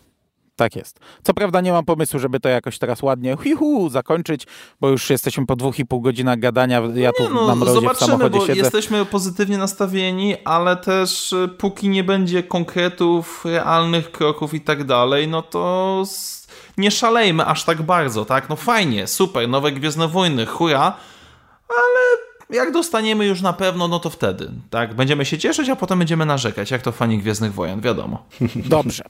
[0.60, 1.00] Tak jest.
[1.22, 4.46] Co prawda nie mam pomysłu, żeby to jakoś teraz ładnie hihu, zakończyć,
[4.80, 6.82] bo już jesteśmy po dwóch i pół godzinach gadania.
[6.94, 8.60] Ja tu no, na mrozie w samochodzie bo siedzę.
[8.60, 15.28] jesteśmy pozytywnie nastawieni, ale też y, póki nie będzie konkretów, realnych kroków i tak dalej,
[15.28, 16.04] no to
[16.76, 18.48] nie szalejmy aż tak bardzo, tak?
[18.48, 20.96] No fajnie, super, nowe Gwiezdne Wojny, hura,
[21.68, 24.94] ale jak dostaniemy już na pewno, no to wtedy, tak?
[24.94, 28.26] Będziemy się cieszyć, a potem będziemy narzekać, jak to fani Gwiezdnych Wojen, wiadomo.
[28.56, 29.04] Dobrze.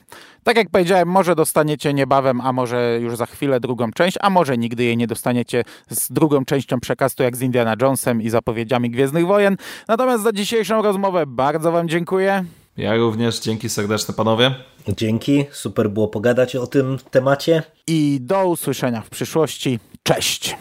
[0.44, 4.58] Tak jak powiedziałem, może dostaniecie niebawem, a może już za chwilę drugą część, a może
[4.58, 9.26] nigdy jej nie dostaniecie z drugą częścią przekazu jak z Indiana Jonesem i zapowiedziami Gwiezdnych
[9.26, 9.56] Wojen.
[9.88, 12.44] Natomiast za dzisiejszą rozmowę bardzo wam dziękuję.
[12.76, 14.54] Ja również, dzięki serdeczne panowie.
[14.88, 17.62] Dzięki, super było pogadać o tym temacie.
[17.86, 19.78] I do usłyszenia w przyszłości.
[20.02, 20.56] Cześć.